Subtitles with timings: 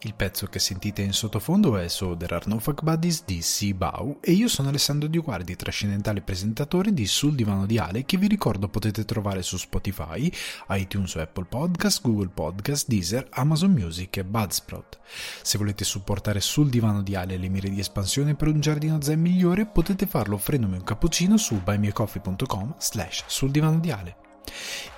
[0.00, 4.18] Il pezzo che sentite in sottofondo è So There Are No Fuck Buddies di Sibau
[4.20, 8.26] e io sono Alessandro Di Guardi, trascendentale presentatore di Sul Divano di Ale che vi
[8.26, 10.30] ricordo potete trovare su Spotify,
[10.68, 14.98] iTunes o Apple Podcast, Google Podcast, Deezer, Amazon Music e Budsprout.
[15.42, 19.20] Se volete supportare Sul Divano di Ale le mire di espansione per un giardino zen
[19.20, 23.50] migliore potete farlo offrendomi un cappuccino su buymeacoffee.com slash sul.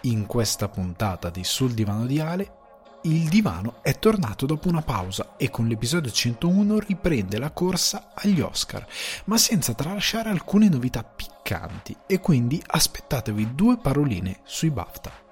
[0.02, 2.57] In questa puntata di Sul Divano di Ale
[3.02, 8.40] il divano è tornato dopo una pausa e con l'episodio 101 riprende la corsa agli
[8.40, 8.86] Oscar,
[9.24, 15.26] ma senza tralasciare alcune novità piccanti e quindi aspettatevi due paroline sui BAFTA.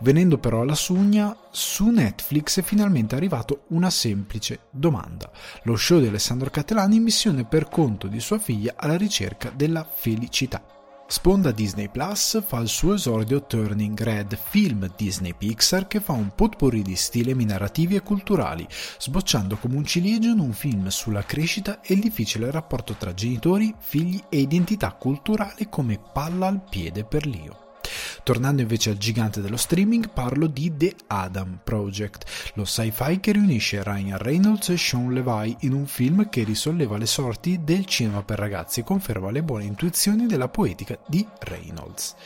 [0.00, 5.30] Venendo però alla sugna, su Netflix è finalmente arrivato una semplice domanda.
[5.62, 9.84] Lo show di Alessandro Cattelani in missione per conto di sua figlia alla ricerca della
[9.84, 10.77] felicità.
[11.10, 16.34] Sponda Disney Plus fa il suo esordio Turning Red, film Disney Pixar che fa un
[16.34, 21.80] potpourri di stilemi narrativi e culturali, sbocciando come un ciliegio in un film sulla crescita
[21.80, 27.26] e il difficile rapporto tra genitori, figli e identità culturale come palla al piede per
[27.26, 27.67] Leo.
[28.28, 33.82] Tornando invece al gigante dello streaming, parlo di The Adam Project, lo sci-fi che riunisce
[33.82, 38.38] Ryan Reynolds e Sean Levi in un film che risolleva le sorti del cinema per
[38.38, 42.16] ragazzi e conferma le buone intuizioni della poetica di Reynolds.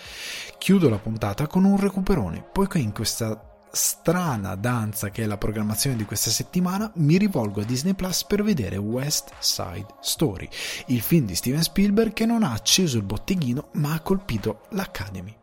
[0.58, 5.94] Chiudo la puntata con un recuperone, poiché in questa strana danza che è la programmazione
[5.94, 10.48] di questa settimana, mi rivolgo a Disney Plus per vedere West Side Story,
[10.86, 15.36] il film di Steven Spielberg che non ha acceso il botteghino ma ha colpito l'Academy.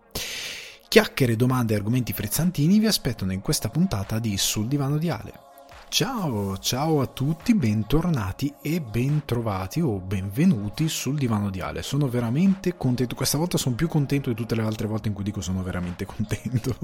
[0.87, 5.48] Chiacchiere, domande e argomenti frizzantini vi aspettano in questa puntata di Sul Divano di Ale.
[5.89, 11.81] Ciao, ciao a tutti, bentornati e bentrovati o benvenuti sul divano di Ale.
[11.81, 15.23] Sono veramente contento, questa volta sono più contento di tutte le altre volte in cui
[15.23, 16.77] dico sono veramente contento.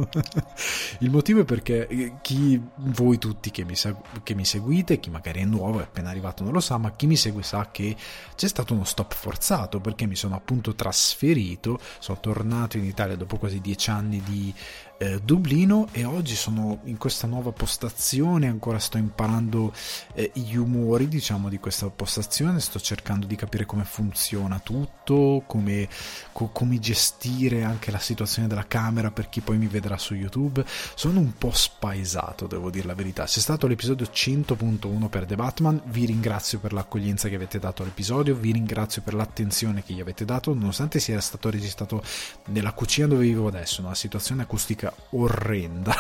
[1.00, 3.76] Il motivo è perché eh, chi, voi tutti che mi,
[4.24, 7.06] che mi seguite, chi magari è nuovo, è appena arrivato non lo sa, ma chi
[7.06, 7.96] mi segue sa che
[8.36, 13.38] c'è stato uno stop forzato perché mi sono appunto trasferito, sono tornato in Italia dopo
[13.38, 14.52] quasi dieci anni di
[14.98, 19.74] eh, Dublino e oggi sono in questa nuova postazione, ancora sto imparando
[20.14, 25.88] eh, gli umori diciamo di questa postazione, sto cercando di capire come funziona tutto, come,
[26.32, 30.64] co- come gestire anche la situazione della camera per chi poi mi vedrà su YouTube,
[30.96, 35.82] sono un po' spaesato devo dire la verità, c'è stato l'episodio 100.1 per The Batman,
[35.86, 40.26] vi ringrazio per l'accoglienza che avete dato all'episodio, vi ringrazio per l'attenzione che gli avete
[40.26, 42.02] dato, nonostante sia stato registrato
[42.46, 45.96] nella cucina dove vivo adesso, una situazione acustica musica orrenda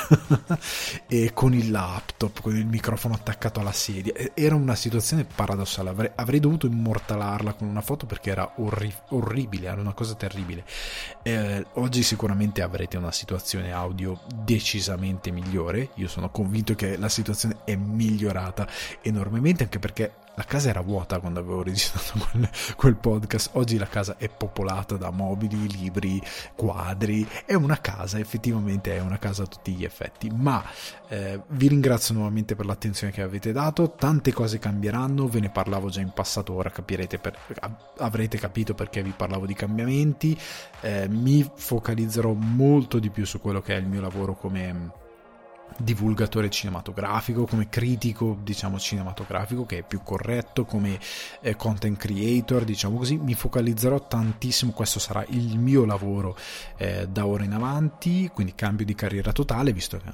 [1.08, 4.14] e con il laptop, con il microfono attaccato alla sedia.
[4.34, 9.68] Era una situazione paradossale, avrei, avrei dovuto immortalarla con una foto perché era orri- orribile,
[9.68, 10.66] era una cosa terribile.
[11.24, 17.58] Eh, oggi sicuramente avrete una situazione audio decisamente migliore, io sono convinto che la situazione
[17.64, 18.68] è migliorata
[19.02, 23.52] enormemente anche perché la casa era vuota quando avevo registrato quel, quel, podcast.
[23.54, 26.22] Oggi la casa è popolata da mobili, libri,
[26.56, 27.28] quadri.
[27.46, 30.30] È una casa, effettivamente è una casa a tutti gli effetti.
[30.30, 30.64] Ma
[31.08, 33.92] eh, vi ringrazio nuovamente per l'attenzione che avete dato.
[33.92, 37.38] Tante cose cambieranno, ve ne parlavo già in passato, ora capirete per,
[37.98, 40.38] avrete capito perché vi parlavo di cambiamenti.
[40.82, 45.04] Eh, mi focalizzerò molto di più su quello che è il mio lavoro come
[45.78, 51.00] divulgatore cinematografico, come critico, diciamo, cinematografico, che è più corretto, come
[51.42, 56.38] eh, content creator, diciamo così, mi focalizzerò tantissimo, questo sarà il mio lavoro
[56.78, 60.10] eh, da ora in avanti, quindi cambio di carriera totale, visto che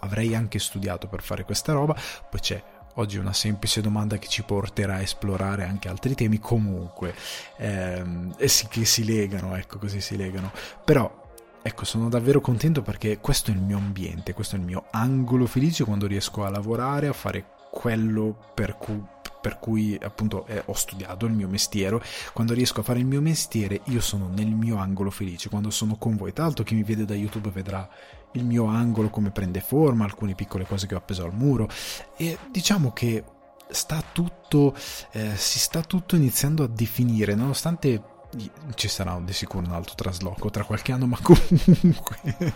[0.00, 1.94] avrei anche studiato per fare questa roba,
[2.30, 2.62] poi c'è
[2.96, 7.12] oggi una semplice domanda che ci porterà a esplorare anche altri temi comunque
[7.56, 10.52] ehm, che si legano ecco così si legano.
[10.84, 11.22] Però
[11.66, 15.46] Ecco, sono davvero contento perché questo è il mio ambiente, questo è il mio angolo
[15.46, 19.02] felice quando riesco a lavorare, a fare quello per cui,
[19.40, 22.02] per cui appunto eh, ho studiato il mio mestiere.
[22.34, 25.96] Quando riesco a fare il mio mestiere, io sono nel mio angolo felice, quando sono
[25.96, 26.32] con voi.
[26.34, 27.88] L'altro, chi mi vede da YouTube vedrà
[28.32, 31.66] il mio angolo come prende forma, alcune piccole cose che ho appeso al muro.
[32.18, 33.24] E diciamo che
[33.70, 34.74] sta tutto,
[35.12, 38.12] eh, si sta tutto iniziando a definire, nonostante
[38.74, 42.54] ci sarà di sicuro un altro trasloco tra qualche anno, ma comunque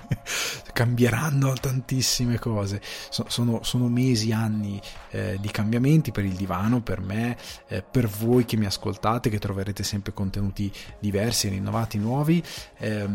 [0.73, 2.81] cambieranno tantissime cose.
[3.11, 4.81] So, sono, sono, mesi, anni
[5.11, 7.37] eh, di cambiamenti per il divano, per me,
[7.69, 12.43] eh, per voi che mi ascoltate, che troverete sempre contenuti diversi, rinnovati, nuovi.
[12.79, 13.07] Eh,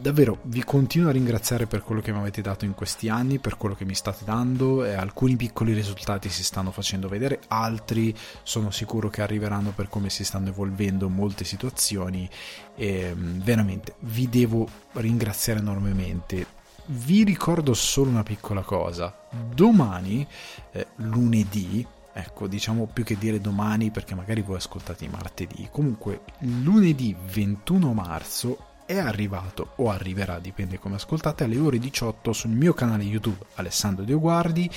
[0.00, 3.56] davvero vi continuo a ringraziare per quello che mi avete dato in questi anni, per
[3.56, 4.82] quello che mi state dando.
[4.82, 10.24] alcuni piccoli risultati si stanno facendo vedere, altri sono sicuro che arriveranno per come si
[10.24, 12.28] stanno evolvendo molte situazioni situazioni
[12.74, 16.54] e mm, veramente vi devo ringraziare enormemente.
[16.86, 19.14] Vi ricordo solo una piccola cosa.
[19.52, 20.26] Domani,
[20.72, 25.68] eh, lunedì, ecco, diciamo più che dire domani perché magari voi ascoltate martedì.
[25.70, 32.50] Comunque, lunedì 21 marzo è arrivato o arriverà, dipende come ascoltate, alle ore 18 sul
[32.52, 34.70] mio canale YouTube Alessandro Dioguardi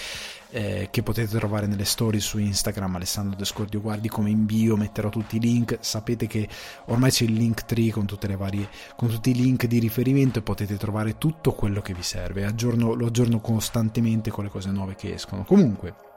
[0.52, 5.10] eh, che potete trovare nelle storie su Instagram Alessandro Descordio Guardi come in bio metterò
[5.10, 5.78] tutti i link.
[5.82, 6.48] Sapete che
[6.86, 10.40] ormai c'è il link tree con, tutte le varie, con tutti i link di riferimento
[10.40, 12.46] e potete trovare tutto quello che vi serve.
[12.46, 15.44] Aggiorno, lo aggiorno costantemente con le cose nuove che escono.
[15.44, 16.08] Comunque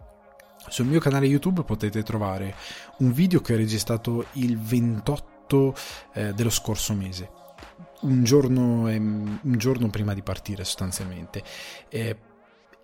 [0.69, 2.55] sul mio canale YouTube potete trovare
[2.99, 5.75] un video che ho registrato il 28
[6.14, 7.31] eh, dello scorso mese.
[8.02, 11.43] Un giorno, un giorno prima di partire sostanzialmente.
[11.88, 12.17] Eh,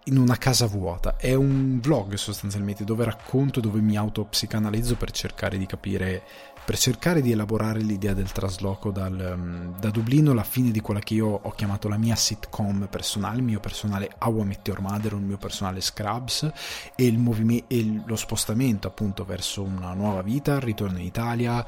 [0.05, 1.17] in una casa vuota.
[1.17, 6.23] È un vlog sostanzialmente dove racconto, dove mi autopsicanalizzo per cercare di capire,
[6.69, 11.01] per cercare di elaborare l'idea del trasloco dal, um, da Dublino, la fine di quella
[11.01, 14.83] che io ho chiamato la mia sitcom personale, il mio personale How I Met Your
[14.83, 16.53] Mother, il mio personale Scrubs
[16.95, 21.65] e, movime- e lo spostamento appunto verso una nuova vita, il ritorno in Italia.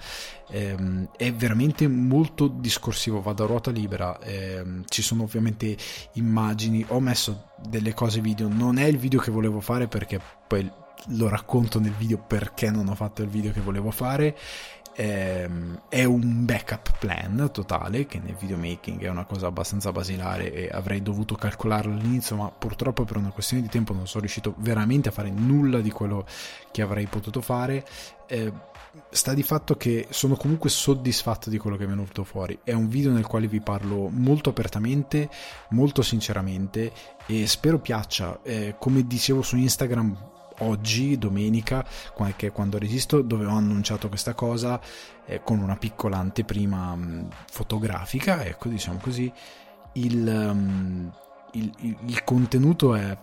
[0.50, 5.78] Ehm, è veramente molto discorsivo, vado a ruota libera, ehm, ci sono ovviamente
[6.14, 10.70] immagini, ho messo delle cose video, non è il video che volevo fare perché poi
[11.08, 14.36] lo racconto nel video perché non ho fatto il video che volevo fare.
[15.00, 20.68] Ehm, è un backup plan totale che nel videomaking è una cosa abbastanza basilare e
[20.70, 25.08] avrei dovuto calcolarlo all'inizio ma purtroppo per una questione di tempo non sono riuscito veramente
[25.08, 26.26] a fare nulla di quello
[26.70, 27.82] che avrei potuto fare
[28.26, 28.52] eh,
[29.08, 32.58] sta di fatto che sono comunque soddisfatto di quello che è venuto fuori.
[32.62, 35.30] È un video nel quale vi parlo molto apertamente,
[35.70, 36.92] molto sinceramente
[37.26, 38.40] e spero piaccia.
[38.42, 40.29] Eh, come dicevo su Instagram
[40.60, 41.84] oggi, domenica,
[42.36, 44.80] che quando registro, dove ho annunciato questa cosa
[45.26, 49.32] eh, con una piccola anteprima mh, mm, fotografica, ecco, diciamo così.
[49.94, 51.12] Il, um,
[51.52, 53.16] il, il, il contenuto è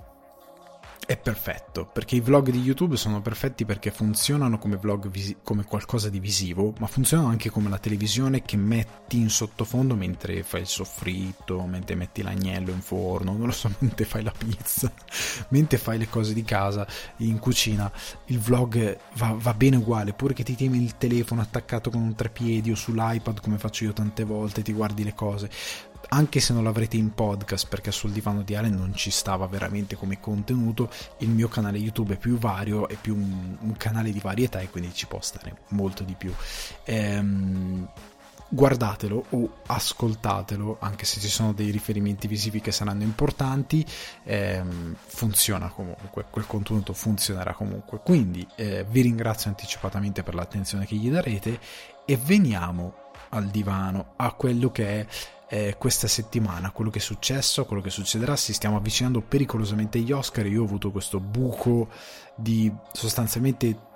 [1.06, 5.64] è perfetto perché i vlog di YouTube sono perfetti perché funzionano come vlog visi- come
[5.64, 10.62] qualcosa di visivo, ma funzionano anche come la televisione che metti in sottofondo mentre fai
[10.62, 14.92] il soffritto, mentre metti l'agnello in forno, non lo so, mentre fai la pizza,
[15.50, 16.86] mentre fai le cose di casa,
[17.18, 17.92] in cucina.
[18.26, 22.16] Il vlog va, va bene uguale, pure che ti tieni il telefono attaccato con un
[22.16, 25.50] trepiedi o sull'iPad come faccio io tante volte, ti guardi le cose
[26.10, 29.96] anche se non l'avrete in podcast perché sul divano di Ale non ci stava veramente
[29.96, 30.90] come contenuto,
[31.20, 34.70] il mio canale YouTube è più vario, è più un, un canale di varietà e
[34.70, 36.34] quindi ci può stare molto di più.
[36.86, 37.88] Ehm,
[38.50, 43.86] guardatelo o ascoltatelo, anche se ci sono dei riferimenti visivi che saranno importanti,
[44.24, 48.00] ehm, funziona comunque, quel contenuto funzionerà comunque.
[48.04, 51.60] Quindi eh, vi ringrazio anticipatamente per l'attenzione che gli darete
[52.06, 55.08] e veniamo al divano, a quello che è
[55.50, 60.12] eh, questa settimana, quello che è successo, quello che succederà, si stiamo avvicinando pericolosamente agli
[60.12, 60.46] Oscar.
[60.48, 61.90] Io ho avuto questo buco
[62.36, 63.88] di sostanzialmente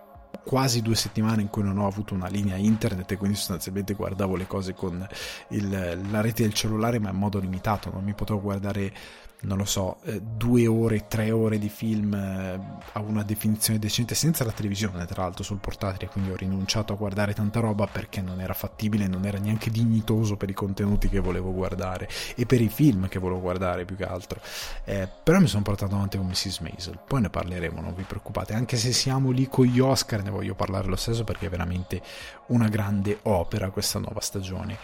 [0.43, 4.35] quasi due settimane in cui non ho avuto una linea internet e quindi sostanzialmente guardavo
[4.35, 5.05] le cose con
[5.49, 8.93] il, la rete del cellulare ma in modo limitato, non mi potevo guardare
[9.41, 12.59] non lo so, eh, due ore, tre ore di film eh,
[12.91, 16.95] a una definizione decente senza la televisione, tra l'altro sul portatile, quindi ho rinunciato a
[16.95, 21.19] guardare tanta roba perché non era fattibile, non era neanche dignitoso per i contenuti che
[21.19, 24.39] volevo guardare e per i film che volevo guardare più che altro.
[24.83, 26.59] Eh, però mi sono portato avanti con Mrs.
[26.59, 30.29] Maisel, poi ne parleremo, non vi preoccupate, anche se siamo lì con gli Oscar ne
[30.29, 32.01] voglio parlare lo stesso perché è veramente
[32.47, 34.77] una grande opera questa nuova stagione.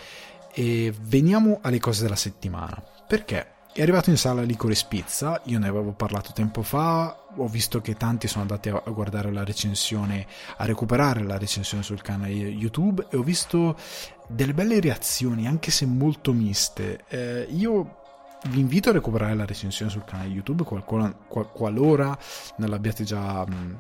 [0.54, 2.82] E veniamo alle cose della settimana.
[3.08, 3.57] Perché?
[3.78, 7.94] È arrivato in sala Licorice Pizza, io ne avevo parlato tempo fa, ho visto che
[7.94, 10.26] tanti sono andati a guardare la recensione,
[10.58, 13.78] a recuperare la recensione sul canale YouTube e ho visto
[14.30, 17.04] delle belle reazioni, anche se molto miste.
[17.08, 18.00] Eh, io
[18.50, 22.18] vi invito a recuperare la recensione sul canale YouTube qualora, qualora
[22.56, 23.80] non l'abbiate già mh,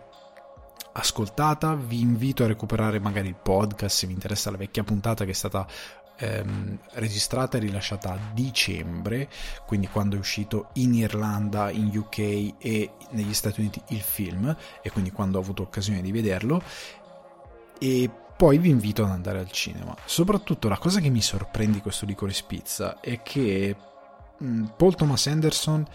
[0.93, 1.73] ascoltata.
[1.73, 5.33] Vi invito a recuperare magari il podcast se vi interessa la vecchia puntata che è
[5.33, 5.65] stata
[6.17, 9.29] ehm, registrata e rilasciata a dicembre,
[9.65, 14.91] quindi quando è uscito in Irlanda, in UK e negli Stati Uniti il film, e
[14.91, 16.61] quindi quando ho avuto occasione di vederlo.
[17.79, 19.95] E poi vi invito ad andare al cinema.
[20.05, 23.75] Soprattutto la cosa che mi sorprende di questo Licorice Pizza è che
[24.43, 25.85] mm, Paul Thomas Anderson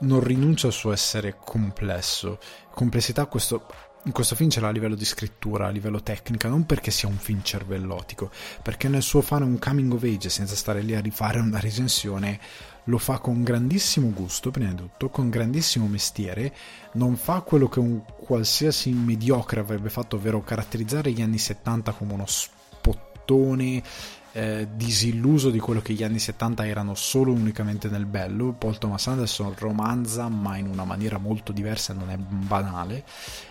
[0.00, 2.38] non rinuncia al suo essere complesso.
[2.72, 3.66] Complessità questo,
[4.04, 7.08] in questo film ce l'ha a livello di scrittura, a livello tecnica, non perché sia
[7.08, 8.30] un film cervellotico,
[8.62, 12.40] perché nel suo fare un coming of age senza stare lì a rifare una recensione
[12.84, 16.54] lo fa con grandissimo gusto, prima di tutto, con grandissimo mestiere,
[16.92, 22.14] non fa quello che un qualsiasi mediocre avrebbe fatto, ovvero caratterizzare gli anni 70 come
[22.14, 23.82] uno spottone
[24.32, 28.52] eh, disilluso di quello che gli anni 70 erano solo e unicamente nel bello.
[28.52, 33.04] Paul Thomas Anderson romanza, ma in una maniera molto diversa, non è banale,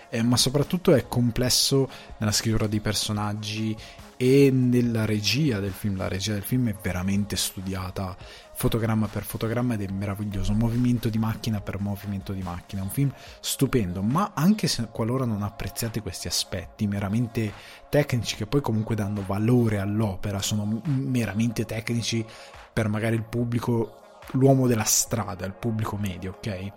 [0.08, 3.76] eh, ma soprattutto è complesso nella scrittura dei personaggi
[4.16, 5.96] e nella regia del film.
[5.96, 8.16] La regia del film è veramente studiata
[8.60, 13.10] fotogramma per fotogramma ed è meraviglioso, movimento di macchina per movimento di macchina, un film
[13.40, 17.50] stupendo, ma anche se qualora non apprezzate questi aspetti meramente
[17.90, 22.24] tecnici che poi comunque danno valore all'opera, sono meramente tecnici
[22.72, 24.00] per magari il pubblico,
[24.32, 26.72] l'uomo della strada, il pubblico medio, ok?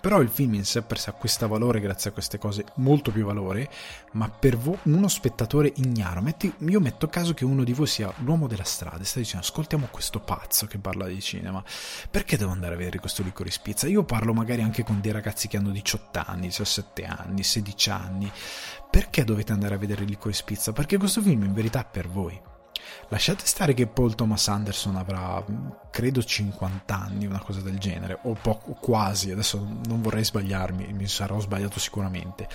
[0.00, 3.24] Però il film in sé per sé acquista valore grazie a queste cose, molto più
[3.24, 3.68] valore,
[4.12, 8.12] ma per vo- uno spettatore ignaro, metti, io metto caso che uno di voi sia
[8.18, 11.62] l'uomo della strada e sta dicendo ascoltiamo questo pazzo che parla di cinema,
[12.10, 13.88] perché devo andare a vedere questo licorice pizza?
[13.88, 18.32] Io parlo magari anche con dei ragazzi che hanno 18 anni, 17 anni, 16 anni,
[18.90, 20.72] perché dovete andare a vedere licorice pizza?
[20.72, 22.56] Perché questo film in verità è per voi
[23.08, 25.44] Lasciate stare che Paul Thomas Anderson avrà,
[25.90, 31.06] credo, 50 anni, una cosa del genere, o poco, quasi, adesso non vorrei sbagliarmi, mi
[31.06, 32.48] sarò sbagliato sicuramente.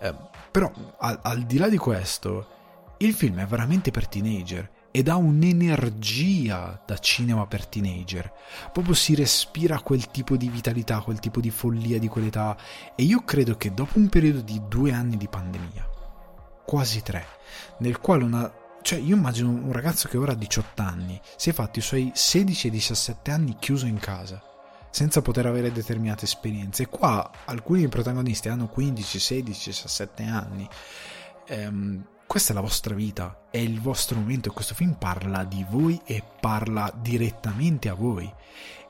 [0.00, 0.14] Eh,
[0.50, 2.58] però, al, al di là di questo,
[2.98, 8.32] il film è veramente per teenager ed ha un'energia da cinema per teenager.
[8.72, 12.56] Proprio si respira quel tipo di vitalità, quel tipo di follia di quell'età.
[12.94, 15.88] E io credo che dopo un periodo di due anni di pandemia,
[16.66, 17.26] quasi tre,
[17.78, 21.52] nel quale una cioè, io immagino un ragazzo che ora ha 18 anni, si è
[21.52, 24.42] fatto i suoi 16 e 17 anni chiuso in casa,
[24.90, 26.84] senza poter avere determinate esperienze.
[26.84, 30.68] E qua alcuni dei protagonisti hanno 15, 16, 17 anni.
[31.46, 35.66] Ehm, questa è la vostra vita, è il vostro momento e questo film parla di
[35.68, 38.32] voi e parla direttamente a voi.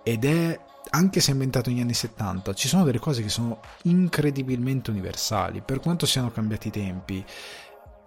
[0.02, 3.61] Ed è, anche se è ambientato negli anni 70, ci sono delle cose che sono
[3.85, 7.25] incredibilmente universali, per quanto siano cambiati i tempi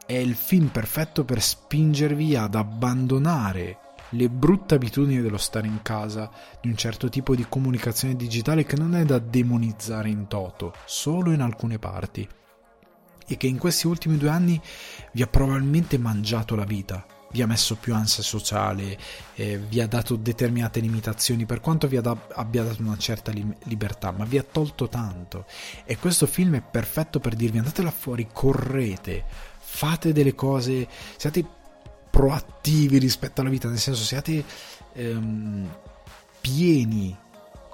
[0.05, 3.77] è il film perfetto per spingervi ad abbandonare
[4.13, 6.29] le brutte abitudini dello stare in casa,
[6.61, 11.31] di un certo tipo di comunicazione digitale che non è da demonizzare in toto, solo
[11.31, 12.27] in alcune parti,
[13.25, 14.61] e che in questi ultimi due anni
[15.13, 18.95] vi ha probabilmente mangiato la vita, vi ha messo più ansia sociale,
[19.33, 23.55] eh, vi ha dato determinate limitazioni, per quanto vi da- abbia dato una certa li-
[23.63, 25.45] libertà, ma vi ha tolto tanto.
[25.85, 29.25] E questo film è perfetto per dirvi andate là fuori, correte,
[29.73, 30.87] fate delle cose,
[31.17, 31.43] siate
[32.11, 34.45] proattivi rispetto alla vita, nel senso siate
[34.93, 35.67] ehm,
[36.39, 37.17] pieni,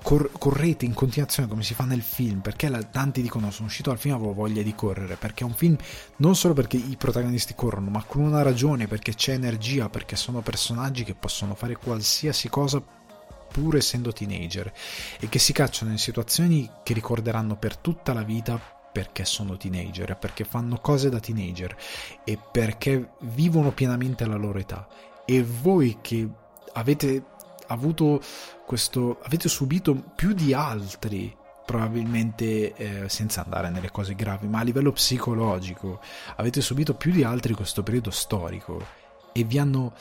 [0.02, 3.92] cor- correte in continuazione come si fa nel film, perché la, tanti dicono sono uscito
[3.92, 5.76] al film avevo voglia di correre, perché è un film
[6.18, 10.40] non solo perché i protagonisti corrono, ma con una ragione, perché c'è energia, perché sono
[10.40, 14.72] personaggi che possono fare qualsiasi cosa pur essendo teenager
[15.20, 20.18] e che si cacciano in situazioni che ricorderanno per tutta la vita perché sono teenager,
[20.18, 21.76] perché fanno cose da teenager
[22.24, 24.88] e perché vivono pienamente la loro età.
[25.26, 26.28] E voi che
[26.74, 27.24] avete
[27.68, 28.22] avuto
[28.66, 34.64] questo, avete subito più di altri probabilmente eh, senza andare nelle cose gravi, ma a
[34.64, 36.00] livello psicologico
[36.38, 38.84] avete subito più di altri questo periodo storico
[39.32, 39.94] e vi hanno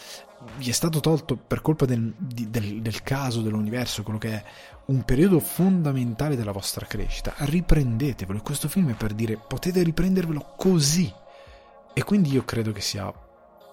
[0.57, 4.45] vi è stato tolto per colpa del, del, del caso, dell'universo, quello che è
[4.89, 7.35] un periodo fondamentale della vostra crescita.
[7.37, 8.41] Riprendetevelo.
[8.41, 11.13] Questo film è per dire potete riprendervelo così.
[11.93, 13.13] E quindi io credo che sia.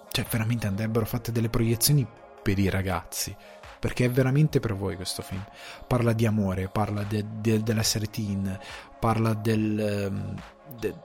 [0.09, 2.05] Cioè, veramente andrebbero fatte delle proiezioni
[2.41, 3.35] per i ragazzi.
[3.79, 5.43] Perché è veramente per voi questo film.
[5.87, 8.57] Parla di amore, parla de, de, dell'essere teen,
[8.99, 9.79] parla del.
[9.79, 10.35] Ehm,
[10.79, 10.95] de,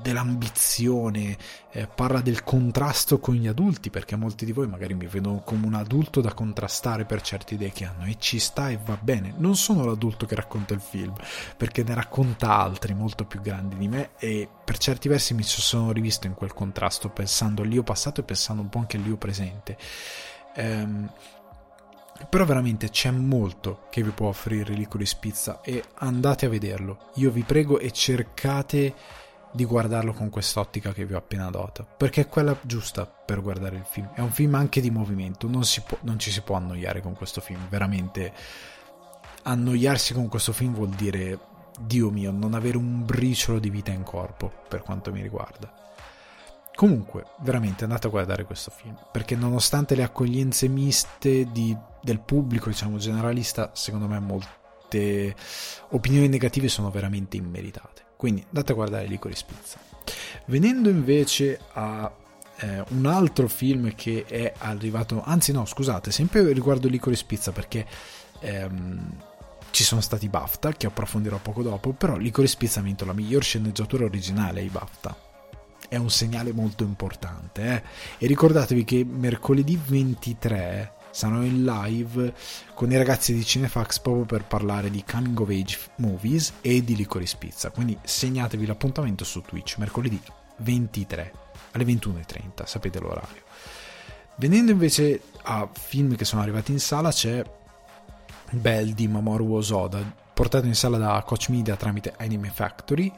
[0.00, 1.36] dell'ambizione,
[1.70, 5.66] eh, parla del contrasto con gli adulti, perché molti di voi magari mi vedono come
[5.66, 9.34] un adulto da contrastare per certe idee che hanno e ci sta e va bene.
[9.36, 11.14] Non sono l'adulto che racconta il film,
[11.56, 15.92] perché ne racconta altri molto più grandi di me e per certi versi mi sono
[15.92, 19.76] rivisto in quel contrasto pensando all'io passato e pensando un po' anche all'io presente.
[20.54, 21.10] Ehm,
[22.28, 27.10] però veramente c'è molto che vi può offrire Licorice Pizza e andate a vederlo.
[27.14, 28.94] Io vi prego e cercate
[29.52, 33.76] di guardarlo con quest'ottica che vi ho appena dato, perché è quella giusta per guardare
[33.76, 34.10] il film.
[34.14, 37.40] È un film anche di movimento, non, può, non ci si può annoiare con questo
[37.40, 38.32] film, veramente
[39.42, 41.38] annoiarsi con questo film vuol dire,
[41.80, 45.72] Dio mio, non avere un briciolo di vita in corpo, per quanto mi riguarda.
[46.74, 52.68] Comunque, veramente andate a guardare questo film, perché nonostante le accoglienze miste di, del pubblico,
[52.68, 55.34] diciamo generalista, secondo me molte
[55.90, 58.09] opinioni negative sono veramente immeritate.
[58.20, 59.78] Quindi andate a guardare Licorice Pizza.
[60.44, 62.12] Venendo invece a
[62.56, 67.86] eh, un altro film che è arrivato, anzi no, scusate, sempre riguardo Licorice Pizza perché
[68.40, 69.10] ehm,
[69.70, 73.42] ci sono stati BAFTA che approfondirò poco dopo, però Licorice Pizza ha vinto la miglior
[73.42, 75.16] sceneggiatura originale ai BAFTA.
[75.88, 77.62] È un segnale molto importante.
[77.62, 77.82] Eh?
[78.18, 82.34] E ricordatevi che mercoledì 23 saranno in live
[82.74, 86.96] con i ragazzi di Cinefax proprio per parlare di coming of age movies e di
[86.96, 87.70] Licorice Pizza.
[87.70, 90.20] Quindi segnatevi l'appuntamento su Twitch mercoledì
[90.58, 91.32] 23
[91.72, 93.42] alle 21.30, sapete l'orario.
[94.36, 97.42] Venendo invece a film che sono arrivati in sala, c'è
[98.52, 100.00] Bell di Mamoru Osoda,
[100.32, 103.12] portato in sala da Coach Media tramite Anime Factory.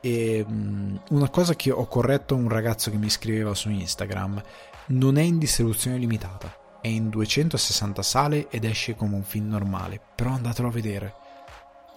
[0.00, 4.42] E um, una cosa che ho corretto a un ragazzo che mi scriveva su Instagram:
[4.86, 10.00] non è in distribuzione limitata, è in 260 sale ed esce come un film normale.
[10.14, 11.14] Però andatelo a vedere.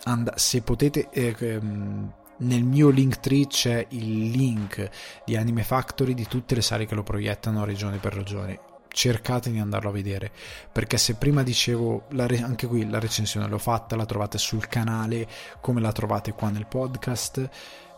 [0.03, 1.09] And- se potete.
[1.09, 4.89] Eh, ehm, nel mio link tree c'è il link
[5.25, 8.59] di Anime Factory di tutte le sale che lo proiettano regione per regione
[8.95, 10.31] cercate di andarlo a vedere
[10.71, 15.27] perché se prima dicevo re- anche qui la recensione l'ho fatta la trovate sul canale
[15.59, 17.49] come la trovate qua nel podcast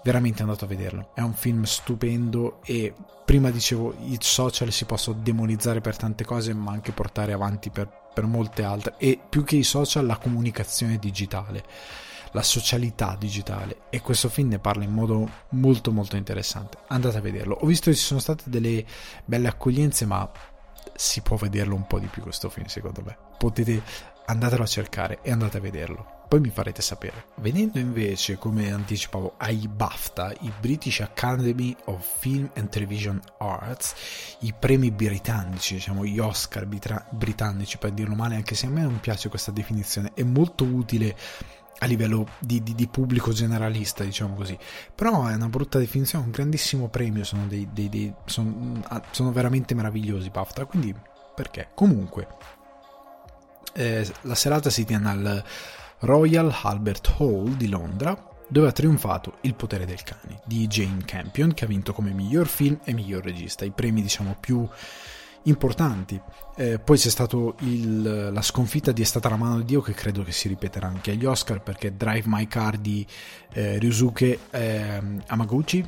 [0.08, 1.10] veramente andate a vederlo.
[1.14, 2.94] È un film stupendo e
[3.26, 7.90] prima dicevo i social si possono demonizzare per tante cose ma anche portare avanti per,
[8.14, 8.96] per molte altre.
[9.00, 11.66] E più che i social la comunicazione digitale
[12.32, 13.84] la socialità digitale.
[13.90, 16.78] E questo film ne parla in modo molto molto interessante.
[16.88, 17.58] Andate a vederlo.
[17.62, 18.86] Ho visto che ci sono state delle
[19.26, 20.30] belle accoglienze ma
[20.96, 23.18] si può vederlo un po' di più questo film secondo me.
[23.38, 23.82] Potete
[24.26, 27.28] andatelo a cercare e andate a vederlo poi mi farete sapere.
[27.36, 33.94] Venendo invece, come anticipavo, ai BAFTA, i British Academy of Film and Television Arts,
[34.40, 39.00] i premi britannici, diciamo gli Oscar britannici per dirlo male, anche se a me non
[39.00, 41.16] piace questa definizione, è molto utile
[41.80, 44.58] a livello di, di, di, pubblico generalista, diciamo così.
[44.94, 49.32] Però è una brutta definizione, un grandissimo premio, sono, dei, dei, dei, sono, ah, sono
[49.32, 50.94] veramente meravigliosi BAFTA, quindi
[51.36, 51.70] perché?
[51.74, 52.28] Comunque,
[53.74, 55.44] eh, la serata si tiene al
[56.00, 61.54] Royal Albert Hall di Londra, dove ha trionfato Il potere del cane di Jane Campion,
[61.54, 64.68] che ha vinto come miglior film e miglior regista, i premi diciamo più
[65.44, 66.20] importanti.
[66.56, 70.24] Eh, poi c'è stata la sconfitta di È stata la mano di Dio che credo
[70.24, 73.06] che si ripeterà anche agli Oscar perché Drive My Car di
[73.54, 75.88] eh, Ryusuke eh, Amaguchi,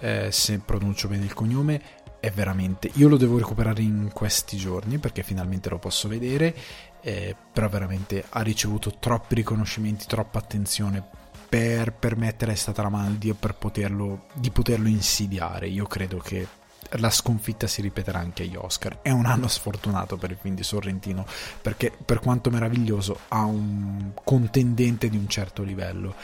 [0.00, 1.80] eh, se pronuncio bene il cognome,
[2.20, 2.90] è veramente...
[2.94, 6.54] Io lo devo recuperare in questi giorni perché finalmente lo posso vedere,
[7.00, 11.04] eh, però veramente ha ricevuto troppi riconoscimenti, troppa attenzione
[11.48, 15.68] per permettere stata la mano di Dio per poterlo, di poterlo insidiare.
[15.68, 16.46] Io credo che
[16.90, 19.00] la sconfitta si ripeterà anche agli Oscar.
[19.02, 21.26] È un anno sfortunato per il film di Sorrentino
[21.60, 26.14] perché per quanto meraviglioso ha un contendente di un certo livello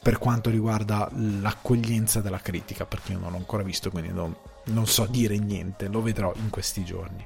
[0.00, 4.86] per quanto riguarda l'accoglienza della critica perché io non l'ho ancora visto quindi non, non
[4.86, 7.24] so dire niente, lo vedrò in questi giorni.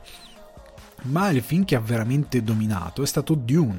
[1.03, 3.79] Ma il film che ha veramente dominato è stato Dune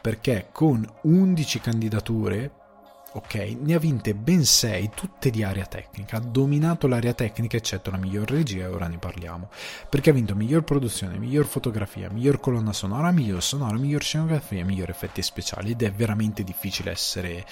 [0.00, 2.59] perché con 11 candidature
[3.12, 3.34] ok?
[3.60, 6.16] Ne ha vinte ben 6, tutte di area tecnica.
[6.16, 9.50] Ha dominato l'area tecnica, eccetto la miglior regia, e ora ne parliamo.
[9.88, 14.90] Perché ha vinto miglior produzione, miglior fotografia, miglior colonna sonora, miglior sonora, miglior scenografia, miglior
[14.90, 15.72] effetti speciali.
[15.72, 17.44] Ed è veramente difficile essere,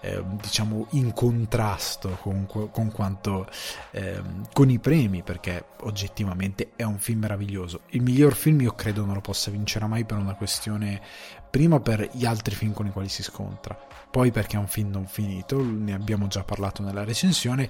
[0.00, 3.48] eh, diciamo, in contrasto con, con quanto.
[3.92, 7.80] Eh, con i premi, perché oggettivamente è un film meraviglioso.
[7.90, 11.00] Il miglior film, io credo, non lo possa vincere mai per una questione.
[11.50, 13.76] Prima per gli altri film con i quali si scontra
[14.10, 17.68] poi perché è un film non finito, ne abbiamo già parlato nella recensione.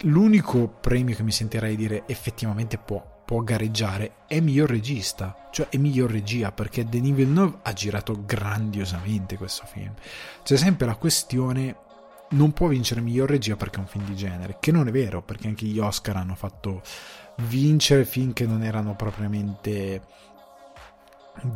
[0.00, 5.76] L'unico premio che mi sentirei dire effettivamente può, può gareggiare è miglior regista, cioè è
[5.76, 9.94] miglior regia perché Denis Villeneuve ha girato grandiosamente questo film.
[10.42, 11.76] C'è sempre la questione
[12.30, 15.22] non può vincere miglior regia perché è un film di genere, che non è vero,
[15.22, 16.82] perché anche gli Oscar hanno fatto
[17.36, 20.02] vincere film che non erano propriamente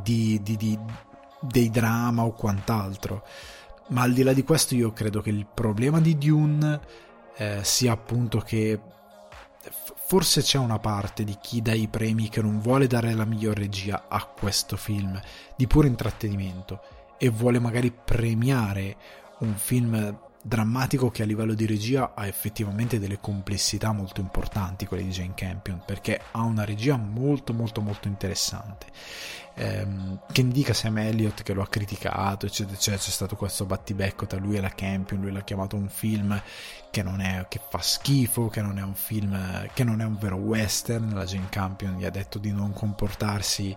[0.03, 0.79] di, di, di,
[1.47, 3.25] dei drama o quant'altro.
[3.89, 6.81] Ma al di là di questo io credo che il problema di Dune
[7.37, 8.81] eh, sia appunto che
[10.07, 13.57] forse c'è una parte di chi dà i premi che non vuole dare la miglior
[13.57, 15.21] regia a questo film,
[15.57, 16.81] di puro intrattenimento,
[17.19, 18.97] e vuole magari premiare
[19.41, 25.03] un film drammatico che a livello di regia ha effettivamente delle complessità molto importanti, quelle
[25.03, 28.87] di Jane Campion, perché ha una regia molto molto molto interessante.
[29.59, 33.03] Ehm, che indica Sam Elliott che lo ha criticato, eccetera, eccetera.
[33.03, 36.41] C'è stato questo battibecco tra lui e la Campion, lui l'ha chiamato un film
[36.91, 40.19] che, non è, che fa schifo, che non è un film, che non è un
[40.19, 43.75] vero western, la Jane Campion gli ha detto di non comportarsi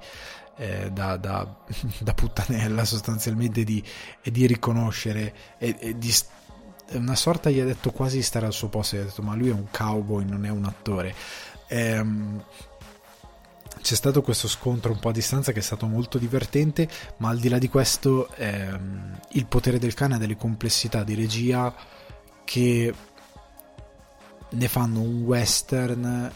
[0.58, 1.48] eh, da, da,
[2.00, 3.82] da, puttanella sostanzialmente di,
[4.22, 6.14] e di riconoscere e, e di
[6.92, 9.36] una sorta gli ha detto quasi di stare al suo posto gli ha detto ma
[9.36, 11.14] lui è un cowboy non è un attore
[11.68, 12.44] ehm,
[13.82, 16.88] c'è stato questo scontro un po' a distanza che è stato molto divertente
[17.18, 21.16] ma al di là di questo ehm, il potere del cane ha delle complessità di
[21.16, 21.74] regia
[22.44, 22.94] che
[24.50, 26.32] ne fanno un western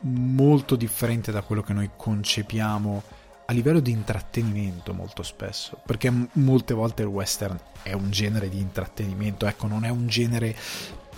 [0.00, 3.02] molto differente da quello che noi concepiamo
[3.50, 8.60] a livello di intrattenimento molto spesso, perché molte volte il western è un genere di
[8.60, 10.54] intrattenimento, ecco, non è un genere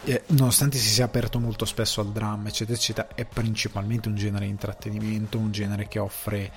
[0.05, 4.45] eh, nonostante si sia aperto molto spesso al dramma, eccetera, eccetera, è principalmente un genere
[4.45, 6.53] di intrattenimento, un genere che offre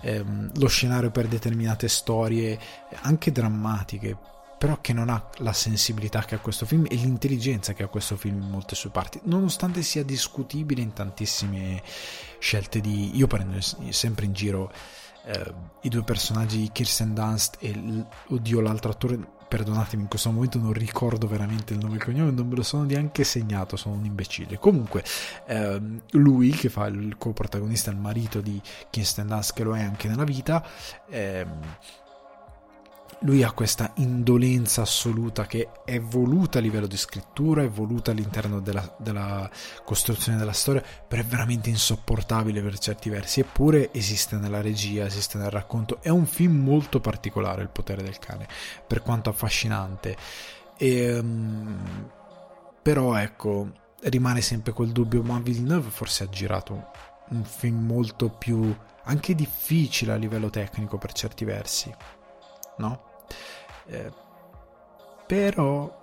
[0.00, 2.58] ehm, lo scenario per determinate storie,
[3.02, 4.16] anche drammatiche,
[4.58, 8.16] però che non ha la sensibilità che ha questo film e l'intelligenza che ha questo
[8.16, 11.82] film in molte sue parti, nonostante sia discutibile in tantissime
[12.38, 13.16] scelte di...
[13.16, 13.58] Io prendo
[13.90, 14.72] sempre in giro
[15.24, 17.74] eh, i due personaggi Kirsten Dunst e
[18.28, 22.30] oddio l'altro attore perdonatemi in questo momento non ricordo veramente il nome e il cognome
[22.30, 24.58] non me lo sono neanche segnato sono un imbecille.
[24.60, 25.02] Comunque
[25.46, 28.60] ehm, lui che fa il co-protagonista il marito di
[28.90, 30.64] Kirsten Dunst che lo è anche nella vita
[31.08, 31.58] ehm,
[33.22, 38.60] lui ha questa indolenza assoluta che è voluta a livello di scrittura, è voluta all'interno
[38.60, 39.50] della, della,
[39.84, 45.36] costruzione della storia, però è veramente insopportabile per certi versi, eppure esiste nella regia, esiste
[45.36, 45.98] nel racconto.
[46.00, 48.48] È un film molto particolare, Il potere del cane,
[48.86, 50.16] per quanto affascinante.
[50.78, 52.10] E, um,
[52.82, 53.70] però ecco,
[54.04, 56.88] rimane sempre quel dubbio, ma Villeneuve forse ha girato
[57.30, 61.94] un film molto più anche difficile a livello tecnico per certi versi,
[62.78, 63.08] no?
[63.86, 64.12] Eh,
[65.26, 65.98] però,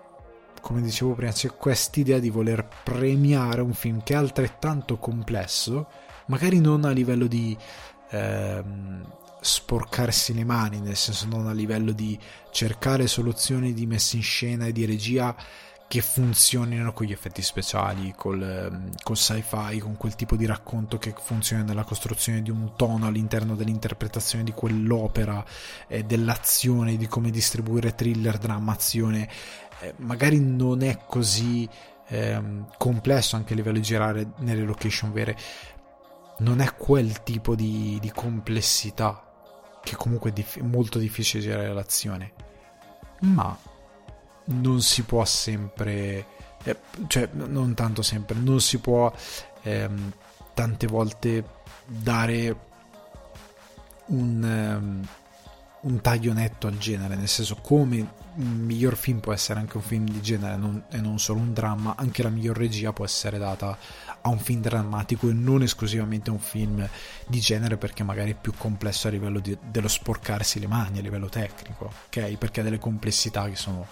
[0.61, 5.87] come dicevo prima, c'è quest'idea di voler premiare un film che è altrettanto complesso,
[6.27, 7.57] magari non a livello di
[8.09, 9.05] ehm,
[9.41, 12.17] sporcarsi le mani, nel senso non a livello di
[12.51, 15.35] cercare soluzioni di messa in scena e di regia
[15.87, 20.97] che funzionino con gli effetti speciali, col, ehm, col sci-fi, con quel tipo di racconto
[20.97, 25.43] che funziona nella costruzione di un tono all'interno dell'interpretazione di quell'opera,
[25.87, 29.29] eh, dell'azione, di come distribuire thriller, dramma, azione.
[29.79, 31.67] Eh, magari non è così
[32.09, 32.41] eh,
[32.77, 35.37] complesso anche a livello di girare nelle location vere,
[36.39, 39.23] non è quel tipo di, di complessità
[39.83, 42.33] che comunque è diff- molto difficile girare l'azione,
[43.19, 43.57] ma
[44.47, 46.25] non si può sempre,
[46.63, 49.11] eh, cioè non tanto sempre, non si può
[49.63, 50.11] ehm,
[50.53, 51.43] tante volte
[51.85, 52.65] dare
[54.07, 55.07] un, um,
[55.81, 59.83] un taglio netto al genere, nel senso come un miglior film può essere anche un
[59.83, 63.37] film di genere non, e non solo un dramma, anche la miglior regia può essere
[63.37, 63.77] data
[64.21, 66.87] a un film drammatico e non esclusivamente a un film
[67.27, 71.01] di genere perché magari è più complesso a livello di, dello sporcarsi le mani a
[71.01, 72.37] livello tecnico, ok?
[72.37, 73.87] Perché ha delle complessità che sono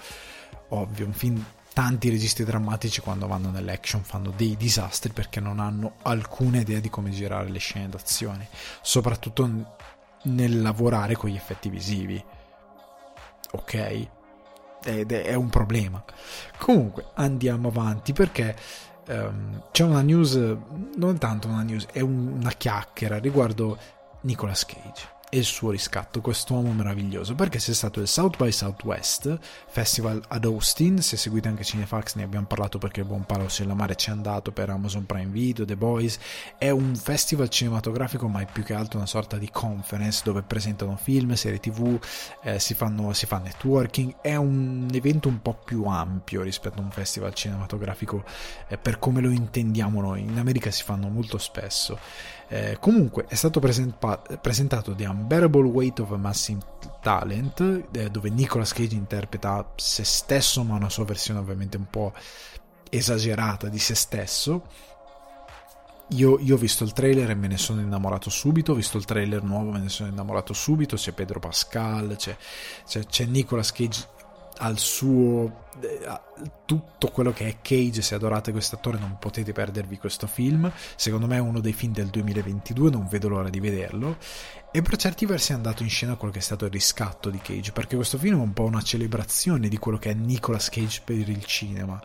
[0.70, 1.44] ovvio, un film
[1.76, 6.90] tanti registi drammatici quando vanno nell'action fanno dei disastri perché non hanno alcuna idea di
[6.90, 8.48] come girare le scene d'azione,
[8.82, 9.76] soprattutto
[10.24, 12.24] nel lavorare con gli effetti visivi.
[13.52, 14.08] Ok?
[14.86, 16.02] Ed è un problema.
[16.58, 18.56] Comunque andiamo avanti perché
[19.08, 20.36] um, c'è una news,
[20.96, 23.78] non tanto una news, è una chiacchiera riguardo
[24.22, 29.38] Nicolas Cage e il suo riscatto, quest'uomo meraviglioso, perché c'è stato il South by Southwest
[29.68, 33.98] Festival ad Austin, se seguite anche Cinefax ne abbiamo parlato perché il buon Paolo Sellamare
[33.98, 36.18] ci è andato per Amazon Prime Video, The Boys,
[36.58, 40.96] è un festival cinematografico ma è più che altro una sorta di conference dove presentano
[40.96, 42.00] film, serie tv,
[42.42, 46.84] eh, si, fanno, si fa networking, è un evento un po' più ampio rispetto a
[46.84, 48.24] un festival cinematografico
[48.70, 52.00] eh, per come lo intendiamo noi, in America si fanno molto spesso
[52.48, 56.62] eh, comunque è stato presenta- presentato The Unbearable Weight of Massive
[57.02, 62.14] Talent, eh, dove Nicolas Cage interpreta se stesso, ma una sua versione ovviamente un po'
[62.90, 64.64] esagerata di se stesso.
[66.10, 68.74] Io, io, ho visto il trailer e me ne sono innamorato subito.
[68.74, 70.96] Ho visto il trailer nuovo, me ne sono innamorato subito.
[70.96, 72.38] C'è Pedro Pascal, c'è,
[72.86, 74.08] c'è, c'è Nicolas Cage
[74.58, 76.08] al suo eh,
[76.66, 80.72] tutto quello che è Cage se adorate questo attore non potete perdervi questo film.
[80.96, 84.18] Secondo me è uno dei film del 2022 non vedo l'ora di vederlo.
[84.72, 87.40] E per certi versi è andato in scena quello che è stato il riscatto di
[87.40, 91.02] Cage perché questo film è un po' una celebrazione di quello che è Nicolas Cage
[91.04, 92.02] per il cinema.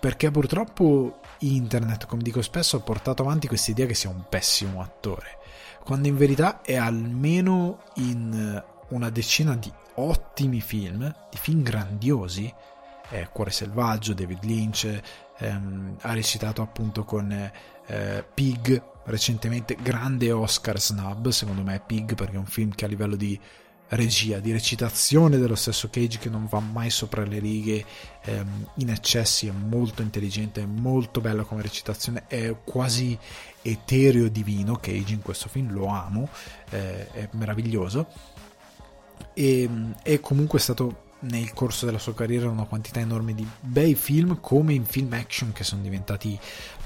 [0.00, 4.80] Perché purtroppo internet come dico spesso ha portato avanti questa idea che sia un pessimo
[4.80, 5.38] attore
[5.84, 12.52] quando in verità è almeno in una decina di ottimi film, di film grandiosi.
[13.10, 15.00] Eh, Cuore selvaggio, David Lynch,
[15.38, 17.30] ehm, ha recitato appunto con
[17.86, 22.88] eh, Pig recentemente, grande Oscar snub secondo me Pig perché è un film che a
[22.88, 23.38] livello di
[23.88, 27.84] regia, di recitazione dello stesso Cage che non va mai sopra le righe
[28.22, 33.18] ehm, in eccessi, è molto intelligente, è molto bella come recitazione, è quasi
[33.60, 36.28] etereo divino Cage in questo film, lo amo,
[36.70, 38.06] eh, è meraviglioso
[39.34, 39.68] e
[40.02, 44.74] è comunque stato nel corso della sua carriera una quantità enorme di bei film come
[44.74, 46.38] in film action che sono diventati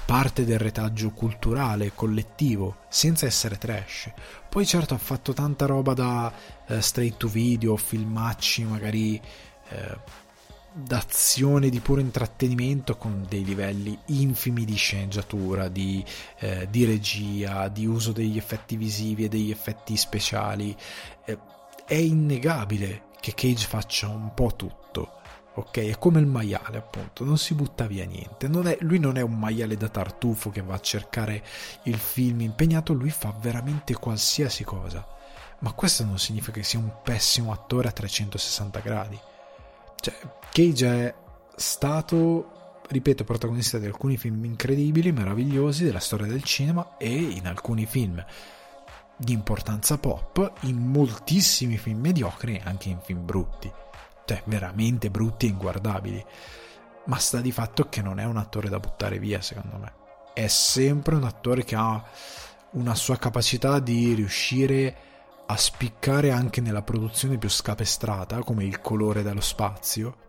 [0.05, 4.11] parte del retaggio culturale collettivo senza essere trash.
[4.49, 6.31] Poi certo ha fatto tanta roba da
[6.67, 9.19] uh, straight to video filmacci magari
[9.69, 9.99] uh,
[10.71, 16.05] d'azione di puro intrattenimento con dei livelli infimi di sceneggiatura di,
[16.41, 20.75] uh, di regia di uso degli effetti visivi e degli effetti speciali
[21.87, 25.21] è innegabile che Cage faccia un po' tutto.
[25.53, 28.49] Ok, è come il maiale, appunto, non si butta via niente.
[28.49, 31.41] Non è, lui non è un maiale da tartufo che va a cercare
[31.83, 35.07] il film impegnato, lui fa veramente qualsiasi cosa.
[35.59, 39.19] Ma questo non significa che sia un pessimo attore a 360 gradi.
[39.99, 40.13] Cioè,
[40.51, 41.15] Cage è
[41.55, 47.85] stato, ripeto, protagonista di alcuni film incredibili, meravigliosi della storia del cinema e in alcuni
[47.85, 48.23] film
[49.17, 53.71] di importanza pop in moltissimi film mediocri e anche in film brutti,
[54.25, 56.23] cioè veramente brutti e inguardabili.
[57.05, 59.93] Ma sta di fatto che non è un attore da buttare via, secondo me.
[60.33, 62.03] È sempre un attore che ha
[62.71, 64.95] una sua capacità di riuscire
[65.47, 70.25] a spiccare anche nella produzione più scapestrata, come il colore dello spazio.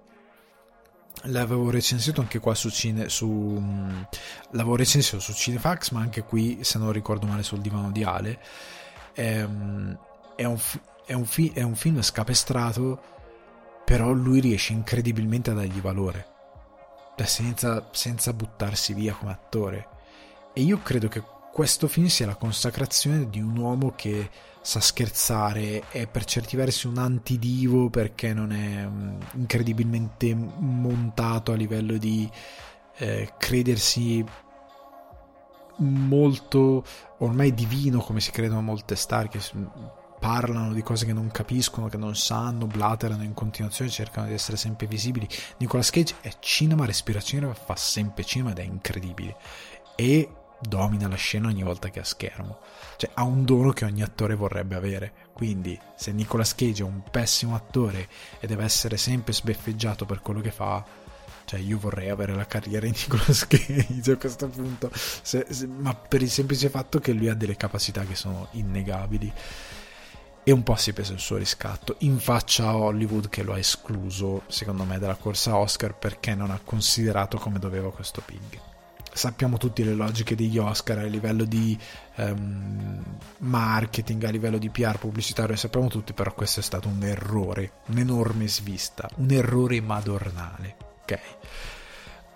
[1.24, 4.02] L'avevo recensito anche qua su Cine, su, mm,
[4.52, 8.38] l'avevo recensito su Cinefax, ma anche qui, se non ricordo male, sul divano di Ale
[9.18, 9.98] è, ehm,
[10.36, 10.58] è, un,
[11.04, 13.00] è, un, fi, è un film scapestrato,
[13.84, 16.26] però lui riesce incredibilmente a dargli valore,
[17.16, 19.88] cioè, senza, senza buttarsi via come attore.
[20.52, 25.88] E io credo che questo film sia la consacrazione di un uomo che sa scherzare,
[25.88, 32.30] è per certi versi un antidivo perché non è mm, incredibilmente montato a livello di
[32.98, 34.24] eh, credersi
[35.78, 36.84] molto
[37.18, 39.40] ormai divino come si credono molte star che
[40.18, 44.56] parlano di cose che non capiscono, che non sanno, blaterano in continuazione, cercano di essere
[44.56, 45.28] sempre visibili.
[45.58, 49.36] Nicolas Cage è cinema, respira cinema, fa sempre cinema ed è incredibile.
[49.94, 50.28] E
[50.60, 52.58] domina la scena ogni volta che ha schermo.
[52.96, 55.12] Cioè ha un dono che ogni attore vorrebbe avere.
[55.32, 58.08] Quindi se Nicolas Cage è un pessimo attore
[58.40, 60.84] e deve essere sempre sbeffeggiato per quello che fa,
[61.48, 65.94] cioè, io vorrei avere la carriera di Nicolas Cage a questo punto, se, se, ma
[65.94, 69.32] per il semplice fatto che lui ha delle capacità che sono innegabili.
[70.44, 73.58] E un po' si pesa il suo riscatto in faccia a Hollywood che lo ha
[73.58, 78.60] escluso, secondo me, dalla corsa Oscar perché non ha considerato come doveva questo Pig
[79.10, 81.76] sappiamo tutti le logiche degli Oscar a livello di
[82.16, 83.02] um,
[83.38, 88.46] marketing, a livello di PR pubblicitario, sappiamo tutti, però questo è stato un errore, un'enorme
[88.46, 90.87] svista, un errore madornale.
[91.08, 91.18] Ok.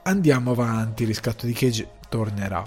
[0.04, 2.64] Andiamo avanti, riscatto di Cage tornerà.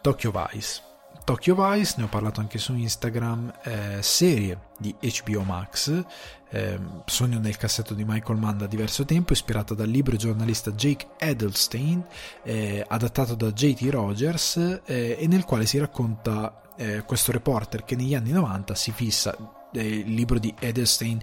[0.00, 0.80] Tokyo Vice.
[1.24, 6.04] Tokyo Vice, ne ho parlato anche su Instagram, eh, serie di HBO Max,
[6.48, 11.08] eh, sogno nel cassetto di Michael Mann da diverso tempo, ispirata dal libro giornalista Jake
[11.18, 12.02] Edelstein,
[12.42, 17.94] eh, adattato da JT Rogers, eh, e nel quale si racconta eh, questo reporter che
[17.94, 19.36] negli anni 90 si fissa,
[19.70, 21.20] eh, il libro di Edelstein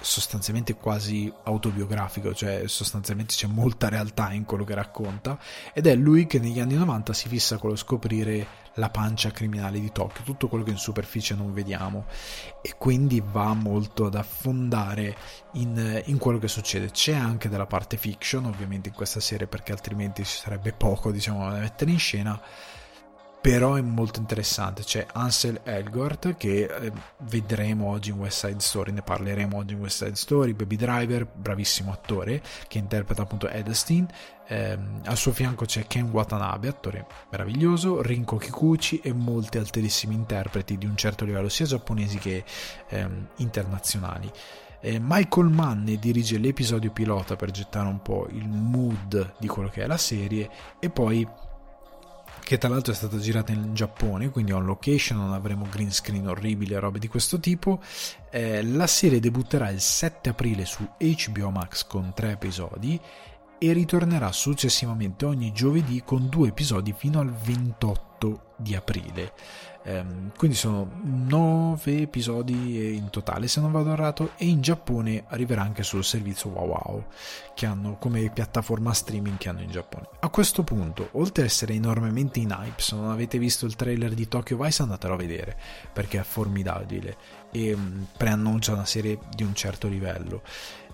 [0.00, 5.38] sostanzialmente quasi autobiografico, cioè sostanzialmente c'è molta realtà in quello che racconta
[5.72, 9.78] ed è lui che negli anni 90 si fissa con lo scoprire la pancia criminale
[9.78, 12.06] di Tokyo, tutto quello che in superficie non vediamo
[12.62, 15.14] e quindi va molto ad affondare
[15.52, 16.90] in, in quello che succede.
[16.90, 21.50] C'è anche della parte fiction ovviamente in questa serie perché altrimenti ci sarebbe poco diciamo
[21.50, 22.40] da mettere in scena
[23.42, 24.84] però è molto interessante.
[24.84, 29.80] C'è Ansel Elgort che eh, vedremo oggi in West Side Story, ne parleremo oggi in
[29.80, 34.06] West Side Story, Baby Driver, bravissimo attore che interpreta appunto Edestein.
[34.46, 40.78] Eh, al suo fianco c'è Ken Watanabe, attore meraviglioso, Rinko Kikuchi e molti altissimi interpreti
[40.78, 42.44] di un certo livello sia giapponesi che
[42.88, 44.30] eh, internazionali.
[44.84, 49.86] Michael Mann dirige l'episodio pilota per gettare un po' il mood di quello che è
[49.86, 50.50] la serie
[50.80, 51.24] e poi
[52.40, 56.28] che tra l'altro è stata girata in Giappone, quindi on location, non avremo green screen
[56.28, 57.80] orribili e robe di questo tipo.
[58.30, 63.00] Eh, la serie debutterà il 7 aprile su HBO Max con tre episodi
[63.58, 69.32] e ritornerà successivamente ogni giovedì con due episodi fino al 28 di aprile.
[69.84, 75.62] Um, quindi sono 9 episodi in totale se non vado errato e in Giappone arriverà
[75.62, 77.04] anche sul servizio Wow Wow
[77.54, 80.06] che hanno come piattaforma streaming che hanno in Giappone.
[80.20, 84.14] A questo punto oltre ad essere enormemente in hype se non avete visto il trailer
[84.14, 85.56] di Tokyo Vice andatelo a vedere
[85.92, 87.16] perché è formidabile
[87.50, 87.76] e
[88.16, 90.42] preannuncia una serie di un certo livello.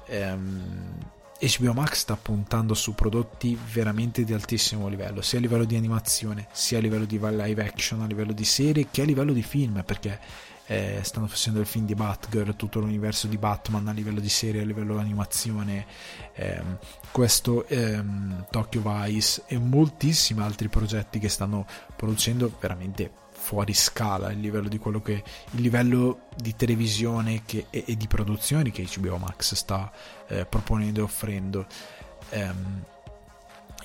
[0.08, 5.76] Um, HBO Max sta puntando su prodotti veramente di altissimo livello, sia a livello di
[5.76, 9.42] animazione, sia a livello di live action, a livello di serie, che a livello di
[9.42, 10.18] film, perché
[10.66, 14.62] eh, stanno facendo il film di Batgirl, tutto l'universo di Batman a livello di serie,
[14.62, 15.86] a livello di animazione,
[16.34, 16.78] ehm,
[17.12, 24.40] questo ehm, Tokyo Vice e moltissimi altri progetti che stanno producendo veramente fuori scala il
[24.40, 29.54] livello di che il livello di televisione che, e, e, di produzioni che HBO Max
[29.54, 29.90] sta
[30.26, 31.66] eh, proponendo e offrendo.
[32.32, 32.84] Um,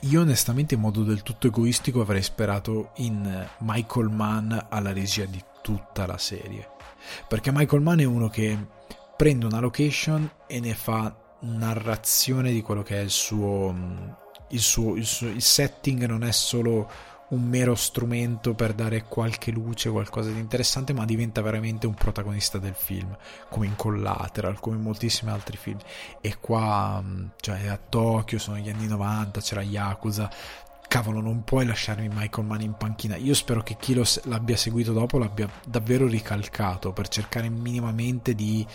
[0.01, 5.41] io onestamente in modo del tutto egoistico avrei sperato in Michael Mann alla regia di
[5.61, 6.67] tutta la serie.
[7.25, 8.67] Perché Michael Mann è uno che
[9.15, 13.73] prende una location e ne fa narrazione di quello che è il suo,
[14.49, 19.51] il suo, il suo il setting non è solo un mero strumento per dare qualche
[19.51, 23.15] luce, qualcosa di interessante, ma diventa veramente un protagonista del film,
[23.49, 25.79] come in Collateral, come in moltissimi altri film.
[26.21, 30.29] E qua, mm, cioè a Tokyo, sono gli anni 90, c'era Yakuza,
[30.87, 33.15] cavolo, non puoi lasciarmi Michael Mann in panchina.
[33.15, 38.65] Io spero che chi lo, l'abbia seguito dopo l'abbia davvero ricalcato per cercare minimamente di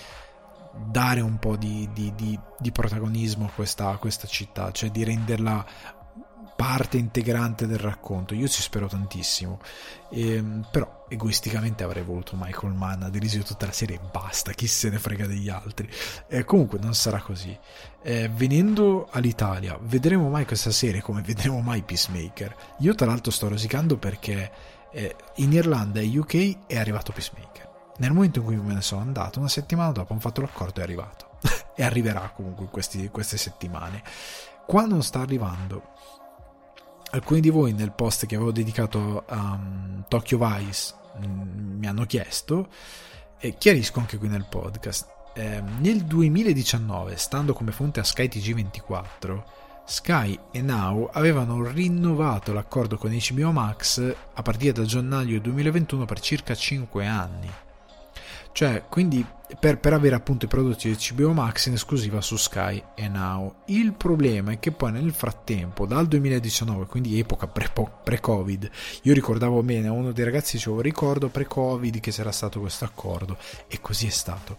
[0.86, 5.04] dare un po' di, di, di, di protagonismo a questa, a questa città, cioè di
[5.04, 5.64] renderla
[6.58, 8.34] parte integrante del racconto.
[8.34, 9.60] Io ci spero tantissimo.
[10.10, 14.66] Ehm, però egoisticamente avrei voluto Michael Mann a dirigere tutta la serie e basta, chi
[14.66, 15.88] se ne frega degli altri.
[16.26, 17.56] Eh, comunque non sarà così.
[18.02, 22.56] Eh, venendo all'Italia, vedremo mai questa serie come vedremo mai Peacemaker.
[22.78, 24.50] Io tra l'altro sto rosicando perché
[24.90, 27.68] eh, in Irlanda e UK è arrivato Peacemaker.
[27.98, 30.82] Nel momento in cui me ne sono andato, una settimana dopo hanno fatto l'accordo e
[30.82, 31.28] è arrivato.
[31.76, 34.02] e arriverà comunque in queste settimane.
[34.66, 35.94] Qua non sta arrivando
[37.10, 40.94] alcuni di voi nel post che avevo dedicato a um, Tokyo Vice
[41.24, 42.68] mm, mi hanno chiesto
[43.38, 45.16] e chiarisco anche qui nel podcast.
[45.34, 49.42] Eh, nel 2019, stando come fonte a Sky TG24,
[49.84, 56.20] Sky e Now avevano rinnovato l'accordo con HBO Max a partire da gennaio 2021 per
[56.20, 57.50] circa 5 anni.
[58.58, 59.24] Cioè, quindi
[59.60, 63.58] per, per, avere appunto i prodotti di HBO Max in esclusiva su Sky e Now.
[63.66, 68.68] Il problema è che poi nel frattempo, dal 2019, quindi epoca pre-Covid,
[69.02, 73.36] io ricordavo bene, a uno dei ragazzi dicevo ricordo pre-Covid che c'era stato questo accordo
[73.68, 74.56] e così è stato.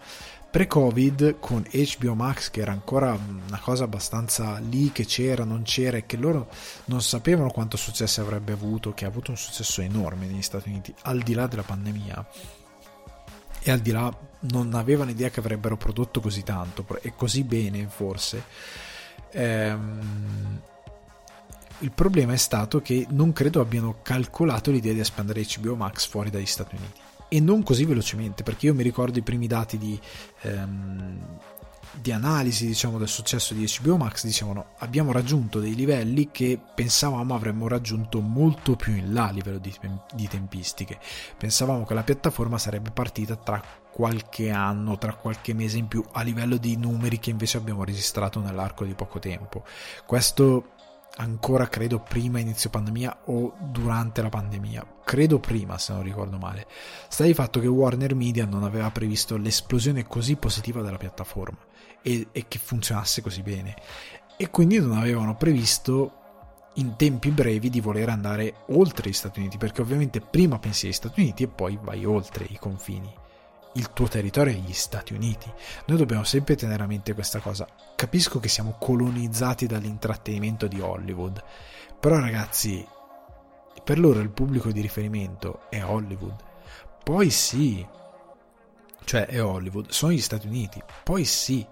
[0.50, 5.98] Pre-Covid con HBO Max che era ancora una cosa abbastanza lì che c'era, non c'era
[5.98, 6.48] e che loro
[6.86, 10.94] non sapevano quanto successo avrebbe avuto, che ha avuto un successo enorme negli Stati Uniti
[11.02, 12.26] al di là della pandemia
[13.62, 17.88] e al di là non avevano idea che avrebbero prodotto così tanto e così bene
[17.88, 18.44] forse.
[19.32, 20.62] Ehm,
[21.80, 26.30] il problema è stato che non credo abbiano calcolato l'idea di espandere HBO Max fuori
[26.30, 29.98] dagli Stati Uniti e non così velocemente perché io mi ricordo i primi dati di,
[30.42, 31.40] ehm,
[31.94, 37.34] di analisi diciamo, del successo di HBO Max dicevano abbiamo raggiunto dei livelli che pensavamo
[37.34, 39.74] avremmo raggiunto molto più in là a livello di,
[40.14, 41.00] di tempistiche.
[41.38, 46.22] Pensavamo che la piattaforma sarebbe partita tra qualche anno tra qualche mese in più a
[46.22, 49.64] livello di numeri che invece abbiamo registrato nell'arco di poco tempo.
[50.06, 50.74] Questo
[51.18, 54.86] ancora credo prima inizio pandemia o durante la pandemia.
[55.04, 56.68] Credo prima se non ricordo male.
[57.08, 61.58] Sta di fatto che Warner Media non aveva previsto l'esplosione così positiva della piattaforma
[62.02, 63.76] e, e che funzionasse così bene.
[64.38, 66.14] E quindi non avevano previsto
[66.76, 70.94] in tempi brevi di voler andare oltre gli Stati Uniti perché ovviamente prima pensi agli
[70.94, 73.14] Stati Uniti e poi vai oltre i confini.
[73.74, 75.52] Il tuo territorio è gli Stati Uniti.
[75.86, 77.68] Noi dobbiamo sempre tenere a mente questa cosa.
[77.96, 81.44] Capisco che siamo colonizzati dall'intrattenimento di Hollywood
[82.00, 82.88] però ragazzi
[83.84, 86.36] per loro il pubblico di riferimento è Hollywood.
[87.04, 87.86] Poi sì.
[89.04, 89.90] Cioè è Hollywood.
[89.90, 90.82] Sono gli Stati Uniti.
[91.04, 91.66] Poi sì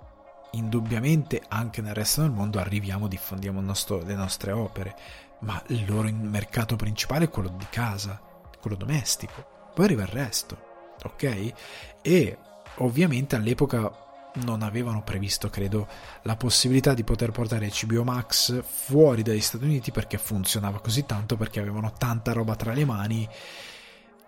[0.58, 4.96] indubbiamente anche nel resto del mondo arriviamo, diffondiamo nostro, le nostre opere,
[5.40, 8.20] ma il loro mercato principale è quello di casa,
[8.60, 10.58] quello domestico, poi arriva il resto,
[11.04, 11.54] ok?
[12.02, 12.38] E
[12.78, 15.88] ovviamente all'epoca non avevano previsto, credo,
[16.24, 21.38] la possibilità di poter portare HBO Max fuori dagli Stati Uniti perché funzionava così tanto,
[21.38, 23.28] perché avevano tanta roba tra le mani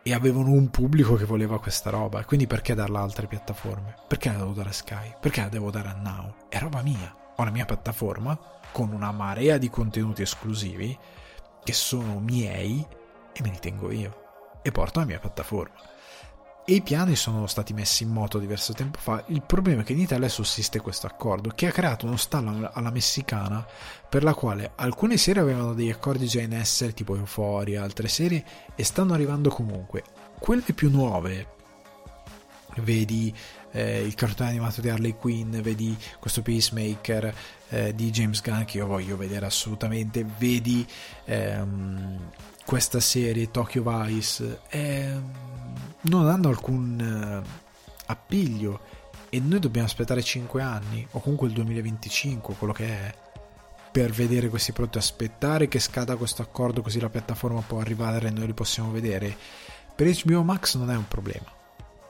[0.10, 2.26] e avevano un pubblico che voleva questa roba.
[2.26, 3.94] Quindi perché darla a altre piattaforme?
[4.08, 5.14] Perché la devo dare a Sky?
[5.20, 6.34] Perché la devo dare a Now?
[6.50, 7.16] È roba mia.
[7.36, 8.36] Ho la mia piattaforma
[8.72, 10.98] con una marea di contenuti esclusivi
[11.64, 12.84] che sono miei
[13.32, 15.76] e me li tengo io e porto la mia piattaforma.
[16.70, 19.24] E i piani sono stati messi in moto diverso tempo fa.
[19.30, 22.92] Il problema è che in Italia sussiste questo accordo che ha creato uno stallo alla
[22.92, 23.66] messicana
[24.08, 28.46] per la quale alcune serie avevano degli accordi già in essere, tipo Euphoria, altre serie,
[28.76, 30.04] e stanno arrivando comunque.
[30.38, 31.48] Quelle più nuove,
[32.82, 33.36] vedi
[33.72, 37.34] eh, il cartone animato di Harley Quinn, vedi questo Peacemaker
[37.70, 40.86] eh, di James Gunn che io voglio vedere assolutamente, vedi
[41.26, 42.30] ehm,
[42.64, 45.48] questa serie Tokyo Vice, eh,
[46.02, 47.68] non hanno alcun eh,
[48.08, 48.98] appiglio.
[49.30, 53.16] E noi dobbiamo aspettare 5 anni o comunque il 2025, quello che è
[53.92, 58.32] per vedere questi prodotti, aspettare che scada questo accordo così la piattaforma può arrivare e
[58.32, 59.36] noi li possiamo vedere.
[59.96, 61.52] Per HBO Max non è un problema,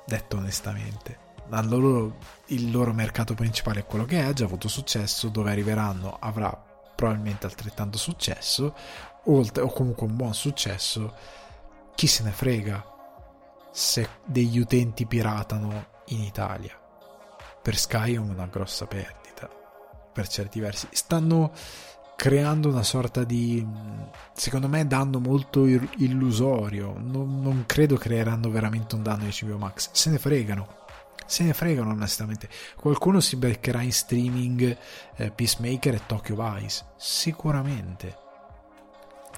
[0.05, 1.27] detto onestamente.
[1.63, 2.17] Loro,
[2.47, 6.55] il loro mercato principale è quello che è, ha già avuto successo, dove arriveranno avrà
[6.95, 8.75] probabilmente altrettanto successo,
[9.23, 11.13] o comunque un buon successo,
[11.95, 12.97] chi se ne frega
[13.71, 16.77] se degli utenti piratano in Italia.
[17.61, 19.49] Per Sky è una grossa perdita,
[20.11, 20.87] per certi versi.
[20.91, 21.51] Stanno
[22.15, 23.65] creando una sorta di
[24.33, 29.91] secondo me danno molto illusorio non, non credo creeranno veramente un danno ai CBO Max
[29.93, 30.79] se ne fregano
[31.29, 32.49] se ne fregano onestamente.
[32.75, 34.75] Qualcuno si beccherà in streaming
[35.15, 38.28] eh, Peacemaker e Tokyo Vice, sicuramente.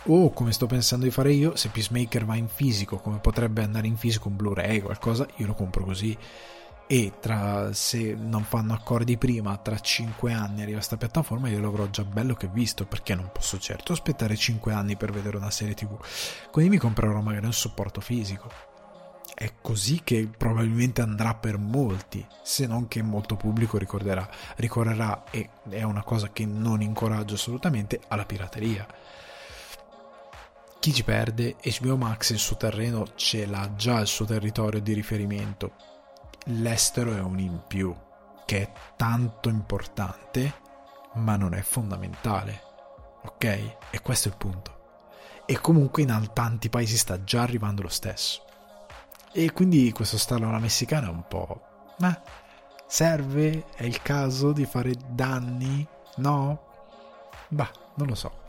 [0.06, 3.88] O come sto pensando di fare io, se Peacemaker va in fisico, come potrebbe andare
[3.88, 6.18] in fisico un Blu-ray qualcosa, io lo compro così.
[6.88, 11.88] E tra, se non fanno accordi prima, tra 5 anni arriva questa piattaforma, io l'avrò
[11.90, 15.76] già bello che visto, perché non posso certo aspettare 5 anni per vedere una serie
[15.76, 15.98] TV.
[16.50, 18.72] Quindi mi comprerò magari un supporto fisico
[19.42, 25.50] è così che probabilmente andrà per molti, se non che molto pubblico ricorderà, ricorrerà, e
[25.68, 28.86] è una cosa che non incoraggio assolutamente, alla pirateria.
[30.82, 34.94] Chi ci perde, HBO Max il suo terreno ce l'ha già il suo territorio di
[34.94, 35.74] riferimento.
[36.46, 37.96] L'estero è un in più,
[38.48, 40.56] che è tanto importante,
[41.14, 42.64] ma non è fondamentale.
[43.26, 43.44] Ok?
[43.92, 44.80] E questo è il punto.
[45.46, 48.44] E comunque in tanti paesi sta già arrivando lo stesso.
[49.34, 51.62] E quindi questo stallo alla messicana è un po'...
[52.00, 52.20] Ma
[52.88, 53.66] serve?
[53.76, 55.88] È il caso di fare danni?
[56.16, 56.60] No?
[57.50, 58.41] Bah, non lo so.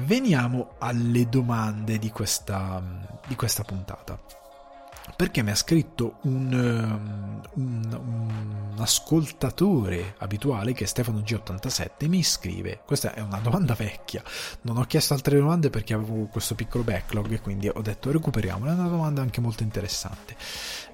[0.00, 2.82] Veniamo alle domande di questa,
[3.26, 4.18] di questa puntata.
[5.16, 8.00] Perché mi ha scritto un, um, un,
[8.74, 14.22] un, ascoltatore abituale che è Stefano G87 mi scrive questa è una domanda vecchia
[14.62, 18.72] non ho chiesto altre domande perché avevo questo piccolo backlog e quindi ho detto recuperiamola
[18.72, 20.36] è una domanda anche molto interessante.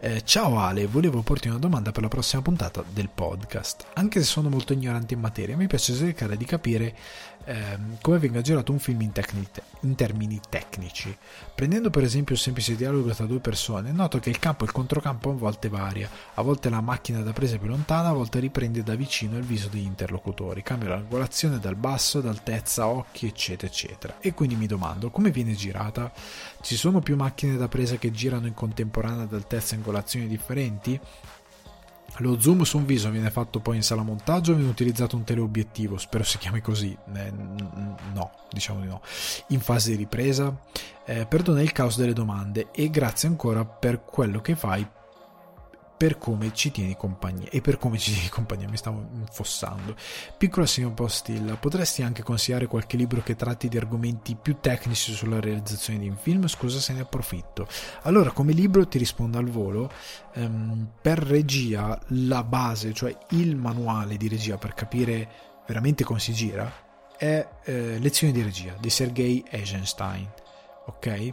[0.01, 3.87] Eh, ciao Ale volevo porti una domanda per la prossima puntata del podcast.
[3.95, 6.95] Anche se sono molto ignorante in materia mi piace cercare di capire
[7.45, 9.49] ehm, come venga girato un film in, tecni-
[9.81, 11.17] in, termini tecnici.
[11.55, 14.73] Prendendo per esempio un semplice dialogo tra due persone, noto che il campo e il
[14.73, 18.83] controcampo a volte varia, a volte la macchina da presa più lontana, a volte riprende
[18.83, 24.17] da vicino il viso degli interlocutori, cambia l'angolazione dal basso, d'altezza, occhi, eccetera, eccetera.
[24.21, 26.13] E quindi mi domando, come viene girata?
[26.61, 31.01] Ci sono più macchine da presa che girano in contemporanea ad altezza e angolazioni differenti?
[32.19, 35.97] Lo zoom su un viso viene fatto poi in sala montaggio viene utilizzato un teleobiettivo?
[35.99, 36.97] Spero si chiami così.
[37.15, 37.33] Eh,
[38.13, 39.01] no, diciamo di no.
[39.49, 40.55] In fase di ripresa?
[41.05, 44.87] Eh, perdona il caos delle domande e grazie ancora per quello che fai
[46.03, 49.95] per come ci tieni compagnia e per come ci tieni compagnia mi stavo infossando.
[50.37, 55.39] Piccola signor postilla potresti anche consigliare qualche libro che tratti di argomenti più tecnici sulla
[55.39, 56.49] realizzazione di un film?
[56.49, 57.69] Scusa se ne approfitto.
[58.03, 59.93] Allora come libro ti rispondo al volo
[60.35, 65.29] ehm, per regia la base cioè il manuale di regia per capire
[65.69, 66.69] veramente come si gira
[67.17, 70.29] è eh, Lezioni di regia di Sergei Eisenstein
[70.87, 71.33] ok?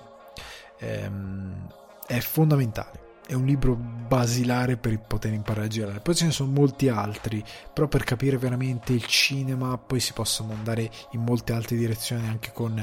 [0.78, 1.68] Ehm,
[2.06, 6.00] è fondamentale è un libro basilare per poter imparare a girare.
[6.00, 10.54] Poi ce ne sono molti altri, però per capire veramente il cinema poi si possono
[10.54, 12.80] andare in molte altre direzioni anche con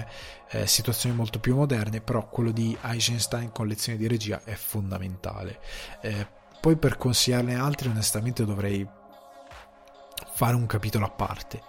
[0.50, 5.58] eh, situazioni molto più moderne, però quello di Eisenstein con lezioni di regia è fondamentale.
[6.00, 6.28] Eh,
[6.60, 8.88] poi per consigliarne altri onestamente dovrei
[10.32, 11.60] fare un capitolo a parte.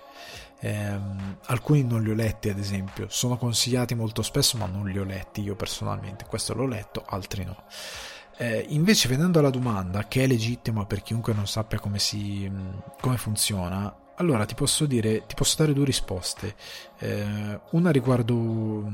[0.59, 0.99] Eh,
[1.45, 5.03] alcuni non li ho letti ad esempio sono consigliati molto spesso ma non li ho
[5.03, 7.63] letti io personalmente questo l'ho letto altri no
[8.39, 12.49] Eh, invece, venendo alla domanda, che è legittima per chiunque non sappia come, si,
[13.01, 16.55] come funziona, allora ti posso dire, ti posso dare due risposte.
[16.99, 18.91] Eh, una riguardo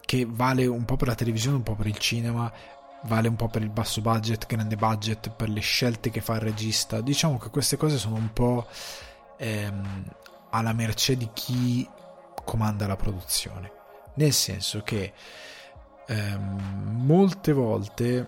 [0.00, 2.52] che vale un po' per la televisione, un po' per il cinema,
[3.04, 6.40] vale un po' per il basso budget, grande budget, per le scelte che fa il
[6.40, 7.00] regista.
[7.00, 8.66] Diciamo che queste cose sono un po'
[9.36, 10.04] ehm,
[10.50, 11.88] alla mercé di chi
[12.44, 13.72] comanda la produzione.
[14.14, 15.12] Nel senso che
[16.06, 18.26] ehm, molte volte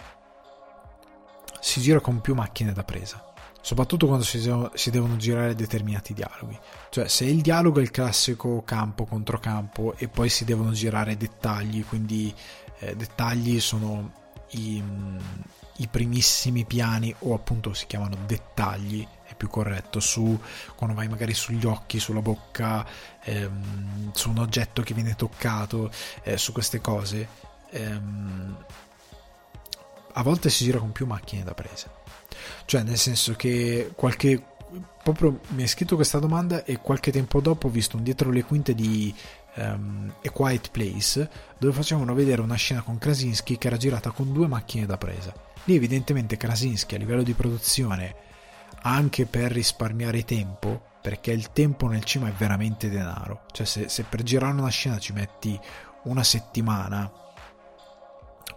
[1.60, 3.26] si gira con più macchine da presa
[3.66, 4.38] soprattutto quando si
[4.74, 6.56] si devono, girare determinati dialoghi.
[6.88, 11.16] Cioè, se il dialogo è il classico campo contro campo e poi si devono girare
[11.16, 12.32] dettagli, quindi
[12.78, 14.12] eh, dettagli sono
[14.50, 15.18] i, mm,
[15.78, 20.38] i, primissimi piani, o appunto si chiamano dettagli, è più corretto, su
[20.76, 22.86] quando vai magari sugli occhi, sulla bocca,
[23.24, 25.90] ehm, su un oggetto che viene toccato,
[26.22, 27.26] eh, su queste cose.
[27.76, 28.56] Ehm,
[30.12, 31.90] a volte si gira con più macchine da presa
[32.64, 34.42] cioè, nel senso che qualche
[35.02, 38.42] proprio mi hai scritto questa domanda e qualche tempo dopo ho visto un dietro le
[38.42, 39.14] quinte di
[39.54, 44.32] um, A Quiet Place dove facevano vedere una scena con Krasinski che era girata con
[44.32, 45.32] due macchine da presa.
[45.64, 48.24] Lì evidentemente Krasinski a livello di produzione
[48.82, 53.42] anche per risparmiare tempo perché il tempo nel cinema è veramente denaro.
[53.52, 55.58] Cioè se, se per girare una scena ci metti
[56.04, 57.10] una settimana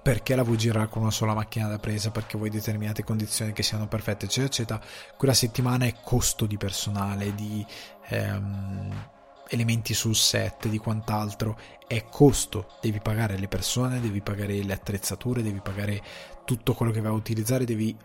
[0.02, 3.64] perché la vuoi girare con una sola macchina da presa, perché vuoi determinate condizioni che
[3.64, 4.82] siano perfette, eccetera, eccetera.
[5.18, 7.66] Quella settimana è costo di personale, di
[8.08, 9.10] ehm,
[9.50, 12.78] elementi sul set, di quant'altro, è costo.
[12.82, 16.02] Devi pagare le persone, devi pagare le attrezzature, devi pagare
[16.46, 17.96] tutto quello che vai a utilizzare, devi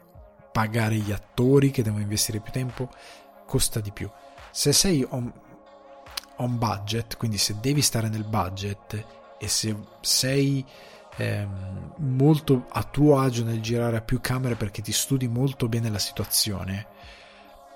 [0.53, 2.89] pagare gli attori che devono investire più tempo,
[3.47, 4.11] costa di più.
[4.51, 5.33] Se sei on,
[6.37, 9.05] on budget, quindi se devi stare nel budget
[9.39, 10.65] e se sei
[11.17, 11.47] eh,
[11.99, 15.99] molto a tuo agio nel girare a più camere perché ti studi molto bene la
[15.99, 16.87] situazione,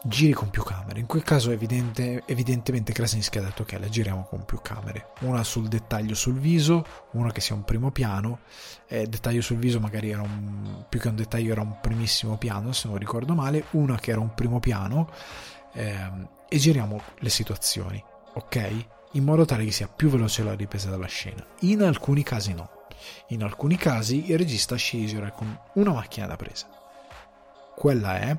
[0.03, 1.01] giri con più camere.
[1.01, 5.12] In quel caso evidente, evidentemente Krasinski ha detto che la giriamo con più camere.
[5.20, 8.41] Una sul dettaglio sul viso, una che sia un primo piano,
[8.89, 12.72] eh, dettaglio sul viso magari era un, più che un dettaglio era un primissimo piano
[12.72, 15.11] se non ricordo male, una che era un primo piano
[15.72, 16.11] eh,
[16.49, 18.03] e giriamo le situazioni,
[18.34, 18.86] ok?
[19.12, 21.45] In modo tale che sia più veloce la ripresa della scena.
[21.61, 22.78] In alcuni casi no
[23.29, 26.67] in alcuni casi il regista sceglie con una macchina da presa.
[27.75, 28.37] Quella è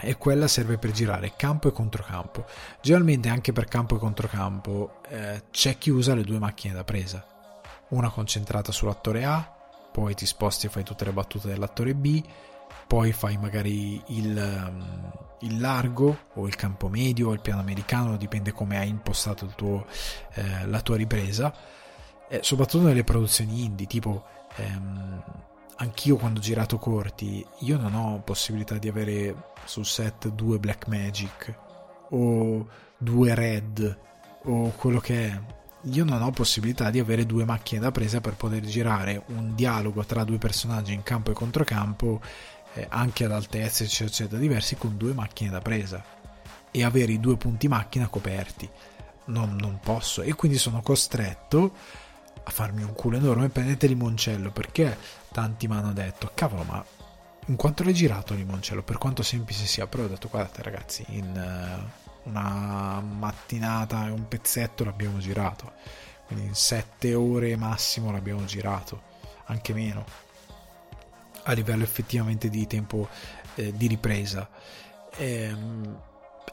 [0.00, 2.44] e quella serve per girare campo e controcampo.
[2.80, 7.24] Generalmente anche per campo e controcampo eh, c'è chi usa le due macchine da presa.
[7.88, 9.56] Una concentrata sull'attore A,
[9.90, 12.22] poi ti sposti e fai tutte le battute dell'attore B,
[12.86, 15.10] poi fai magari il, um,
[15.40, 19.86] il largo o il campo medio o il piano americano, dipende come hai impostato tuo,
[20.34, 21.52] eh, la tua ripresa
[22.28, 24.24] eh, soprattutto nelle produzioni indie, tipo
[24.56, 25.22] ehm,
[25.76, 30.86] anch'io quando ho girato corti, io non ho possibilità di avere sul set due Black
[30.88, 31.54] Magic
[32.10, 32.66] o
[32.96, 33.98] due Red
[34.44, 35.40] o quello che è.
[35.82, 40.04] Io non ho possibilità di avere due macchine da presa per poter girare un dialogo
[40.04, 42.20] tra due personaggi in campo e controcampo,
[42.74, 46.04] eh, anche ad altezze eccetera, diversi, con due macchine da presa
[46.70, 48.68] e avere i due punti macchina coperti.
[49.26, 51.72] Non, non posso e quindi sono costretto
[52.48, 54.96] a farmi un culo enorme prendete limoncello perché
[55.32, 56.82] tanti mi hanno detto cavolo ma
[57.48, 58.82] in quanto l'hai girato limoncello?
[58.82, 59.86] Per quanto semplice sia.
[59.86, 61.88] Però ho detto guardate ragazzi in
[62.24, 65.72] uh, una mattinata e un pezzetto l'abbiamo girato.
[66.26, 69.02] Quindi in sette ore massimo l'abbiamo girato
[69.46, 70.04] anche meno
[71.44, 73.08] a livello effettivamente di tempo
[73.54, 74.48] eh, di ripresa.
[75.16, 76.00] Ehm,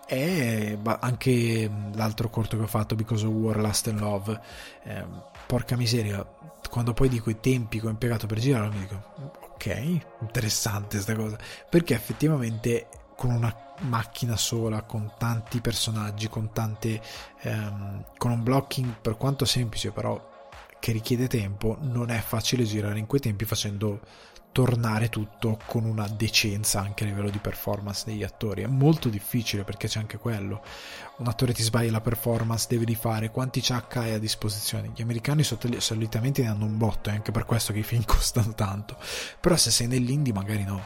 [0.07, 4.39] e anche l'altro corto che ho fatto Because of War, Last and Love
[4.83, 5.03] eh,
[5.45, 6.25] porca miseria
[6.69, 9.13] quando poi dico i tempi che ho impiegato per girare mi dico
[9.53, 11.37] ok interessante questa cosa.
[11.69, 17.01] Perché effettivamente con una macchina sola con tanti personaggi con tante
[17.41, 20.33] ehm, con un blocking per quanto semplice però
[20.79, 24.01] che richiede tempo non è facile girare in quei tempi facendo
[24.55, 28.61] tornare tutto con una decenza anche a livello di performance degli attori.
[28.61, 30.63] È molto difficile perché c'è anche quello.
[31.17, 34.93] Un attore ti sbaglia la performance, deve rifare quanti CH hai a disposizione.
[34.95, 38.53] Gli americani solitamente ne hanno un botto, è anche per questo che i film costano
[38.53, 38.95] tanto.
[39.41, 40.81] Però se sei nell'indie magari no.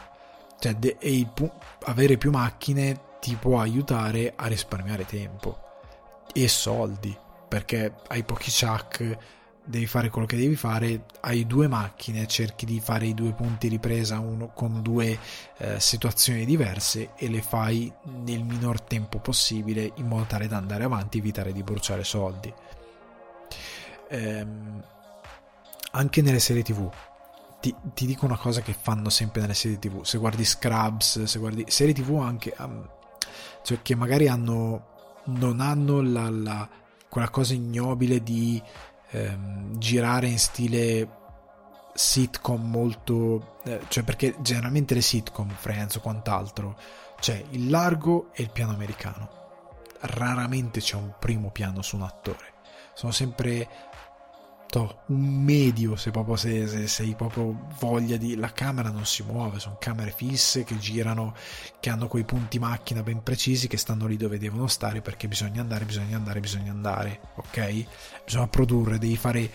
[0.58, 0.96] Cioè, de-
[1.32, 1.52] pu-
[1.84, 5.60] avere più macchine ti può aiutare a risparmiare tempo
[6.32, 7.16] e soldi
[7.46, 9.16] perché hai pochi chuck
[9.64, 13.68] devi fare quello che devi fare, hai due macchine, cerchi di fare i due punti
[13.68, 15.18] ripresa uno con due
[15.58, 17.92] eh, situazioni diverse e le fai
[18.24, 22.52] nel minor tempo possibile in modo tale da andare avanti e evitare di bruciare soldi.
[24.08, 24.82] Ehm,
[25.92, 26.90] anche nelle serie tv
[27.60, 31.38] ti, ti, dico una cosa che fanno sempre nelle serie tv se guardi Scrubs se
[31.38, 32.88] guardi serie tv anche um,
[33.62, 34.86] cioè che magari hanno
[35.24, 36.68] non hanno la, la,
[37.08, 38.60] quella cosa ignobile di
[39.10, 41.18] ehm, girare in stile
[41.92, 46.78] sitcom molto eh, cioè perché generalmente le sitcom Friends o quant'altro
[47.20, 49.38] c'è il largo e il piano americano.
[50.00, 52.54] Raramente c'è un primo piano su un attore.
[52.94, 53.68] Sono sempre
[54.70, 59.04] to, un medio se proprio se, se, se hai proprio voglia di la camera non
[59.04, 61.34] si muove sono camere fisse che girano
[61.80, 65.60] che hanno quei punti macchina ben precisi che stanno lì dove devono stare perché bisogna
[65.60, 67.84] andare bisogna andare bisogna andare ok?
[68.24, 69.50] Bisogna produrre devi fare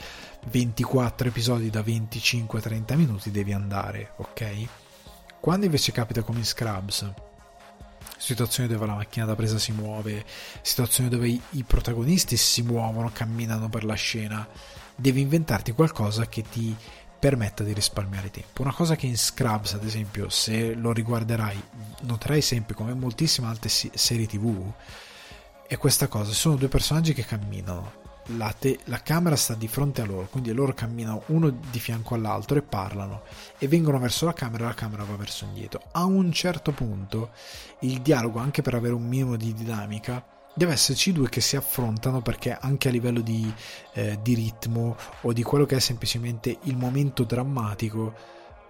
[0.47, 4.67] 24 episodi da 25-30 minuti devi andare ok?
[5.39, 7.13] Quando invece capita come in Scrubs
[8.17, 10.25] situazioni dove la macchina da presa si muove,
[10.61, 14.47] situazioni dove i, protagonisti si muovono, camminano per la scena,
[14.95, 16.75] devi inventarti qualcosa che ti
[17.17, 18.61] permetta di risparmiare tempo.
[18.61, 21.61] Una cosa che in Scrubs, ad esempio, se lo riguarderai,
[22.01, 24.71] noterai sempre come in moltissime altre serie TV,
[25.67, 28.04] è questa cosa, sono due personaggi che camminano.
[28.29, 32.15] La, te- la, camera sta di fronte a loro, quindi loro camminano uno di fianco
[32.15, 33.21] all'altro e parlano
[33.59, 35.81] e vengono verso la camera e la camera va verso indietro.
[35.91, 37.29] A un certo punto
[37.81, 42.21] il dialogo, anche per avere un minimo di dinamica, deve esserci due che si affrontano
[42.21, 43.53] perché anche a livello di,
[43.93, 48.13] eh, di ritmo o di quello che è semplicemente il momento drammatico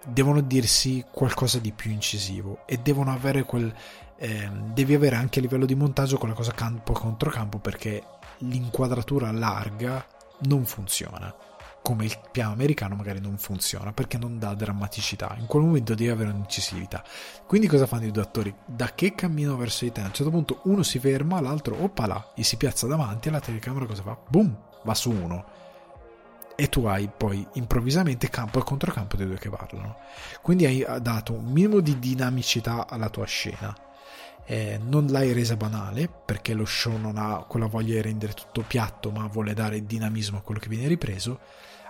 [0.07, 3.73] devono dirsi qualcosa di più incisivo e devono avere quel
[4.17, 8.01] eh, devi avere anche a livello di montaggio quella cosa campo contro campo perché
[8.39, 10.05] l'inquadratura larga
[10.41, 11.33] non funziona.
[11.81, 15.35] Come il piano americano magari non funziona perché non dà drammaticità.
[15.39, 17.03] In quel momento devi avere un'incisività.
[17.45, 18.53] Quindi cosa fanno i due attori?
[18.65, 20.01] da che cammino verso di te?
[20.01, 23.39] A un certo punto uno si ferma l'altro là gli si piazza davanti e la
[23.39, 24.17] telecamera cosa fa?
[24.27, 24.57] boom!
[24.83, 25.45] Va su uno.
[26.55, 29.97] E tu hai poi improvvisamente campo e controcampo dei due che parlano.
[30.41, 33.84] Quindi hai dato un minimo di dinamicità alla tua scena
[34.45, 38.63] eh, non l'hai resa banale perché lo show non ha quella voglia di rendere tutto
[38.65, 41.39] piatto ma vuole dare dinamismo a quello che viene ripreso.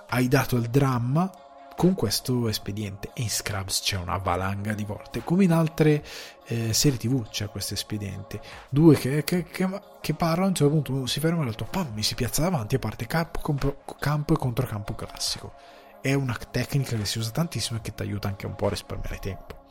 [0.08, 1.30] Hai dato il dramma
[1.76, 3.12] con questo espediente.
[3.14, 6.04] E in Scrubs c'è una valanga di volte come in altre
[6.46, 8.40] eh, serie tv c'è questo espediente.
[8.70, 11.68] Due che, che, che, che parlano a un certo punto uno si ferma e l'altro
[11.70, 15.54] pam, si piazza davanti e parte campo, campo e controcampo classico.
[16.02, 18.70] È una tecnica che si usa tantissimo e che ti aiuta anche un po' a
[18.70, 19.64] risparmiare tempo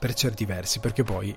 [0.00, 1.36] per certi versi perché poi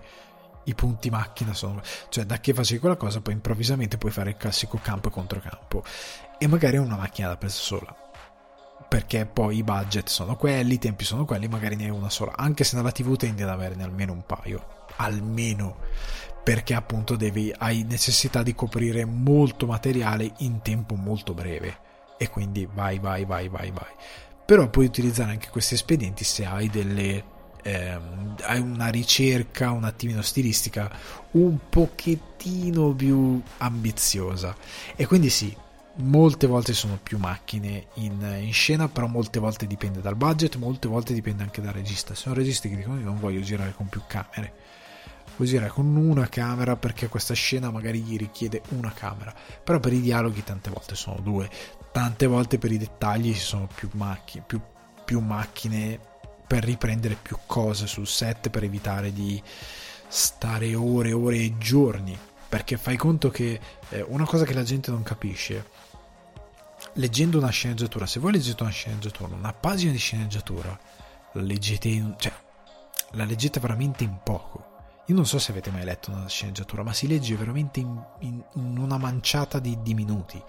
[0.65, 4.37] i punti macchina sono cioè da che facevi quella cosa poi improvvisamente puoi fare il
[4.37, 5.83] classico campo e controcampo.
[6.39, 7.95] E magari è una macchina da presa sola
[8.87, 12.33] perché poi i budget sono quelli, i tempi sono quelli, magari ne hai una sola,
[12.35, 15.77] anche se nella TV tendi ad averne almeno un paio, almeno
[16.43, 21.79] perché appunto devi, hai necessità di coprire molto materiale in tempo molto breve.
[22.17, 23.91] E quindi vai, vai, vai, vai, vai.
[24.45, 27.23] Però puoi utilizzare anche questi espedienti se hai delle
[27.63, 30.91] ehm, hai una ricerca un attimino stilistica
[31.31, 34.55] un pochettino più ambiziosa
[34.95, 35.55] e quindi sì
[35.95, 40.87] molte volte sono più macchine in, in, scena, però molte volte dipende dal budget, molte
[40.87, 42.15] volte dipende anche dal regista.
[42.15, 44.53] Sono registi che dicono io non voglio girare con più camere,
[45.35, 49.33] voglio girare con una camera perché questa scena magari gli richiede una camera,
[49.63, 51.47] però per i dialoghi tante volte sono due,
[51.91, 54.59] tante volte per i dettagli ci sono più macchine, più,
[55.05, 55.99] più macchine
[56.53, 59.41] per riprendere più cose sul set per evitare di
[60.07, 62.15] stare ore, ore e giorni
[62.47, 65.65] perché fai conto che eh, una cosa che la gente non capisce
[66.93, 70.79] leggendo una sceneggiatura, se voi leggete una sceneggiatura, una pagina di sceneggiatura,
[71.31, 72.31] la leggete, in, cioè,
[73.13, 75.01] la leggete veramente in poco.
[75.07, 78.43] Io non so se avete mai letto una sceneggiatura, ma si legge veramente in, in,
[78.53, 80.39] in una manciata di, di, minuti.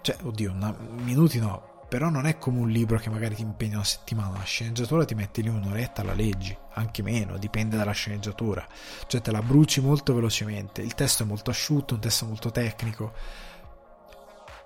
[0.00, 3.76] Cioè, oddio, una, minuti no, però non è come un libro che magari ti impegna
[3.76, 4.38] una settimana.
[4.38, 8.66] La sceneggiatura ti metti lì un'oretta, la leggi, anche meno, dipende dalla sceneggiatura.
[9.06, 10.82] Cioè, te la bruci molto velocemente.
[10.82, 13.12] Il testo è molto asciutto, un testo molto tecnico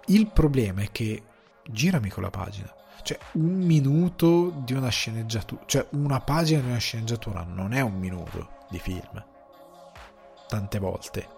[0.06, 1.22] il problema è che
[1.68, 2.74] girami con la pagina.
[3.02, 7.98] Cioè, un minuto di una sceneggiatura, cioè una pagina di una sceneggiatura non è un
[7.98, 9.22] minuto di film.
[10.48, 11.28] Tante volte.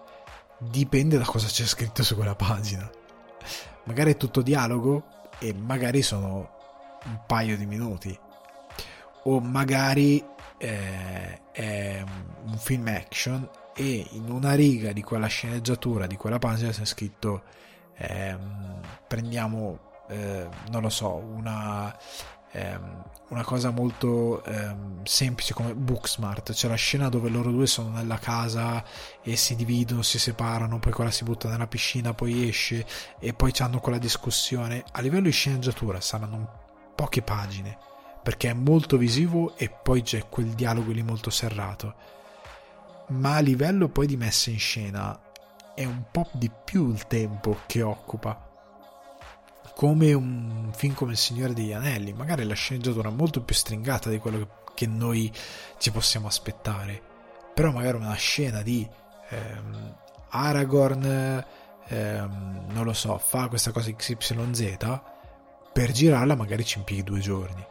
[0.57, 2.89] Dipende da cosa c'è scritto su quella pagina.
[3.83, 6.49] Magari è tutto dialogo e magari sono
[7.05, 8.17] un paio di minuti.
[9.23, 10.23] O magari
[10.57, 12.03] eh, è
[12.45, 17.43] un film action e in una riga di quella sceneggiatura, di quella pagina c'è scritto
[17.97, 19.79] ehm, prendiamo,
[20.09, 21.95] eh, non lo so, una,
[22.51, 27.89] ehm, una cosa molto ehm, semplice come Booksmart, c'è la scena dove loro due sono
[27.89, 28.83] nella casa
[29.21, 32.85] e si dividono, si separano, poi quella si butta nella piscina, poi esce
[33.19, 34.83] e poi hanno quella discussione.
[34.91, 36.59] A livello di sceneggiatura saranno
[36.93, 37.77] poche pagine,
[38.21, 41.95] perché è molto visivo e poi c'è quel dialogo lì molto serrato.
[43.07, 45.17] Ma a livello poi di messa in scena
[45.73, 48.50] è un po' di più il tempo che occupa.
[49.81, 54.11] Come un film come Il Signore degli Anelli, magari la sceneggiatura è molto più stringata
[54.11, 55.33] di quello che noi
[55.79, 57.01] ci possiamo aspettare.
[57.55, 58.87] Però magari una scena di
[59.29, 59.95] ehm,
[60.29, 61.43] Aragorn,
[61.87, 64.77] ehm, non lo so, fa questa cosa XYZ,
[65.73, 67.65] per girarla magari ci impieghi due giorni.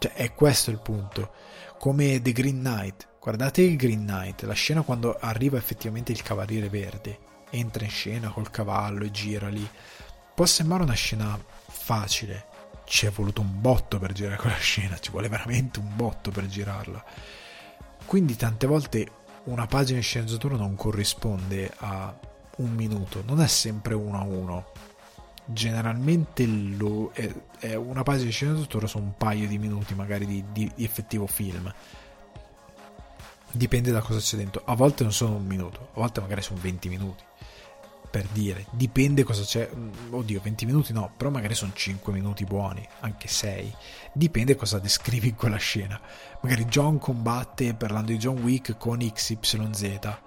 [0.00, 1.30] Cioè, è questo il punto.
[1.78, 3.08] Come The Green Knight.
[3.18, 8.28] Guardate il Green Knight, la scena quando arriva effettivamente il Cavaliere Verde entra in scena
[8.30, 9.68] col cavallo e gira lì.
[10.38, 11.36] Può sembrare una scena
[11.66, 12.46] facile,
[12.84, 16.46] ci è voluto un botto per girare quella scena, ci vuole veramente un botto per
[16.46, 17.04] girarla.
[18.04, 19.10] Quindi tante volte
[19.46, 22.16] una pagina di sceneggiatura non corrisponde a
[22.58, 24.70] un minuto, non è sempre uno a uno.
[25.44, 27.28] Generalmente lo, è,
[27.58, 31.26] è, una pagina di sceneggiatura su un paio di minuti magari di, di, di effettivo
[31.26, 31.74] film
[33.50, 34.62] dipende da cosa c'è dentro.
[34.66, 37.26] A volte non sono un minuto, a volte magari sono 20 minuti
[38.10, 42.44] per dire, dipende cosa c'è, mm, oddio 20 minuti no, però magari sono 5 minuti
[42.44, 43.74] buoni, anche 6,
[44.12, 46.00] dipende cosa descrivi in quella scena,
[46.40, 50.18] magari John combatte parlando di John Wick con XYZ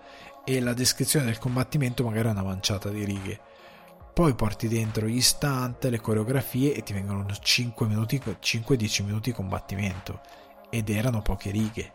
[0.44, 3.40] e la descrizione del combattimento magari è una manciata di righe,
[4.14, 9.36] poi porti dentro gli stunt, le coreografie e ti vengono 5 minuti, 5-10 minuti di
[9.36, 10.20] combattimento.
[10.70, 11.94] Ed erano poche righe,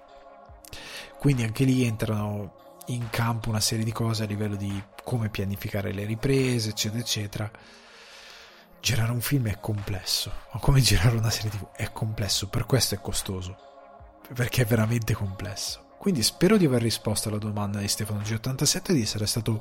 [1.18, 5.92] quindi anche lì entrano in campo una serie di cose a livello di come pianificare
[5.92, 7.50] le riprese, eccetera, eccetera.
[8.80, 12.94] Girare un film è complesso, ma come girare una serie TV è complesso, per questo
[12.94, 13.56] è costoso,
[14.34, 15.84] perché è veramente complesso.
[15.98, 19.60] Quindi spero di aver risposto alla domanda di Stefano G87 e di essere stato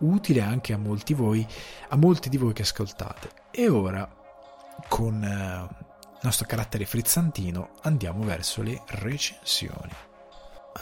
[0.00, 1.46] utile anche a molti, voi,
[1.88, 3.30] a molti di voi che ascoltate.
[3.50, 4.06] E ora,
[4.88, 9.92] con eh, il nostro carattere frizzantino, andiamo verso le recensioni.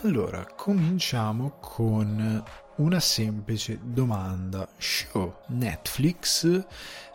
[0.03, 2.43] Allora, cominciamo con
[2.77, 4.67] una semplice domanda.
[4.77, 6.67] Show Netflix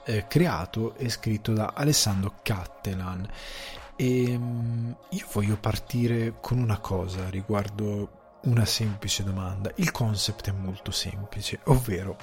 [0.06, 3.28] eh, creato e scritto da Alessandro Cattelan.
[3.98, 9.72] E um, io voglio partire con una cosa riguardo una semplice domanda.
[9.76, 12.18] Il concept è molto semplice, ovvero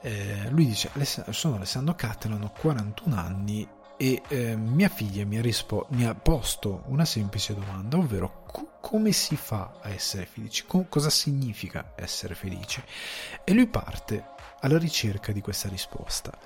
[0.00, 0.90] eh, lui dice
[1.30, 6.14] sono Alessandro Cattelan, ho 41 anni e eh, mia figlia mi ha, rispo- mi ha,
[6.14, 8.37] posto una semplice domanda, ovvero
[8.80, 12.84] come si fa a essere felici, co- cosa significa essere felice.
[13.44, 16.36] E lui parte alla ricerca di questa risposta.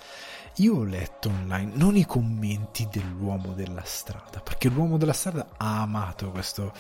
[0.57, 5.81] Io ho letto online non i commenti dell'uomo della strada, perché l'uomo della strada ha
[5.81, 6.73] amato questo,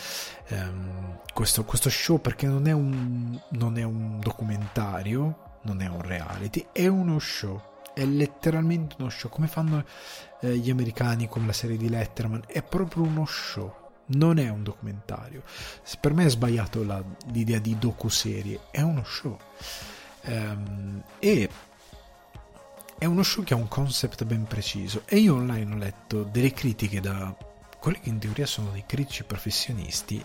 [0.51, 6.03] um, questo, questo show perché non è, un, non è un documentario, non è un
[6.03, 9.85] reality, è uno show è letteralmente uno show, come fanno
[10.41, 13.82] eh, gli americani con la serie di Letterman, è proprio uno show.
[14.07, 15.43] Non è un documentario.
[16.01, 19.39] Per me è sbagliato la, l'idea di docu-serie, è uno show.
[20.25, 21.49] Um, e
[22.99, 25.03] è uno show che ha un concept ben preciso.
[25.07, 27.35] E io online ho letto delle critiche da
[27.79, 30.25] quelli che in teoria sono dei critici professionisti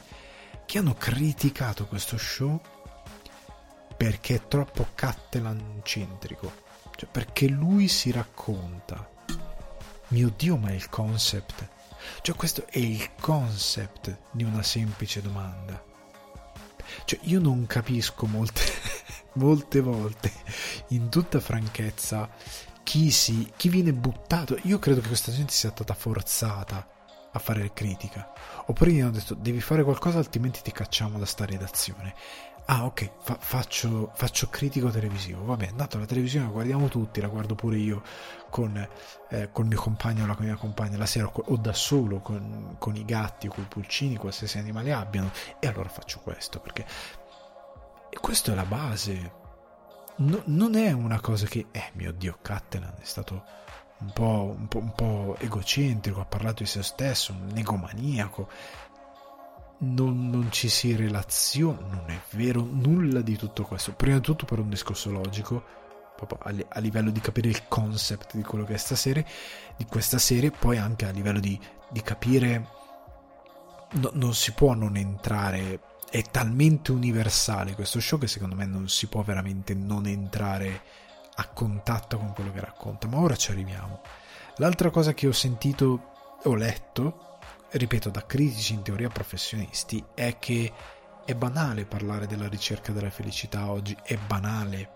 [0.65, 2.61] che hanno criticato questo show
[3.95, 6.65] perché è troppo Cattelan-centrico
[6.97, 9.07] cioè, perché lui si racconta.
[10.09, 11.69] Mio Dio, ma il concept.
[12.21, 15.83] Cioè, questo è il concept di una semplice domanda.
[17.05, 18.61] Cioè, io non capisco molte,
[19.33, 20.31] molte volte,
[20.89, 22.29] in tutta franchezza,
[22.83, 24.57] chi, si, chi viene buttato.
[24.63, 26.87] Io credo che questa gente sia stata forzata
[27.31, 28.31] a fare critica.
[28.65, 32.13] Oppure gli hanno detto devi fare qualcosa altrimenti ti cacciamo da sta redazione.
[32.69, 35.45] Ah, ok, fa- faccio, faccio, critico televisivo.
[35.45, 38.03] Vabbè, andato alla televisione la guardiamo tutti, la guardo pure io
[38.49, 38.75] con,
[39.29, 43.05] eh, mio compagno o la mia compagna la sera o da solo con, con i
[43.05, 45.31] gatti o con i pulcini, qualsiasi animale abbiano.
[45.59, 46.85] E allora faccio questo perché
[48.19, 49.31] questo è la base.
[50.17, 53.45] No, non è una cosa che, eh mio dio, Cattelan è stato
[53.99, 58.49] un po', un, po', un po' egocentrico, ha parlato di se stesso, un egomaniaco
[59.79, 63.93] non, non, ci si relaziona, non è vero nulla di tutto questo.
[63.93, 65.63] Prima di tutto per un discorso logico,
[66.15, 69.23] proprio a, a livello di capire il concept di quello che è stasera,
[69.75, 71.59] di questa serie, poi anche a livello di,
[71.89, 72.69] di capire,
[73.91, 78.89] no, non si può non entrare, è talmente universale questo show che secondo me non
[78.89, 80.81] si può veramente non entrare
[81.35, 84.01] a contatto con quello che racconta, ma ora ci arriviamo.
[84.57, 87.26] L'altra cosa che ho sentito, ho letto,
[87.77, 90.71] ripeto, da critici in teoria professionisti, è che
[91.25, 94.95] è banale parlare della ricerca della felicità oggi, è banale.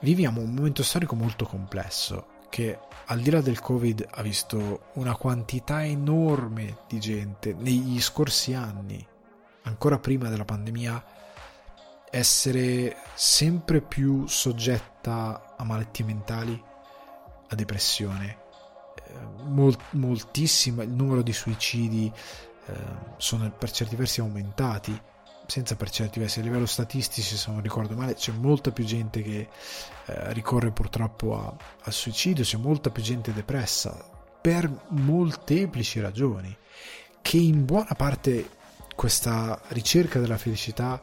[0.00, 5.16] Viviamo un momento storico molto complesso, che al di là del Covid ha visto una
[5.16, 9.06] quantità enorme di gente negli scorsi anni,
[9.62, 11.04] ancora prima della pandemia,
[12.10, 16.62] essere sempre più soggetta a malattie mentali,
[17.48, 18.44] a depressione.
[19.06, 22.12] Eh, mol- moltissimo il numero di suicidi
[22.66, 22.72] eh,
[23.16, 25.00] sono per certi versi aumentati
[25.46, 29.22] senza per certi versi a livello statistico se non ricordo male c'è molta più gente
[29.22, 29.48] che
[30.06, 36.54] eh, ricorre purtroppo al suicidio c'è molta più gente depressa per molteplici ragioni
[37.22, 38.50] che in buona parte
[38.96, 41.00] questa ricerca della felicità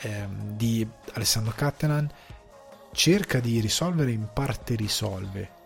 [0.00, 2.10] eh, di Alessandro Cattelan
[2.92, 5.56] cerca di risolvere in parte risolve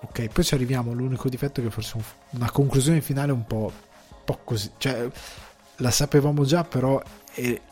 [0.00, 1.98] ok poi ci arriviamo all'unico difetto che forse
[2.30, 3.72] una conclusione finale un po',
[4.10, 5.08] un po così cioè
[5.78, 7.02] la sapevamo già, però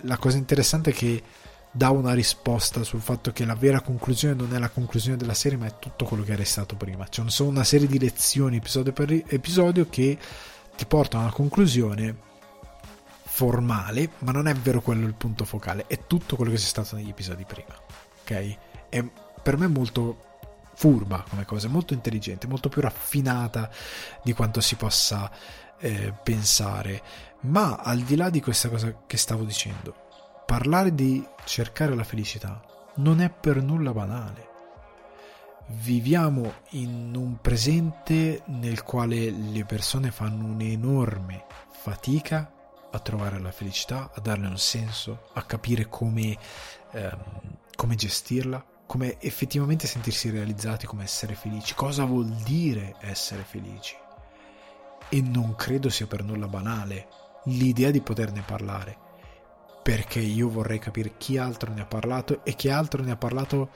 [0.02, 1.22] la cosa interessante è che
[1.70, 5.58] dà una risposta sul fatto che la vera conclusione non è la conclusione della serie,
[5.58, 7.06] ma è tutto quello che era stato prima.
[7.08, 10.18] Cioè, sono una serie di lezioni episodio per episodio che
[10.76, 12.24] ti portano a una conclusione
[13.24, 16.96] formale, ma non è vero quello il punto focale, è tutto quello che c'è stato
[16.96, 17.74] negli episodi prima.
[18.22, 18.56] Ok?
[18.88, 19.04] È
[19.42, 20.24] per me molto
[20.76, 23.70] furba come cosa, molto intelligente, molto più raffinata
[24.22, 25.30] di quanto si possa
[25.78, 27.02] eh, pensare.
[27.40, 29.94] Ma al di là di questa cosa che stavo dicendo,
[30.44, 32.62] parlare di cercare la felicità
[32.96, 34.54] non è per nulla banale.
[35.68, 42.52] Viviamo in un presente nel quale le persone fanno un'enorme fatica
[42.90, 46.36] a trovare la felicità, a darle un senso, a capire come,
[46.92, 47.18] ehm,
[47.74, 53.96] come gestirla, come effettivamente sentirsi realizzati, come essere felici, cosa vuol dire essere felici?
[55.08, 57.08] E non credo sia per nulla banale
[57.44, 58.96] l'idea di poterne parlare,
[59.82, 63.70] perché io vorrei capire chi altro ne ha parlato e chi altro ne ha parlato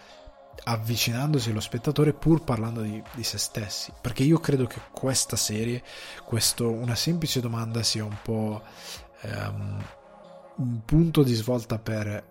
[0.62, 5.82] avvicinandosi allo spettatore pur parlando di, di se stessi, perché io credo che questa serie,
[6.24, 8.62] questo, una semplice domanda sia un po'...
[9.22, 9.84] Um,
[10.60, 12.22] un punto di svolta per eh,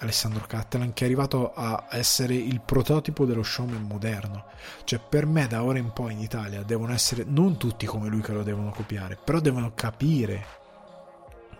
[0.00, 4.44] Alessandro Cattelan che è arrivato a essere il prototipo dello showman moderno.
[4.84, 8.20] Cioè per me da ora in poi in Italia devono essere non tutti come lui
[8.20, 10.60] che lo devono copiare, però devono capire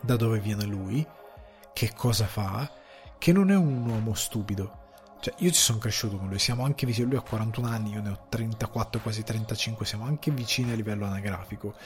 [0.00, 1.06] da dove viene lui,
[1.72, 2.70] che cosa fa,
[3.18, 4.81] che non è un uomo stupido,
[5.22, 8.00] cioè, io ci sono cresciuto con lui, siamo anche vicini, lui ha 41 anni, io
[8.00, 11.76] ne ho 34, quasi 35, siamo anche vicini a livello anagrafico,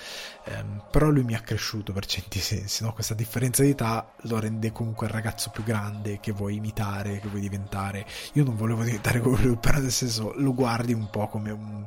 [0.44, 2.94] ehm, però lui mi ha cresciuto per certi sensi, no?
[2.94, 7.28] questa differenza di età lo rende comunque il ragazzo più grande che vuoi imitare, che
[7.28, 8.06] vuoi diventare.
[8.32, 11.84] Io non volevo diventare come lui, però nel senso lo guardi un po' come un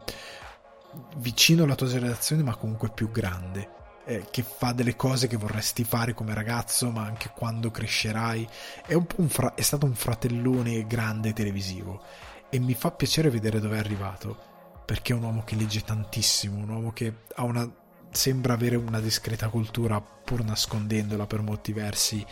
[1.18, 3.78] vicino alla tua generazione, ma comunque più grande
[4.10, 8.47] eh, che fa delle cose che vorresti fare come ragazzo, ma anche quando crescerai.
[8.84, 12.01] È, un un fra- è stato un fratellone grande televisivo.
[12.49, 14.47] E mi fa piacere vedere dove è arrivato
[14.84, 17.72] perché è un uomo che legge tantissimo, un uomo che ha una,
[18.10, 22.26] sembra avere una discreta cultura pur nascondendola per molti versi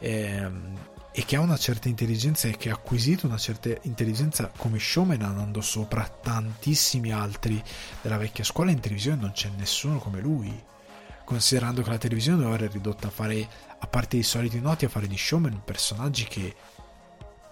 [0.00, 0.76] ehm,
[1.12, 5.22] e che ha una certa intelligenza e che ha acquisito una certa intelligenza come showman
[5.22, 7.62] andando sopra tantissimi altri
[8.00, 8.72] della vecchia scuola.
[8.72, 10.70] In televisione non c'è nessuno come lui
[11.24, 13.48] considerando che la televisione ora è ridotta a fare,
[13.78, 16.54] a parte i soliti noti, a fare di showman personaggi che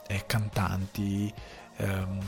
[0.06, 1.32] eh, cantanti,
[1.76, 2.20] ehm,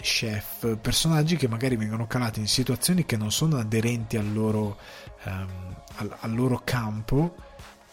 [0.00, 4.78] chef, personaggi che magari vengono calati in situazioni che non sono aderenti al loro,
[5.24, 7.34] ehm, al, al loro campo,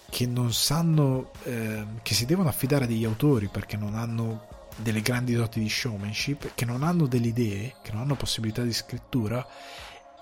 [0.09, 5.01] che non sanno, ehm, che si devono affidare a degli autori perché non hanno delle
[5.01, 9.45] grandi doti di showmanship, che non hanno delle idee, che non hanno possibilità di scrittura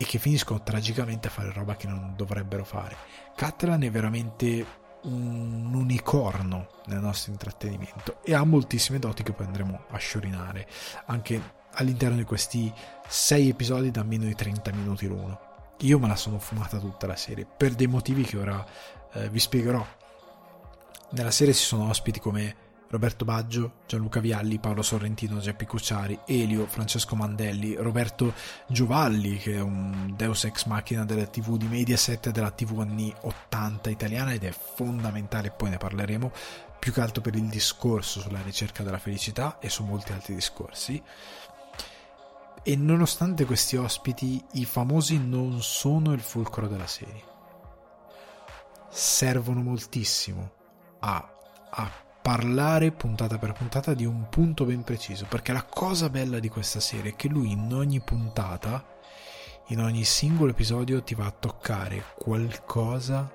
[0.02, 2.96] e che finiscono tragicamente a fare roba che non dovrebbero fare.
[3.36, 4.66] Catalan è veramente
[5.02, 10.68] un unicorno nel nostro intrattenimento e ha moltissime doti che poi andremo a sciorinare
[11.08, 12.74] anche all'interno di questi
[13.10, 15.48] sei episodi da meno di 30 minuti l'uno.
[15.80, 18.66] Io me la sono fumata tutta la serie per dei motivi che ora
[19.12, 19.86] eh, vi spiegherò.
[21.12, 22.56] Nella serie ci sono ospiti come
[22.90, 28.34] Roberto Baggio, Gianluca Vialli, Paolo Sorrentino, Geppi Cucciari, Elio, Francesco Mandelli, Roberto
[28.68, 33.92] Giovalli, che è un deus ex machina della TV di Mediaset della TV anni 80
[33.92, 36.32] italiana ed è fondamentale, poi ne parleremo,
[36.80, 41.02] più che altro per il discorso sulla ricerca della felicità e su molti altri discorsi.
[42.64, 47.24] E nonostante questi ospiti, i famosi non sono il fulcro della serie.
[48.90, 50.52] Servono moltissimo
[51.02, 51.34] a,
[51.70, 56.48] a parlare puntata per puntata di un punto ben preciso, perché la cosa bella di
[56.48, 58.86] questa serie è che lui in ogni puntata,
[59.70, 63.34] in ogni singolo episodio ti va a toccare qualcosa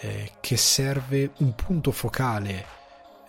[0.00, 2.66] eh, che serve un punto focale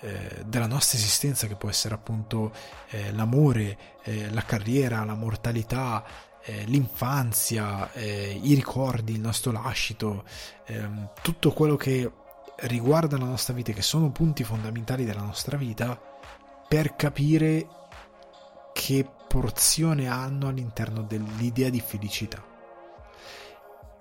[0.01, 2.51] eh, della nostra esistenza che può essere appunto
[2.89, 6.03] eh, l'amore, eh, la carriera, la mortalità,
[6.43, 10.25] eh, l'infanzia, eh, i ricordi, il nostro lascito,
[10.65, 12.11] ehm, tutto quello che
[12.63, 15.99] riguarda la nostra vita, che sono punti fondamentali della nostra vita,
[16.67, 17.67] per capire
[18.73, 22.43] che porzione hanno all'interno dell'idea di felicità.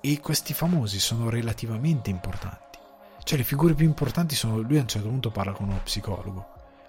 [0.01, 2.79] E questi famosi sono relativamente importanti.
[3.23, 6.47] Cioè le figure più importanti sono, lui a un certo punto parla con uno psicologo.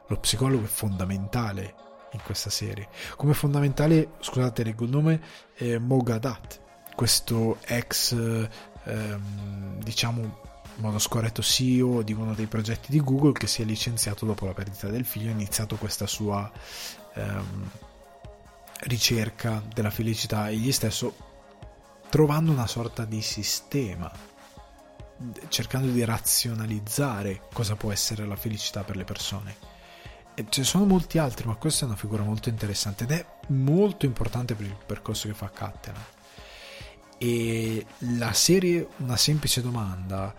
[0.08, 1.76] Lo psicologo è fondamentale
[2.12, 2.88] in questa serie.
[3.16, 5.22] Come fondamentale, scusate, leggo il nome,
[5.54, 6.62] è Mogadat,
[6.96, 8.14] questo ex,
[8.84, 10.49] ehm, diciamo,
[10.80, 14.54] modo scorretto CEO di uno dei progetti di Google che si è licenziato dopo la
[14.54, 16.52] perdita del figlio e ha iniziato questa sua
[17.14, 17.70] ehm,
[18.82, 21.28] ricerca della felicità egli stesso
[22.10, 24.12] trovando una sorta di sistema
[25.50, 29.56] cercando di razionalizzare cosa può essere la felicità per le persone.
[30.34, 33.26] E ce ne sono molti altri, ma questa è una figura molto interessante ed è
[33.48, 36.18] molto importante per il percorso che fa Catena.
[37.18, 40.34] E la serie, una semplice domanda,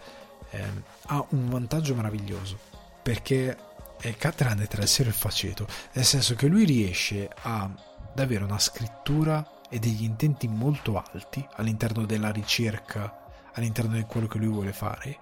[0.51, 0.65] eh,
[1.07, 2.59] ha un vantaggio meraviglioso
[3.03, 3.57] perché
[4.01, 7.71] è tra il serio e il faceto, nel senso che lui riesce ad
[8.17, 13.21] avere una scrittura e degli intenti molto alti all'interno della ricerca
[13.55, 15.19] all'interno di quello che lui vuole fare,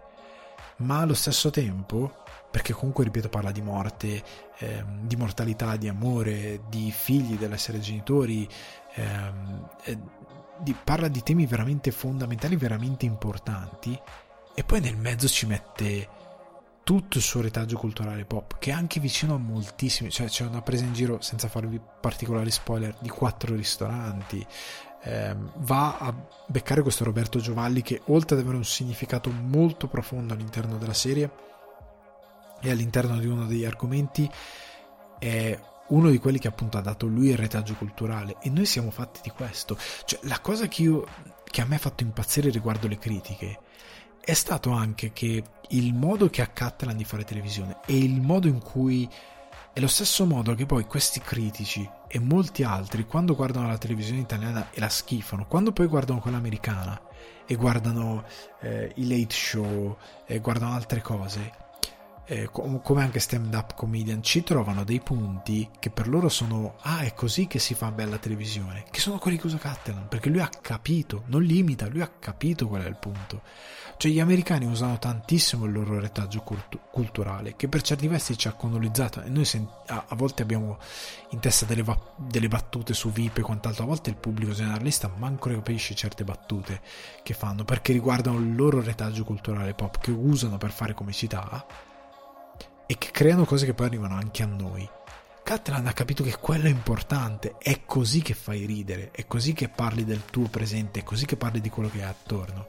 [0.79, 4.23] ma allo stesso tempo, perché comunque, ripeto, parla di morte,
[4.59, 8.49] eh, di mortalità, di amore, di figli, dell'essere genitori,
[8.95, 9.99] eh,
[10.59, 13.99] di, parla di temi veramente fondamentali, veramente importanti,
[14.59, 16.09] e poi nel mezzo ci mette
[16.83, 20.63] tutto il suo retaggio culturale pop, che è anche vicino a moltissimi, cioè c'è una
[20.63, 24.45] presa in giro, senza farvi particolari spoiler, di quattro ristoranti,
[25.05, 26.13] eh, va a
[26.49, 31.31] beccare questo Roberto Giovalli che oltre ad avere un significato molto profondo all'interno della serie
[32.61, 34.29] e all'interno di uno degli argomenti
[35.21, 35.57] è
[35.87, 38.39] uno di quelli che appunto ha dato lui il retaggio culturale.
[38.41, 39.79] E noi siamo fatti di questo.
[40.05, 41.07] Cioè la cosa che, io,
[41.45, 43.61] che a me ha fatto impazzire riguardo le critiche
[44.29, 48.47] è stato anche che il modo che ha Catalan di fare televisione e il modo
[48.47, 49.09] in cui
[49.73, 54.21] è lo stesso modo che poi questi critici e molti altri, quando guardano la televisione
[54.21, 57.01] italiana e la schifano, quando poi guardano quella americana
[57.47, 58.23] e guardano
[58.61, 61.51] eh, i late show e guardano altre cose,
[62.31, 67.01] eh, come anche stand up comedian, ci trovano dei punti che per loro sono ah
[67.01, 70.41] è così che si fa bella televisione, che sono quelli che usa Catalan, perché lui
[70.41, 73.41] ha capito, non limita, lui ha capito qual è il punto.
[73.97, 78.47] Cioè gli americani usano tantissimo il loro retaggio cult- culturale che per certi versi ci
[78.47, 80.79] ha colonizzato e noi sen- a-, a, volte abbiamo
[81.31, 85.11] in testa delle, va- delle battute su VIP e quant'altro, a volte il pubblico generalista
[85.17, 86.81] manco capisce certe battute
[87.25, 91.67] che fanno perché riguardano il loro retaggio culturale pop che usano per fare comicità
[92.89, 94.89] e che creano cose che poi arrivano anche a noi.
[95.45, 99.69] Catalan ha capito che quello è importante, è così che fai ridere, è così che
[99.69, 102.67] parli del tuo presente, è così che parli di quello che hai attorno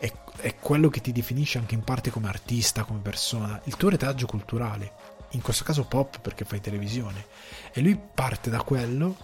[0.00, 3.90] è, è quello che ti definisce anche in parte come artista, come persona, il tuo
[3.90, 4.92] retaggio culturale,
[5.32, 7.26] in questo caso pop perché fai televisione.
[7.70, 9.14] E lui parte da quello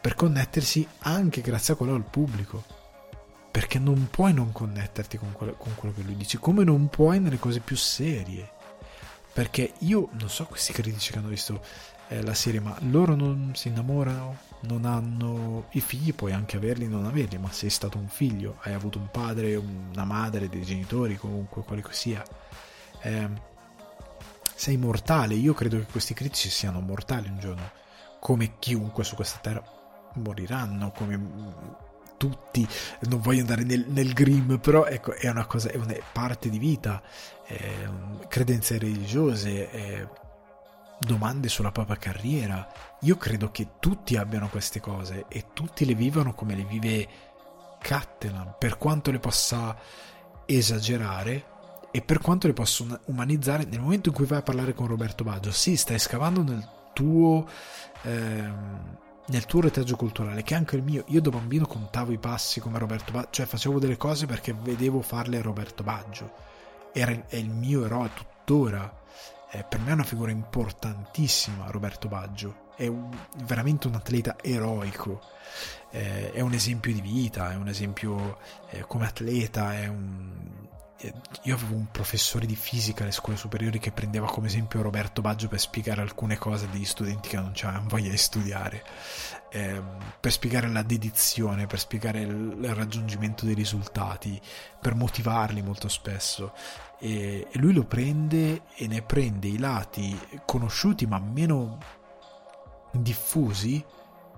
[0.00, 2.62] per connettersi anche grazie a quello al pubblico.
[3.50, 7.20] Perché non puoi non connetterti con quello, con quello che lui dice, come non puoi
[7.20, 8.50] nelle cose più serie.
[9.32, 11.62] Perché io non so questi critici che hanno visto
[12.08, 16.86] eh, la serie, ma loro non si innamorano, non hanno i figli, puoi anche averli
[16.86, 21.16] non averli, ma sei stato un figlio, hai avuto un padre, una madre, dei genitori,
[21.16, 22.22] comunque, quale che sia.
[23.00, 23.28] Eh,
[24.54, 27.70] sei mortale, io credo che questi critici siano mortali un giorno,
[28.20, 29.64] come chiunque su questa terra
[30.14, 31.16] moriranno, come
[32.22, 32.64] tutti,
[33.08, 36.58] non voglio andare nel, nel grim, però ecco, è una cosa, è una parte di
[36.60, 37.02] vita,
[38.28, 40.08] credenze religiose,
[41.00, 42.72] domande sulla propria carriera.
[43.00, 47.08] Io credo che tutti abbiano queste cose e tutti le vivono come le vive
[47.80, 49.76] Cattelan, per quanto le possa
[50.46, 51.46] esagerare
[51.90, 55.24] e per quanto le possa umanizzare nel momento in cui vai a parlare con Roberto
[55.24, 55.50] Baggio.
[55.50, 57.48] Sì, stai scavando nel tuo...
[58.02, 59.00] Ehm,
[59.32, 61.04] nel tuo retaggio culturale, che è anche il mio.
[61.08, 65.00] Io da bambino contavo i passi come Roberto Baggio, cioè facevo delle cose perché vedevo
[65.00, 66.32] farle Roberto Baggio.
[66.92, 69.00] Era, è il mio eroe tuttora
[69.54, 73.14] eh, per me è una figura importantissima Roberto Baggio, è un,
[73.44, 75.20] veramente un atleta eroico,
[75.90, 78.38] eh, è un esempio di vita, è un esempio
[78.70, 80.68] eh, come atleta, è un,
[81.42, 85.48] io avevo un professore di fisica alle scuole superiori che prendeva come esempio Roberto Baggio
[85.48, 88.84] per spiegare alcune cose degli studenti che non avevano voglia di studiare,
[89.50, 89.82] eh,
[90.20, 94.40] per spiegare la dedizione, per spiegare il, il, raggiungimento dei risultati,
[94.80, 96.52] per motivarli molto spesso.
[97.00, 101.78] E, e lui lo prende e ne prende i lati conosciuti ma meno
[102.92, 103.84] diffusi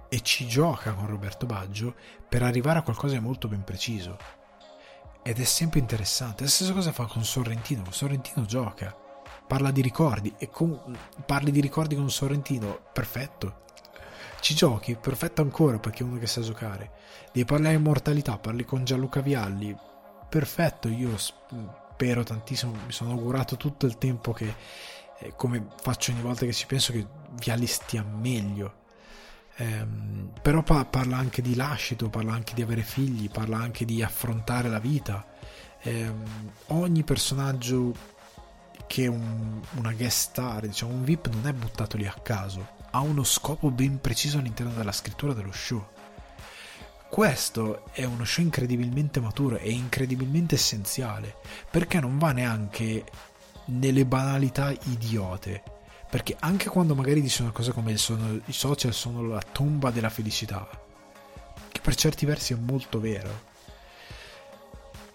[0.09, 1.95] e ci gioca con Roberto Baggio
[2.29, 4.44] per arrivare a qualcosa di molto ben preciso
[5.27, 6.45] ed è sempre interessante.
[6.45, 7.91] La stessa cosa fa con Sorrentino.
[7.91, 8.95] Sorrentino gioca,
[9.47, 10.79] parla di ricordi e con...
[11.25, 13.63] parli di ricordi con Sorrentino, perfetto.
[14.41, 16.93] Ci giochi, perfetto ancora perché è uno che sa giocare.
[17.33, 19.75] Devi parlare di immortalità, parli con Gianluca Vialli,
[20.29, 20.89] perfetto.
[20.89, 24.55] Io spero tantissimo, mi sono augurato tutto il tempo che,
[25.21, 28.83] eh, come faccio ogni volta che ci penso, che Vialli stia meglio
[29.57, 34.03] Ehm, però pa- parla anche di lascito, parla anche di avere figli, parla anche di
[34.03, 35.25] affrontare la vita.
[35.83, 38.13] Ehm, ogni personaggio
[38.87, 42.69] che è un, una guest star, diciamo un VIP, non è buttato lì a caso,
[42.91, 45.87] ha uno scopo ben preciso all'interno della scrittura dello show.
[47.09, 51.37] Questo è uno show incredibilmente maturo e incredibilmente essenziale,
[51.71, 53.05] perché non va neanche
[53.67, 55.63] nelle banalità idiote
[56.15, 60.11] perché anche quando magari dice una cosa come sono, i social sono la tomba della
[60.11, 60.65] felicità,
[61.73, 63.41] che per certi versi è molto vero,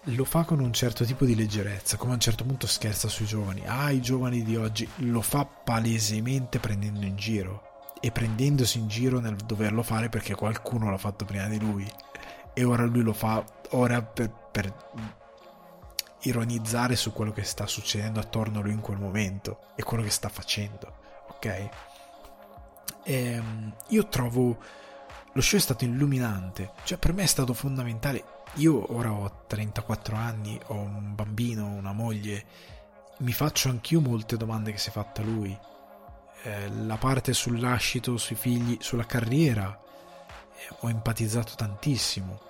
[0.02, 3.24] lo fa con un certo tipo di leggerezza, come a un certo punto scherza sui
[3.24, 3.62] giovani.
[3.64, 9.20] Ah, i giovani di oggi lo fa palesemente prendendo in giro e prendendosi in giro
[9.20, 11.90] nel doverlo fare perché qualcuno l'ha fatto prima di lui
[12.52, 14.70] e ora lui lo fa ora per, per
[16.22, 20.10] ironizzare su quello che sta succedendo attorno a lui in quel momento e quello che
[20.10, 20.98] sta facendo,
[21.28, 21.46] ok?
[21.46, 21.70] E,
[23.04, 24.58] ehm, io trovo
[25.32, 28.38] lo show è stato illuminante, cioè per me è stato fondamentale.
[28.54, 32.44] Io ora ho 34 anni, ho un bambino, una moglie,
[33.18, 35.56] mi faccio anch'io molte domande che si è fatta lui.
[36.42, 39.78] Eh, la parte sul lascito, sui figli, sulla carriera,
[40.56, 42.40] eh, ho empatizzato tantissimo.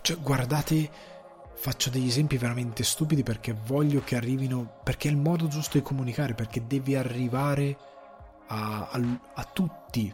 [0.00, 0.90] Cioè, guardate
[1.54, 5.84] faccio degli esempi veramente stupidi perché voglio che arrivino, perché è il modo giusto di
[5.84, 7.76] comunicare, perché devi arrivare
[8.48, 9.00] a, a,
[9.34, 10.12] a tutti,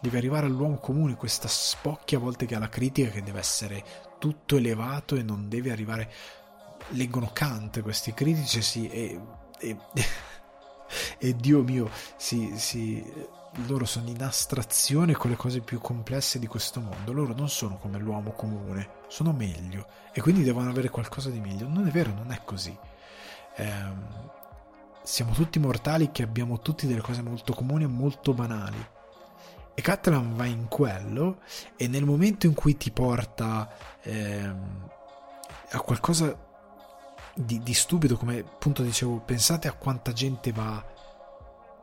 [0.00, 3.84] devi arrivare all'uomo comune, questa spocchia a volte che ha la critica che deve essere
[4.18, 6.12] tutto elevato e non deve arrivare...
[6.90, 9.20] Leggono Kant questi critici sì, e,
[9.58, 9.76] e,
[11.18, 13.02] e Dio mio si, si
[13.66, 17.78] loro sono in astrazione con le cose più complesse di questo mondo, loro non sono
[17.78, 21.66] come l'uomo comune, sono meglio e quindi devono avere qualcosa di meglio.
[21.68, 22.76] Non è vero, non è così.
[23.56, 23.74] Eh,
[25.02, 28.94] siamo tutti mortali che abbiamo tutti delle cose molto comuni e molto banali.
[29.74, 31.40] E Catalan va in quello
[31.76, 33.70] e nel momento in cui ti porta
[34.02, 34.50] eh,
[35.70, 36.44] a qualcosa
[37.34, 40.82] di, di stupido, come appunto dicevo, pensate a quanta gente va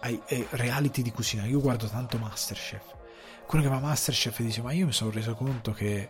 [0.04, 1.46] ai, ai reality di cucina.
[1.46, 2.96] Io guardo tanto Masterchef.
[3.46, 6.10] Quello che va Masterchef dice: Ma io mi sono reso conto che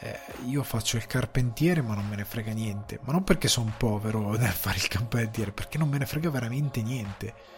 [0.00, 2.98] eh, io faccio il carpentiere, ma non me ne frega niente.
[3.02, 6.82] Ma non perché sono povero nel fare il carpentiere, perché non me ne frega veramente
[6.82, 7.56] niente.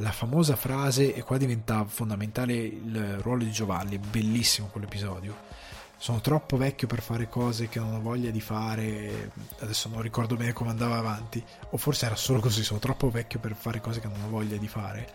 [0.00, 5.58] La famosa frase, e qua diventa fondamentale il ruolo di Giovanni, bellissimo quell'episodio
[6.00, 10.36] sono troppo vecchio per fare cose che non ho voglia di fare, adesso non ricordo
[10.36, 14.00] bene come andava avanti, o forse era solo così, sono troppo vecchio per fare cose
[14.00, 15.08] che non ho voglia di fare.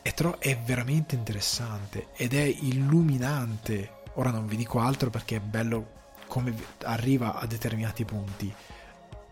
[0.00, 3.96] È, tro- è veramente interessante ed è illuminante.
[4.14, 5.96] Ora non vi dico altro perché è bello
[6.28, 8.54] come arriva a determinati punti.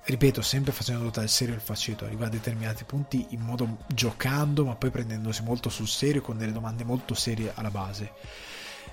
[0.03, 4.75] Ripeto, sempre facendo dal serio il faceto, arriva a determinati punti in modo giocando, ma
[4.75, 8.13] poi prendendosi molto sul serio con delle domande molto serie alla base.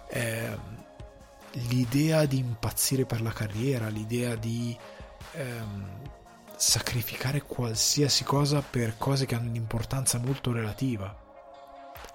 [0.09, 0.57] Eh,
[1.53, 4.75] l'idea di impazzire per la carriera, l'idea di
[5.33, 6.01] ehm,
[6.55, 11.21] sacrificare qualsiasi cosa per cose che hanno un'importanza molto relativa.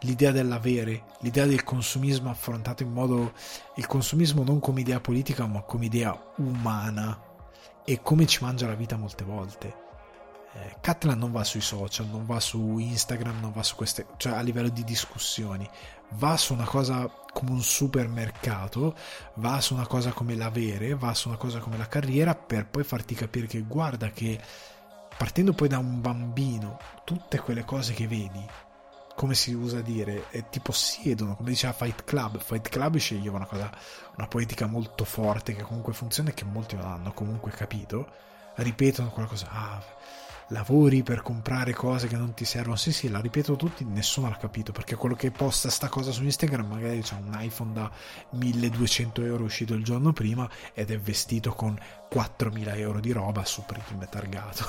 [0.03, 3.32] L'idea dell'avere, l'idea del consumismo affrontato in modo
[3.76, 7.20] il consumismo non come idea politica, ma come idea umana
[7.84, 9.86] e come ci mangia la vita molte volte.
[10.61, 14.33] Eh, Catalan non va sui social, non va su Instagram, non va su queste, cioè
[14.33, 15.69] a livello di discussioni,
[16.11, 18.97] va su una cosa come un supermercato,
[19.35, 22.83] va su una cosa come l'avere, va su una cosa come la carriera per poi
[22.83, 24.41] farti capire che guarda che
[25.17, 28.45] partendo poi da un bambino, tutte quelle cose che vedi,
[29.15, 33.47] come si usa dire, eh, ti possiedono, come diceva Fight Club, Fight Club sceglieva una
[33.47, 33.71] cosa,
[34.17, 38.09] una poetica molto forte che comunque funziona e che molti non hanno comunque capito,
[38.55, 39.83] ripetono quella cosa, ah,
[40.49, 42.77] lavori per comprare cose che non ti servono.
[42.77, 46.25] Sì, sì, la ripeto tutti, nessuno l'ha capito perché quello che posta sta cosa su
[46.25, 47.91] Instagram magari c'è un iPhone da
[48.31, 51.79] 1200 euro uscito il giorno prima ed è vestito con
[52.09, 54.65] 4000 euro di roba su prima targato.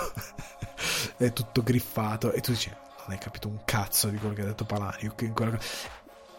[1.18, 4.45] è tutto griffato e tu dici non hai capito un cazzo di quello che ha
[4.45, 5.11] detto Palani.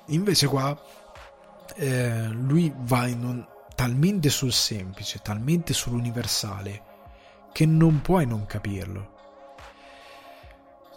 [0.06, 0.78] Invece qua
[1.76, 6.88] eh, lui va in un, talmente sul semplice, talmente sull'universale
[7.52, 9.18] che non puoi non capirlo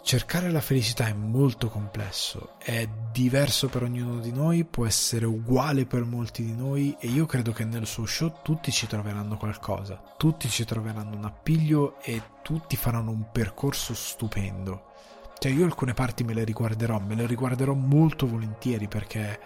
[0.04, 5.86] cercare la felicità è molto complesso, è diverso per ognuno di noi, può essere uguale
[5.86, 10.00] per molti di noi e io credo che nel suo show tutti ci troveranno qualcosa,
[10.18, 14.92] tutti ci troveranno un appiglio e tutti faranno un percorso stupendo.
[15.38, 19.40] Cioè io alcune parti me le riguarderò, me le riguarderò molto volentieri perché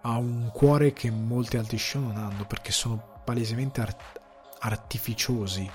[0.00, 4.20] ha un cuore che molti altri show non hanno, perché sono palesemente art-
[4.58, 5.70] artificiosi.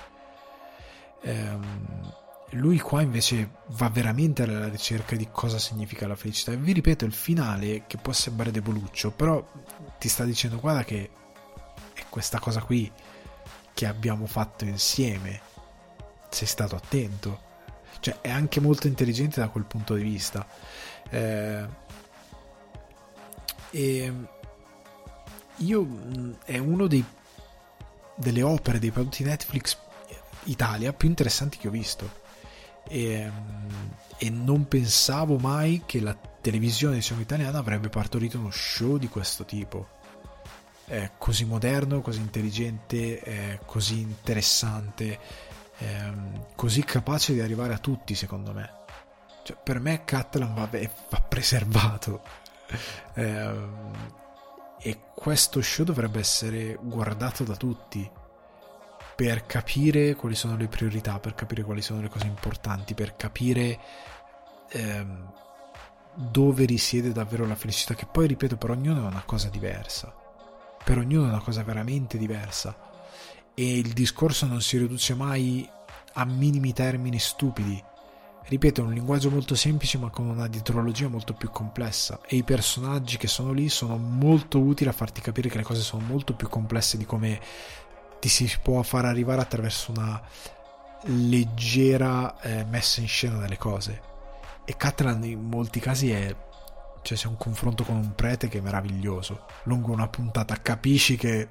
[1.22, 2.24] Ehm
[2.56, 6.52] lui qua invece va veramente alla ricerca di cosa significa la felicità.
[6.52, 9.44] E vi ripeto, il finale, che può sembrare deboluccio, però
[9.98, 11.10] ti sta dicendo guarda che
[11.94, 12.90] è questa cosa qui
[13.72, 15.40] che abbiamo fatto insieme.
[16.30, 17.44] Sei stato attento.
[18.00, 20.46] Cioè, è anche molto intelligente da quel punto di vista.
[21.08, 21.66] Eh,
[23.70, 24.12] e
[25.56, 25.88] io
[26.44, 27.04] è uno dei,
[28.16, 29.78] delle opere dei prodotti Netflix
[30.44, 32.24] Italia più interessanti che ho visto
[32.88, 38.96] e, ehm, e non pensavo mai che la televisione diciamo, italiana avrebbe partorito uno show
[38.96, 39.88] di questo tipo.
[40.84, 45.18] È così moderno, così intelligente, è così interessante,
[46.54, 48.70] così capace di arrivare a tutti, secondo me.
[49.42, 52.22] Cioè, per me Catalan va, va preservato.
[53.14, 53.68] Eh,
[54.78, 58.08] e questo show dovrebbe essere guardato da tutti
[59.16, 63.80] per capire quali sono le priorità, per capire quali sono le cose importanti, per capire
[64.68, 65.32] ehm,
[66.14, 70.14] dove risiede davvero la felicità, che poi, ripeto, per ognuno è una cosa diversa,
[70.84, 72.76] per ognuno è una cosa veramente diversa.
[73.54, 75.66] E il discorso non si riduce mai
[76.12, 77.82] a minimi termini stupidi.
[78.48, 82.20] Ripeto, è un linguaggio molto semplice ma con una dietrologia molto più complessa.
[82.26, 85.80] E i personaggi che sono lì sono molto utili a farti capire che le cose
[85.80, 87.40] sono molto più complesse di come
[88.18, 90.20] ti si può far arrivare attraverso una
[91.06, 94.00] leggera eh, messa in scena delle cose.
[94.64, 96.34] E Catalan in molti casi è.
[97.02, 99.46] Cioè, c'è un confronto con un prete che è meraviglioso.
[99.64, 101.48] Lungo una puntata capisci che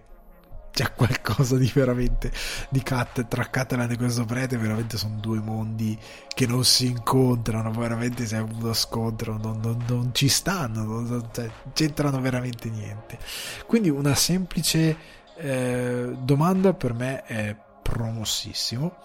[0.75, 2.33] c'è qualcosa di veramente
[2.67, 5.97] di cat tra Catalan e questo prete veramente sono due mondi
[6.27, 11.29] che non si incontrano veramente se è uno scontro non, non, non ci stanno non,
[11.31, 13.17] cioè, c'entrano veramente niente
[13.65, 14.97] quindi una semplice
[15.37, 18.95] eh, domanda per me è promossissimo.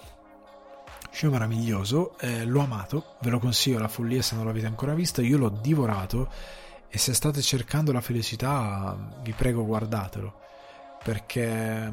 [1.10, 5.22] Show meraviglioso, eh, l'ho amato, ve lo consiglio la follia se non l'avete ancora visto,
[5.22, 6.30] io l'ho divorato
[6.88, 10.38] e se state cercando la felicità vi prego guardatelo
[11.02, 11.92] perché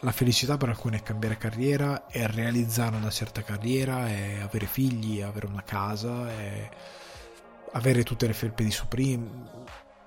[0.00, 5.22] la felicità per alcuni è cambiare carriera, è realizzare una certa carriera, è avere figli,
[5.22, 6.68] avere una casa, è
[7.72, 9.55] avere tutte le felpe di Supreme,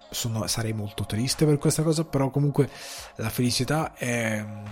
[0.09, 2.69] sono, sarei molto triste per questa cosa, però comunque
[3.15, 4.65] la felicità è mm,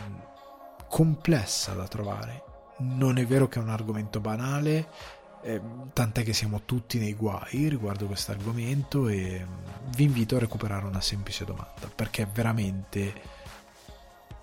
[0.88, 2.44] complessa da trovare.
[2.80, 4.88] Non è vero che è un argomento banale,
[5.42, 5.62] eh,
[5.94, 10.86] tant'è che siamo tutti nei guai riguardo questo argomento e mm, vi invito a recuperare
[10.86, 13.36] una semplice domanda, perché è veramente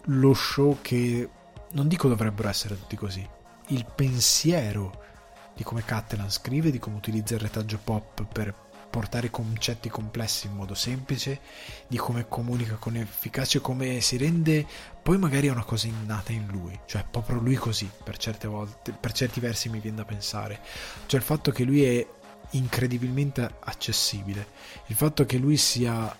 [0.08, 1.28] lo show che
[1.72, 3.26] non dico dovrebbero essere tutti così.
[3.68, 5.02] Il pensiero
[5.54, 8.63] di come Catalan scrive, di come utilizza il retaggio pop per
[8.94, 11.40] portare concetti complessi in modo semplice,
[11.88, 14.64] di come comunica con efficacia, come si rende
[15.02, 18.92] poi magari è una cosa innata in lui, cioè proprio lui così, per certe volte,
[18.92, 20.60] per certi versi mi viene da pensare,
[21.06, 22.06] cioè il fatto che lui è
[22.50, 24.46] incredibilmente accessibile,
[24.86, 26.16] il fatto che lui sia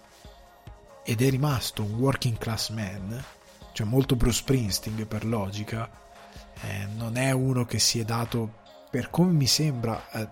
[1.04, 3.24] ed è rimasto un working class man,
[3.72, 5.88] cioè molto Bruce Springsteen per logica,
[6.62, 8.62] eh, non è uno che si è dato
[8.94, 10.28] per come mi sembra, eh,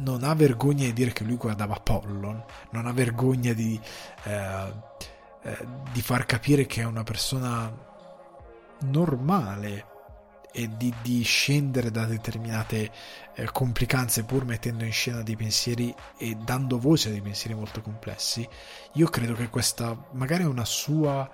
[0.00, 3.80] non ha vergogna di dire che lui guardava Pollon, non ha vergogna di,
[4.24, 4.72] eh,
[5.44, 7.74] eh, di far capire che è una persona
[8.80, 9.86] normale
[10.52, 12.90] e di, di scendere da determinate
[13.34, 17.80] eh, complicanze pur mettendo in scena dei pensieri e dando voce a dei pensieri molto
[17.80, 18.46] complessi,
[18.92, 21.30] io credo che questa magari è una sua...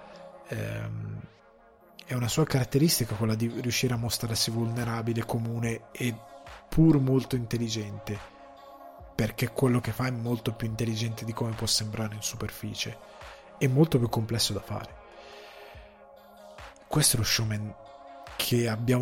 [0.46, 1.22] Ehm,
[2.08, 6.14] è una sua caratteristica quella di riuscire a mostrarsi vulnerabile, comune e
[6.68, 8.18] pur molto intelligente,
[9.14, 12.96] perché quello che fa è molto più intelligente di come può sembrare in superficie,
[13.58, 14.96] è molto più complesso da fare.
[16.86, 17.74] Questo è lo showman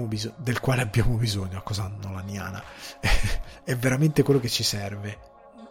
[0.06, 2.62] bisog- del quale abbiamo bisogno, a cosa hanno la Niana?
[3.62, 5.18] è veramente quello che ci serve.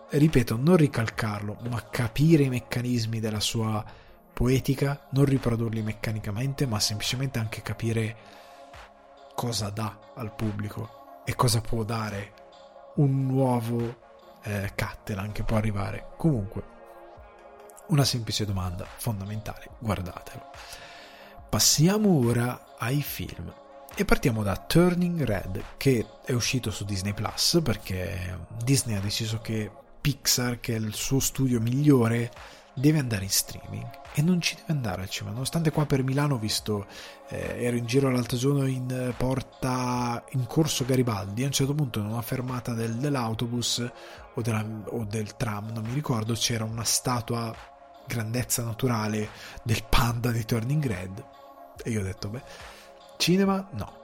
[0.10, 3.84] Ripeto, non ricalcarlo, ma capire i meccanismi della sua
[4.32, 8.16] poetica, non riprodurli meccanicamente, ma semplicemente anche capire
[9.34, 12.34] cosa dà al pubblico e cosa può dare
[12.96, 14.04] un nuovo
[14.44, 16.12] eh, Cattelan che può arrivare.
[16.18, 16.64] Comunque,
[17.88, 20.50] una semplice domanda fondamentale, guardatelo.
[21.50, 23.54] Passiamo ora ai film.
[23.98, 29.40] E partiamo da Turning Red, che è uscito su Disney Plus perché Disney ha deciso
[29.40, 29.72] che
[30.02, 32.30] Pixar, che è il suo studio migliore,
[32.74, 35.34] deve andare in streaming e non ci deve andare al cinema.
[35.34, 36.86] Nonostante qua per Milano ho visto,
[37.28, 41.44] eh, ero in giro l'altro giorno in porta in corso Garibaldi.
[41.44, 43.86] A un certo punto, in una fermata del, dell'autobus
[44.34, 47.54] o, della, o del tram, non mi ricordo, c'era una statua
[48.08, 49.30] grandezza naturale
[49.64, 51.26] del panda di Turning Red.
[51.84, 52.42] E io ho detto, beh
[53.18, 54.04] Cinema no.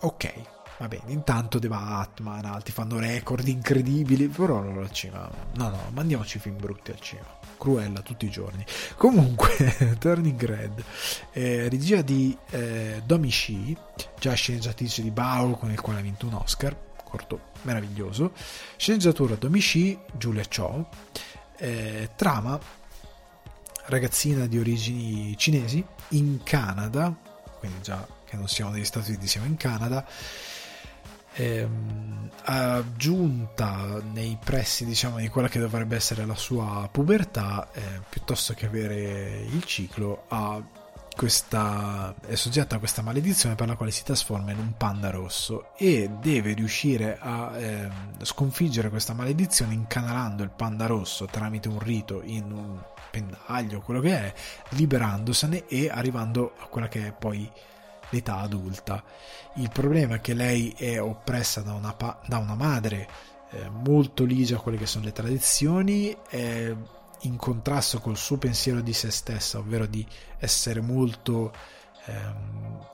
[0.00, 0.32] Ok,
[0.78, 5.30] va bene, intanto The Batman, altri fanno record incredibili, però non al cinema.
[5.54, 7.28] No, no, mandiamoci film brutti al cinema.
[7.56, 8.64] Cruella tutti i giorni.
[8.96, 10.84] Comunque, Turning Red,
[11.32, 13.76] eh, regia di eh, Domi Shi,
[14.18, 18.32] già sceneggiatrice di Bao, con il quale ha vinto un Oscar, corto meraviglioso.
[18.76, 20.88] Sceneggiatura Domi Shi, Giulia Cho.
[21.56, 22.58] Eh, trama,
[23.86, 27.14] ragazzina di origini cinesi, in Canada,
[27.58, 30.04] quindi già che non siamo negli Stati Uniti, siamo in Canada.
[31.34, 38.52] Ehm, aggiunta nei pressi diciamo di quella che dovrebbe essere la sua pubertà eh, piuttosto
[38.52, 40.26] che avere il ciclo
[41.16, 45.74] questa, è soggetta a questa maledizione per la quale si trasforma in un panda rosso
[45.76, 47.88] e deve riuscire a eh,
[48.22, 52.78] sconfiggere questa maledizione incanalando il panda rosso tramite un rito in un
[53.10, 54.34] pendaglio, quello che è,
[54.70, 57.48] liberandosene e arrivando a quella che è poi
[58.10, 59.02] l'età adulta.
[59.54, 63.08] Il problema è che lei è oppressa da una, pa- da una madre
[63.50, 66.74] eh, molto ligia a quelle che sono le tradizioni, è
[67.20, 70.06] in contrasto col suo pensiero di se stessa, ovvero di
[70.38, 71.52] essere molto
[72.06, 72.86] ehm,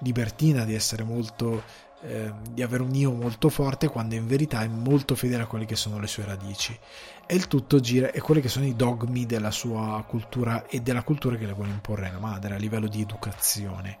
[0.00, 1.62] libertina, di essere molto
[2.02, 5.64] eh, di avere un io molto forte quando in verità è molto fedele a quelle
[5.64, 6.78] che sono le sue radici
[7.26, 11.02] e il tutto gira e quelli che sono i dogmi della sua cultura e della
[11.02, 13.98] cultura che le vuole imporre la madre a livello di educazione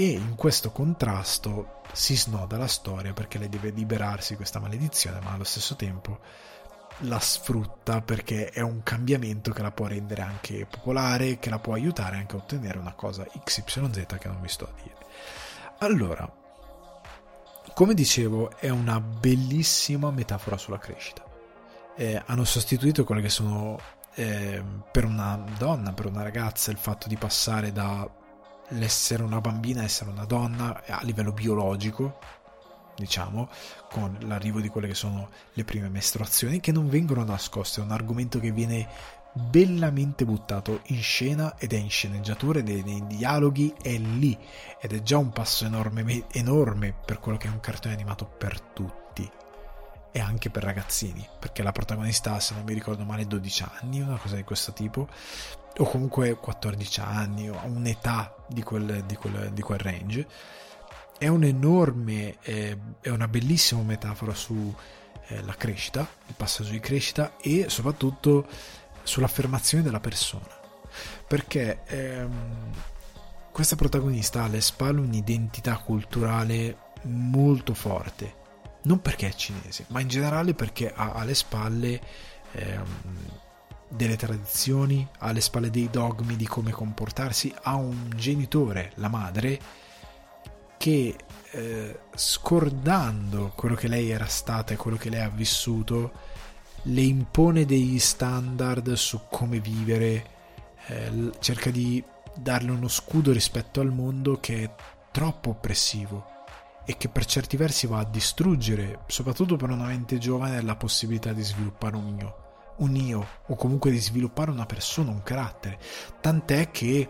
[0.00, 5.20] e in questo contrasto si snoda la storia perché lei deve liberarsi di questa maledizione
[5.20, 6.20] ma allo stesso tempo
[7.00, 11.74] la sfrutta perché è un cambiamento che la può rendere anche popolare che la può
[11.74, 14.96] aiutare anche a ottenere una cosa XYZ che non vi sto a dire.
[15.80, 16.34] Allora
[17.74, 21.22] come dicevo è una bellissima metafora sulla crescita.
[21.94, 23.78] Eh, hanno sostituito quelle che sono
[24.14, 27.70] eh, per una donna, per una ragazza, il fatto di passare
[28.70, 32.18] dall'essere una bambina essere una donna a livello biologico,
[32.96, 33.48] diciamo,
[33.90, 37.90] con l'arrivo di quelle che sono le prime mestruazioni che non vengono nascoste, è un
[37.90, 38.88] argomento che viene
[39.32, 44.36] bellamente buttato in scena ed è in sceneggiatura ed è nei dialoghi è lì.
[44.80, 48.60] Ed è già un passo enorme, enorme per quello che è un cartone animato per
[48.60, 49.28] tutti.
[50.12, 54.16] E anche per ragazzini, perché la protagonista se non mi ricordo male, 12 anni, una
[54.16, 55.08] cosa di questo tipo,
[55.76, 60.26] o comunque 14 anni, o un'età di quel, di quel, di quel range.
[61.18, 64.72] È un'enorme, eh, è una bellissima metafora sulla
[65.28, 68.46] eh, crescita, il passaggio di crescita e soprattutto
[69.02, 70.58] sull'affermazione della persona.
[71.26, 72.72] Perché ehm,
[73.52, 78.38] questa protagonista ha alle spalle un'identità culturale molto forte
[78.82, 82.00] non perché è cinese, ma in generale perché ha alle spalle
[82.52, 82.84] ehm,
[83.90, 89.60] delle tradizioni, alle spalle dei dogmi di come comportarsi, ha un genitore, la madre,
[90.78, 91.16] che
[91.50, 96.12] eh, scordando quello che lei era stata e quello che lei ha vissuto,
[96.84, 100.26] le impone degli standard su come vivere,
[100.86, 102.02] eh, cerca di
[102.34, 104.74] darle uno scudo rispetto al mondo che è
[105.10, 106.38] troppo oppressivo
[106.86, 111.32] e che per certi versi va a distruggere, soprattutto per una mente giovane, la possibilità
[111.32, 112.36] di sviluppare un io,
[112.80, 115.78] un io o comunque di sviluppare una persona, un carattere.
[116.20, 117.08] Tant'è che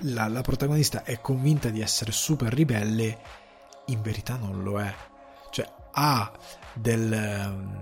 [0.00, 3.18] la, la protagonista è convinta di essere super ribelle,
[3.86, 4.94] in verità non lo è.
[5.50, 6.30] Cioè ha
[6.74, 7.78] del,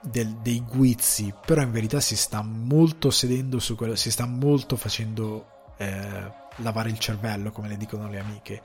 [0.00, 4.76] del, dei guizzi, però in verità si sta molto sedendo su quello, si sta molto
[4.76, 5.46] facendo...
[5.76, 8.62] Eh, lavare il cervello, come le dicono le amiche,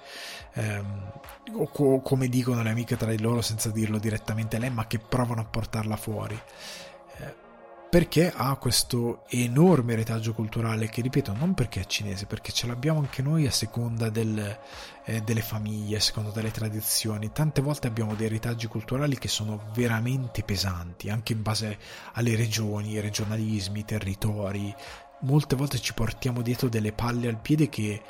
[0.53, 1.11] ehm,
[1.53, 4.85] o co- come dicono le amiche tra di loro senza dirlo direttamente a lei, ma
[4.85, 6.39] che provano a portarla fuori.
[7.89, 12.99] Perché ha questo enorme retaggio culturale che ripeto non perché è cinese perché ce l'abbiamo
[12.99, 14.59] anche noi a seconda del,
[15.05, 17.31] eh, delle famiglie a seconda delle tradizioni.
[17.31, 21.79] Tante volte abbiamo dei retaggi culturali che sono veramente pesanti anche in base
[22.13, 24.75] alle regioni i regionalismi i territori.
[25.21, 28.03] Molte volte ci portiamo dietro delle palle al piede che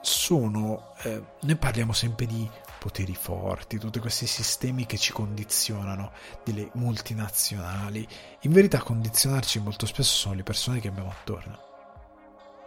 [0.00, 6.12] sono eh, noi parliamo sempre di poteri forti, tutti questi sistemi che ci condizionano,
[6.44, 8.06] delle multinazionali.
[8.42, 11.64] In verità condizionarci molto spesso sono le persone che abbiamo attorno.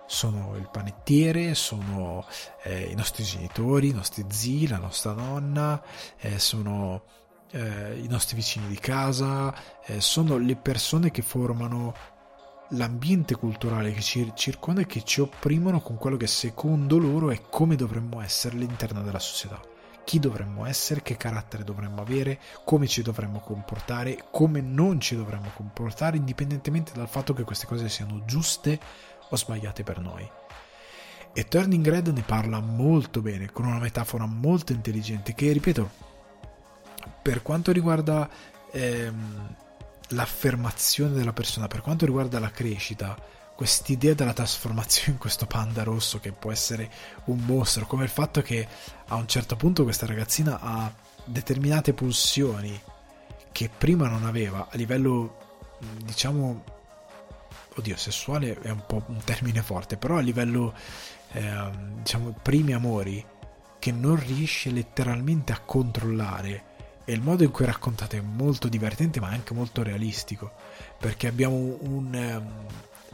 [0.07, 2.26] Sono il panettiere, sono
[2.64, 5.81] eh, i nostri genitori, i nostri zii, la nostra nonna,
[6.18, 7.03] eh, sono
[7.52, 9.53] eh, i nostri vicini di casa,
[9.86, 11.94] eh, sono le persone che formano
[12.73, 17.41] l'ambiente culturale che ci circonda e che ci opprimono con quello che secondo loro è
[17.49, 19.69] come dovremmo essere all'interno della società
[20.10, 25.52] chi dovremmo essere, che carattere dovremmo avere, come ci dovremmo comportare, come non ci dovremmo
[25.53, 28.80] comportare, indipendentemente dal fatto che queste cose siano giuste
[29.30, 30.27] o sbagliate per noi.
[31.31, 35.91] E Turning Red ne parla molto bene, con una metafora molto intelligente, che ripeto,
[37.22, 38.27] per quanto riguarda
[38.72, 39.56] ehm,
[40.07, 43.15] l'affermazione della persona, per quanto riguarda la crescita,
[43.60, 46.90] quest'idea della trasformazione in questo panda rosso che può essere
[47.26, 48.65] un mostro, come il fatto che
[49.07, 50.90] a un certo punto questa ragazzina ha
[51.26, 52.80] determinate pulsioni
[53.52, 55.76] che prima non aveva a livello
[56.06, 56.64] diciamo
[57.76, 60.73] oddio sessuale è un po' un termine forte però a livello
[61.34, 63.26] eh, diciamo primi amori
[63.77, 66.64] che non riesce letteralmente a controllare.
[67.03, 70.53] E il modo in cui è raccontato è molto divertente ma anche molto realistico
[70.98, 72.65] perché abbiamo un, um,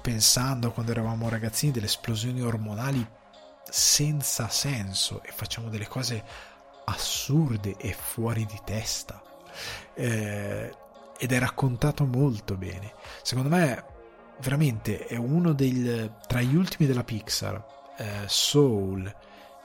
[0.06, 3.04] pensando quando eravamo ragazzini delle esplosioni ormonali
[3.68, 6.24] senza senso e facciamo delle cose
[6.86, 9.20] assurde e fuori di testa.
[9.96, 10.72] Eh,
[11.18, 12.94] ed è raccontato molto bene.
[13.24, 13.84] Secondo me,
[14.42, 17.66] veramente è uno dei tra gli ultimi della Pixar.
[17.98, 19.12] Eh, Soul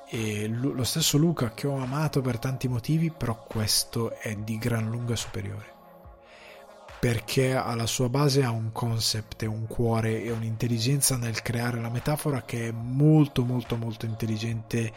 [0.08, 4.88] e lo stesso Luca che ho amato per tanti motivi, però questo è di gran
[4.88, 5.79] lunga superiore
[7.00, 12.42] perché alla sua base ha un concept un cuore e un'intelligenza nel creare la metafora
[12.42, 14.92] che è molto molto molto intelligente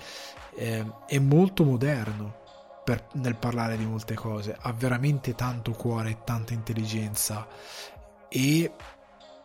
[0.55, 2.41] eh, e molto moderno
[2.83, 4.55] per, nel parlare di molte cose.
[4.59, 7.47] Ha veramente tanto cuore e tanta intelligenza
[8.27, 8.73] e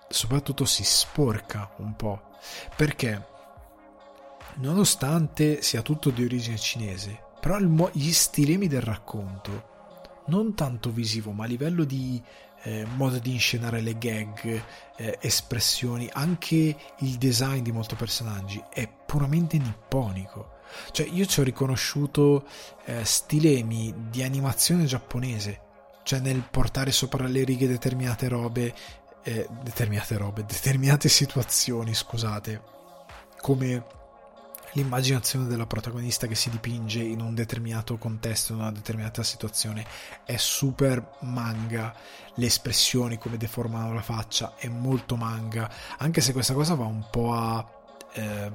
[0.09, 2.23] soprattutto si sporca un po'
[2.75, 3.37] perché?
[4.57, 7.59] Nonostante sia tutto di origine cinese però
[7.93, 9.77] gli stilemi del racconto
[10.27, 12.21] non tanto visivo ma a livello di
[12.63, 14.63] eh, modo di inscenare le gag,
[14.97, 20.57] eh, espressioni, anche il design di molti personaggi è puramente nipponico.
[20.91, 22.47] Cioè, io ci ho riconosciuto
[22.85, 25.61] eh, stilemi di animazione giapponese,
[26.03, 28.75] cioè nel portare sopra le righe determinate robe,
[29.23, 32.63] eh, determinate robe, determinate situazioni, scusate,
[33.41, 33.97] come
[34.73, 39.86] l'immaginazione della protagonista che si dipinge in un determinato contesto, in una determinata situazione,
[40.24, 41.95] è super manga.
[42.35, 45.70] Le espressioni, come deformano la faccia, è molto manga.
[45.99, 47.66] Anche se questa cosa va un po' a.
[48.12, 48.53] Eh,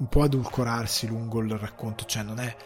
[0.00, 2.56] un po' adulcorarsi lungo il racconto, cioè non è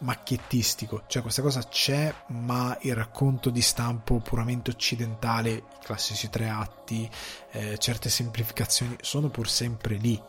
[0.00, 6.50] macchiettistico, cioè questa cosa c'è, ma il racconto di stampo puramente occidentale, i classici tre
[6.50, 7.08] atti,
[7.52, 10.20] eh, certe semplificazioni sono pur sempre lì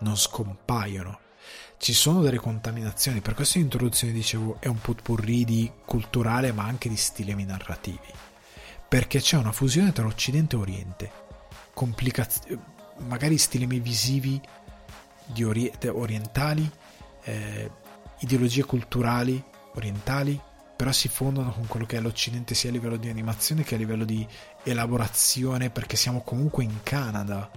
[0.00, 1.18] non scompaiono.
[1.78, 6.90] Ci sono delle contaminazioni, per questo l'introduzione dicevo è un potpourri di culturale ma anche
[6.90, 7.98] di stilemi narrativi,
[8.86, 11.12] perché c'è una fusione tra Occidente e Oriente,
[11.72, 12.46] Complicaz-
[12.98, 14.38] magari stilemi visivi
[15.42, 16.70] ori- orientali,
[17.22, 17.70] eh,
[18.18, 19.42] ideologie culturali
[19.74, 20.38] orientali,
[20.76, 23.78] però si fondono con quello che è l'Occidente sia a livello di animazione che a
[23.78, 24.26] livello di
[24.64, 27.50] elaborazione, perché siamo comunque in Canada,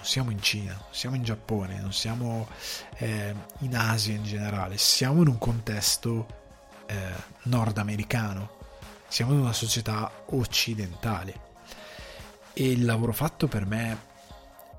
[0.00, 2.48] non siamo in Cina, non siamo in Giappone, non siamo
[2.96, 6.26] eh, in Asia in generale, siamo in un contesto
[6.86, 6.96] eh,
[7.42, 8.48] nordamericano,
[9.08, 11.48] siamo in una società occidentale
[12.54, 13.98] e il lavoro fatto per me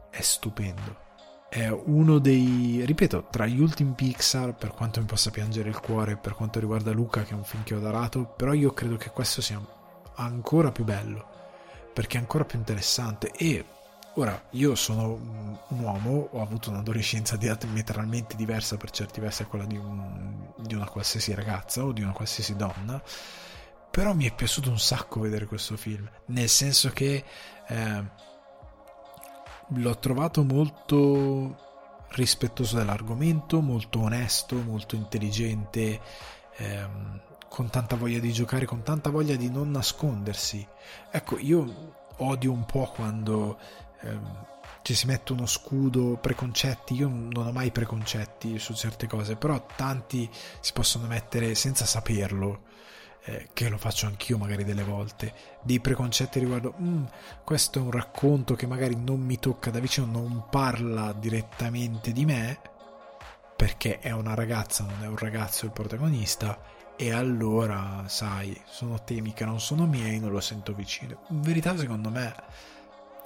[0.10, 1.10] è stupendo.
[1.48, 6.16] È uno dei, ripeto, tra gli ultimi Pixar, per quanto mi possa piangere il cuore
[6.16, 9.12] per quanto riguarda Luca, che è un film che ho adorato, però io credo che
[9.12, 9.62] questo sia
[10.16, 11.28] ancora più bello,
[11.94, 13.64] perché è ancora più interessante e
[14.16, 15.14] Ora, io sono
[15.70, 20.76] un uomo, ho avuto un'adolescenza diametralmente diversa per certi versi a quella di, un, di,
[20.76, 23.02] una qualsiasi ragazza o di una qualsiasi donna,
[23.90, 27.24] però mi è piaciuto un sacco vedere questo film, nel senso che
[27.68, 28.04] eh,
[29.70, 31.70] l'ho trovato molto
[32.10, 36.02] rispettoso dell'argomento, molto onesto, molto intelligente,
[36.58, 40.68] ehm, con tanta voglia di giocare, con tanta voglia di non nascondersi.
[41.12, 43.58] Ecco, io odio un po' quando
[44.02, 44.46] ehm,
[44.82, 49.66] ci si mette uno scudo, preconcetti, io non ho mai preconcetti su certe cose, però
[49.76, 50.30] tanti
[50.60, 52.70] si possono mettere senza saperlo.
[53.24, 57.04] Eh, che lo faccio anch'io magari delle volte, dei preconcetti riguardo mm,
[57.44, 62.26] questo è un racconto che magari non mi tocca da vicino, non parla direttamente di
[62.26, 62.60] me,
[63.56, 66.60] perché è una ragazza, non è un ragazzo il protagonista,
[66.96, 71.22] e allora, sai, sono temi che non sono miei, non lo sento vicino.
[71.30, 72.36] In verità, secondo me,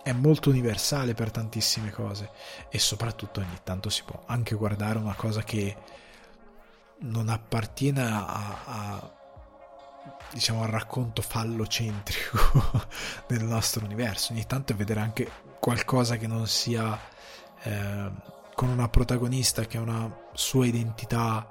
[0.06, 2.30] è molto universale per tantissime cose
[2.70, 5.76] e soprattutto ogni tanto si può anche guardare una cosa che
[7.00, 9.12] non appartiene a, a
[10.32, 12.86] diciamo al racconto fallocentrico
[13.26, 14.32] del nostro universo.
[14.34, 15.28] Ogni tanto vedere anche
[15.60, 17.00] qualcosa che non sia
[17.64, 18.12] eh,
[18.54, 21.50] con una protagonista che ha una sua identità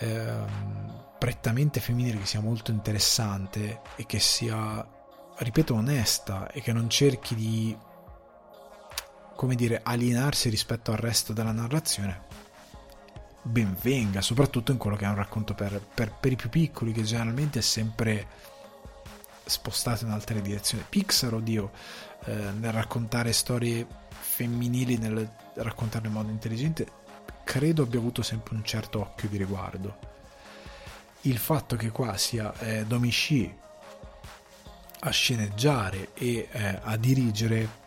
[0.00, 4.86] ehm, prettamente femminile che sia molto interessante e che sia,
[5.36, 7.76] ripeto, onesta e che non cerchi di,
[9.34, 12.22] come dire, alienarsi rispetto al resto della narrazione,
[13.42, 16.92] ben venga, soprattutto in quello che è un racconto per, per, per i più piccoli,
[16.92, 18.26] che generalmente è sempre
[19.44, 20.84] spostato in altre direzioni.
[20.88, 21.70] Pixar, oddio,
[22.24, 26.86] eh, nel raccontare storie femminili nel raccontarlo in modo intelligente,
[27.44, 30.12] credo abbia avuto sempre un certo occhio di riguardo.
[31.22, 33.62] Il fatto che qua sia eh, Domici
[35.06, 37.82] a sceneggiare e eh, a dirigere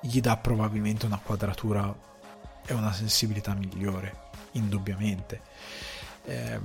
[0.00, 1.94] gli dà probabilmente una quadratura
[2.64, 5.40] e una sensibilità migliore, indubbiamente.
[6.24, 6.60] Eh,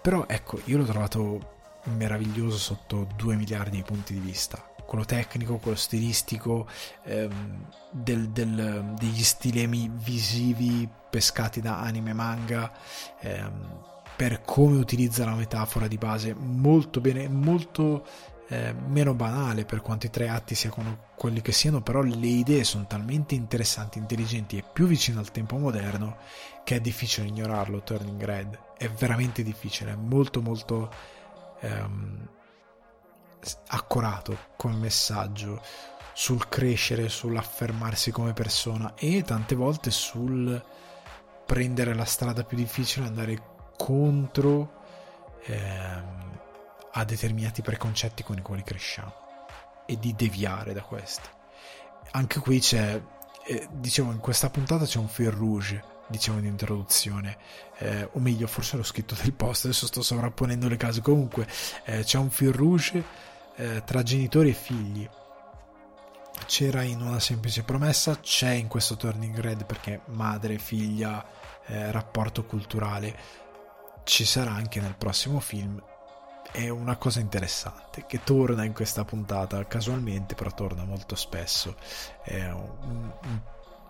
[0.00, 1.54] però ecco, io l'ho trovato
[1.84, 6.68] meraviglioso sotto due miliardi di punti di vista quello tecnico, quello stilistico,
[7.02, 12.72] ehm, del, del, degli stilemi visivi pescati da anime manga,
[13.18, 13.82] ehm,
[14.14, 18.06] per come utilizza la metafora di base, molto bene, molto
[18.48, 22.64] eh, meno banale per quanto i tre atti siano quelli che siano, però le idee
[22.64, 26.18] sono talmente interessanti, intelligenti e più vicine al tempo moderno
[26.64, 27.82] che è difficile ignorarlo.
[27.82, 30.92] Turning Red è veramente difficile, è molto molto
[31.60, 32.28] ehm,
[33.68, 35.60] accorato come messaggio
[36.12, 40.62] sul crescere, sull'affermarsi come persona e tante volte sul
[41.44, 44.72] prendere la strada più difficile, andare contro
[45.44, 46.25] ehm,
[46.98, 49.12] a determinati preconcetti con i quali cresciamo
[49.86, 51.28] e di deviare da questi.
[52.12, 53.00] Anche qui c'è,
[53.46, 57.36] eh, dicevo, in questa puntata c'è un fil rouge, dicevo in introduzione,
[57.78, 61.02] eh, o meglio, forse l'ho scritto nel post, adesso sto sovrapponendo le case.
[61.02, 61.46] Comunque,
[61.84, 63.04] eh, c'è un fil rouge
[63.56, 65.08] eh, tra genitori e figli.
[66.46, 71.24] C'era in una semplice promessa, c'è in questo Turning Red perché madre, figlia,
[71.66, 73.14] eh, rapporto culturale,
[74.04, 75.82] ci sarà anche nel prossimo film.
[76.50, 81.76] È una cosa interessante che torna in questa puntata casualmente, però torna molto spesso.
[82.22, 83.12] È un,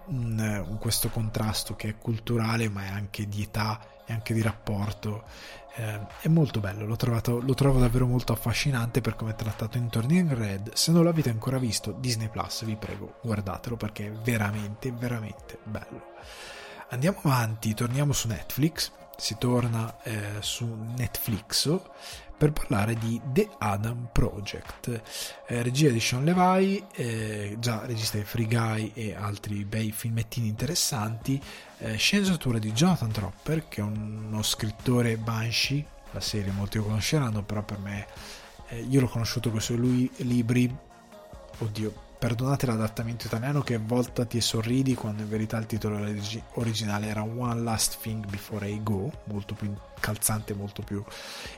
[0.06, 4.42] un, un, questo contrasto che è culturale, ma è anche di età e anche di
[4.42, 5.24] rapporto
[5.76, 9.76] eh, è molto bello, l'ho trovato, lo trovo davvero molto affascinante per come è trattato
[9.76, 10.72] in Turning Red.
[10.72, 16.14] Se non l'avete ancora visto, Disney Plus, vi prego, guardatelo perché è veramente, veramente bello.
[16.88, 18.90] Andiamo avanti, torniamo su Netflix.
[19.16, 20.66] Si torna eh, su
[20.96, 21.80] Netflix
[22.36, 25.02] per parlare di The Adam Project,
[25.46, 30.48] eh, regia di Sean Levy, eh, già regista di Free Guy e altri bei filmettini
[30.48, 31.40] interessanti,
[31.78, 37.42] eh, sceneggiatura di Jonathan Tropper, che è uno scrittore Banshee, la serie molti lo conosceranno,
[37.42, 38.06] però per me
[38.68, 40.74] eh, io l'ho conosciuto con i suoi libri,
[41.58, 45.98] oddio, perdonate l'adattamento italiano che voltati e sorridi quando in verità il titolo
[46.54, 51.04] originale era One Last Thing Before I Go, molto più calzante, molto più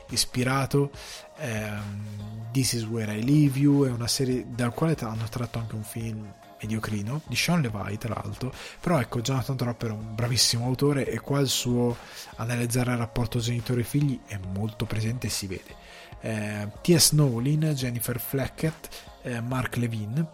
[0.09, 0.91] ispirato.
[1.39, 5.75] Um, This is Where I Leave You è una serie dal quale hanno tratto anche
[5.75, 10.65] un film mediocrino di Sean Levi tra l'altro però ecco Jonathan Tropper è un bravissimo
[10.65, 11.95] autore e qua il suo
[12.35, 15.75] analizzare il rapporto genitore-figli è molto presente e si vede
[16.21, 17.11] eh, T.S.
[17.11, 18.89] Nolin, Jennifer Fleckett
[19.21, 20.27] eh, Mark Levin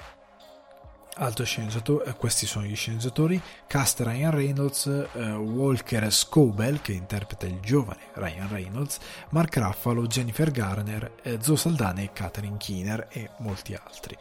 [1.16, 7.46] altro sceneggiatore, eh, questi sono gli sceneggiatori, cast Ryan Reynolds, eh, Walker Scobell che interpreta
[7.46, 13.30] il giovane Ryan Reynolds, Mark Ruffalo, Jennifer Garner, eh, Zoe Saldana e Catherine Keener e
[13.38, 14.18] molti altri.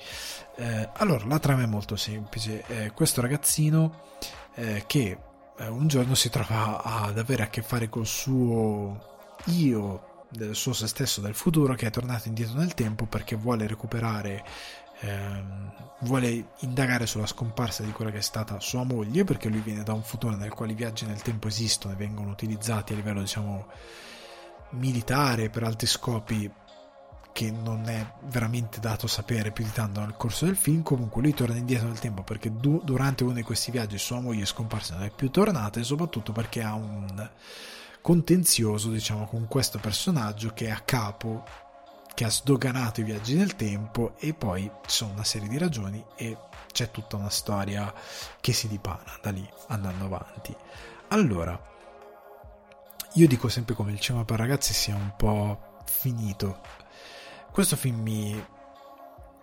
[0.57, 4.13] Eh, allora, la trama è molto semplice, eh, questo ragazzino
[4.55, 5.19] eh, che
[5.57, 9.13] un giorno si trova ad avere a che fare col suo
[9.47, 13.67] io del suo se stesso del futuro che è tornato indietro nel tempo perché vuole
[13.67, 14.45] recuperare
[15.05, 19.83] ehm, vuole indagare sulla scomparsa di quella che è stata sua moglie perché lui viene
[19.83, 23.21] da un futuro nel quale i viaggi nel tempo esistono e vengono utilizzati a livello
[23.21, 23.67] diciamo
[24.71, 26.51] militare per altri scopi
[27.33, 30.83] che non è veramente dato sapere più di tanto nel corso del film.
[30.83, 34.43] Comunque lui torna indietro nel tempo perché du- durante uno di questi viaggi sua moglie
[34.43, 37.29] è scomparsa e non è più tornata e soprattutto perché ha un
[38.01, 41.45] contenzioso, diciamo, con questo personaggio che è a capo,
[42.15, 46.05] che ha sdoganato i viaggi nel tempo e poi ci sono una serie di ragioni
[46.17, 46.37] e
[46.73, 47.93] c'è tutta una storia
[48.41, 50.55] che si dipana da lì andando avanti.
[51.09, 51.61] Allora,
[53.15, 56.83] io dico sempre come il cinema per ragazzi sia un po' finito
[57.55, 58.47] questo film mi,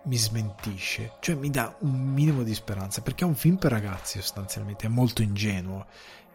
[0.04, 4.20] mi smentisce, cioè mi dà un minimo di speranza, perché è un film per ragazzi
[4.20, 5.86] sostanzialmente, è molto ingenuo,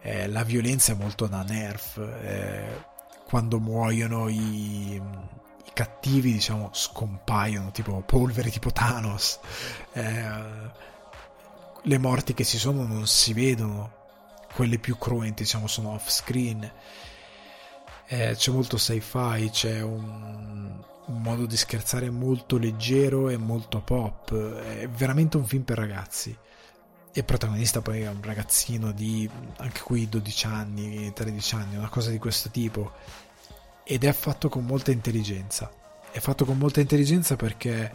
[0.01, 2.83] eh, la violenza è molto da nerf, eh,
[3.27, 4.99] quando muoiono i,
[5.67, 9.39] i, cattivi, diciamo, scompaiono, tipo polvere, tipo Thanos,
[9.93, 10.29] eh,
[11.81, 13.93] le morti che ci sono non si vedono,
[14.53, 16.71] quelle più cruenti, diciamo, sono off screen,
[18.07, 24.33] eh, c'è molto sci-fi, c'è un un modo di scherzare molto leggero e molto pop.
[24.33, 26.35] È veramente un film per ragazzi.
[27.13, 32.11] E protagonista poi è un ragazzino di anche qui 12 anni, 13 anni, una cosa
[32.11, 32.91] di questo tipo.
[33.89, 35.71] Ed è fatto con molta intelligenza.
[36.11, 37.89] È fatto con molta intelligenza perché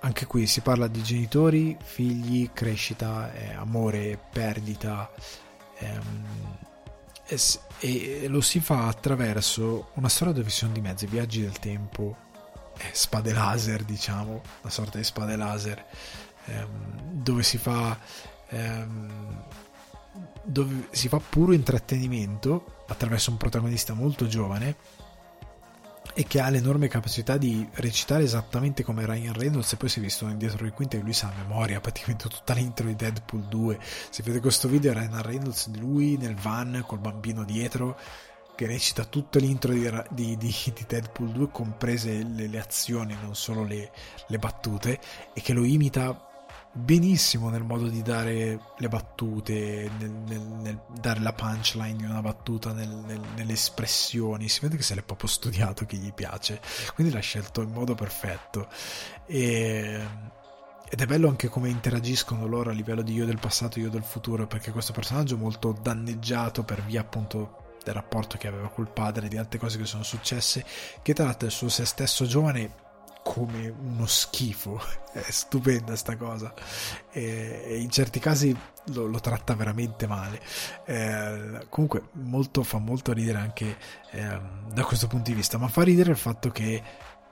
[0.00, 5.10] anche qui si parla di genitori, figli, crescita, eh, amore, perdita.
[5.78, 6.58] Ehm,
[7.78, 12.16] e, lo si fa attraverso una storia dove ci sono di mezzi, viaggi del tempo,
[12.76, 15.82] eh, spade laser, diciamo, una sorta di spade laser,
[16.44, 17.98] ehm, dove si fa
[18.48, 19.44] ehm,
[20.42, 24.76] dove si fa puro intrattenimento attraverso un protagonista molto giovane
[26.12, 30.02] e che ha l'enorme capacità di recitare esattamente come Ryan Reynolds e poi si è
[30.02, 33.78] visto dietro le quinte che lui sa a memoria praticamente tutta l'intro di Deadpool 2
[34.10, 37.98] se vedete questo video Ryan Reynolds di lui nel van col bambino dietro
[38.56, 43.36] che recita tutto l'intro di, di, di, di Deadpool 2 comprese le, le azioni non
[43.36, 43.92] solo le,
[44.26, 44.98] le battute
[45.32, 46.29] e che lo imita
[46.72, 52.20] benissimo nel modo di dare le battute, nel, nel, nel dare la punchline di una
[52.20, 54.48] battuta, nel, nelle espressioni.
[54.48, 56.60] Si vede che se l'è proprio studiato che gli piace,
[56.94, 58.68] quindi l'ha scelto in modo perfetto.
[59.26, 60.00] E,
[60.92, 63.90] ed è bello anche come interagiscono loro a livello di io del passato e io
[63.90, 68.68] del futuro, perché questo personaggio è molto danneggiato per via appunto del rapporto che aveva
[68.68, 70.64] col padre, di altre cose che sono successe,
[71.02, 72.88] che tratta il suo se stesso giovane
[73.22, 74.80] come uno schifo.
[75.12, 76.52] È stupenda sta cosa.
[77.10, 78.56] E, in certi casi
[78.86, 80.40] lo, lo tratta veramente male.
[80.84, 83.76] Eh, comunque, molto, fa molto ridere anche
[84.10, 84.40] eh,
[84.72, 85.58] da questo punto di vista.
[85.58, 86.82] Ma fa ridere il fatto che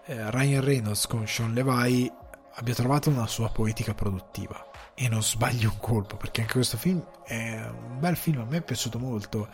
[0.04, 2.10] eh, Ryan Reynolds con Sean Levi
[2.54, 4.66] abbia trovato una sua poetica produttiva.
[4.94, 8.40] E non sbagli un colpo, perché anche questo film è un bel film.
[8.40, 9.48] A me è piaciuto molto.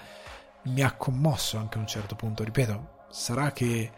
[0.63, 2.43] Mi ha commosso anche a un certo punto.
[2.45, 3.93] Ripeto, sarà che.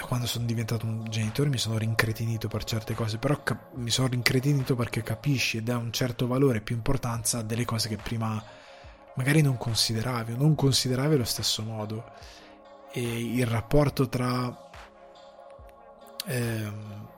[0.00, 4.08] Quando sono diventato un genitore mi sono rincretinito per certe cose, però cap- mi sono
[4.08, 8.42] rincretinito perché capisci e dà un certo valore più importanza a delle cose che prima
[9.14, 12.12] magari non consideravi o non consideravi allo stesso modo.
[12.92, 14.70] E il rapporto tra
[16.26, 17.08] ehm,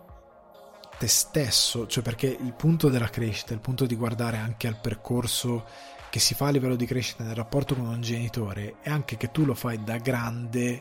[0.98, 5.66] te stesso, cioè perché il punto della crescita, il punto di guardare anche al percorso
[6.10, 9.30] che si fa a livello di crescita nel rapporto con un genitore è anche che
[9.30, 10.80] tu lo fai da grande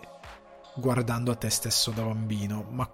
[0.77, 2.89] guardando a te stesso da bambino, ma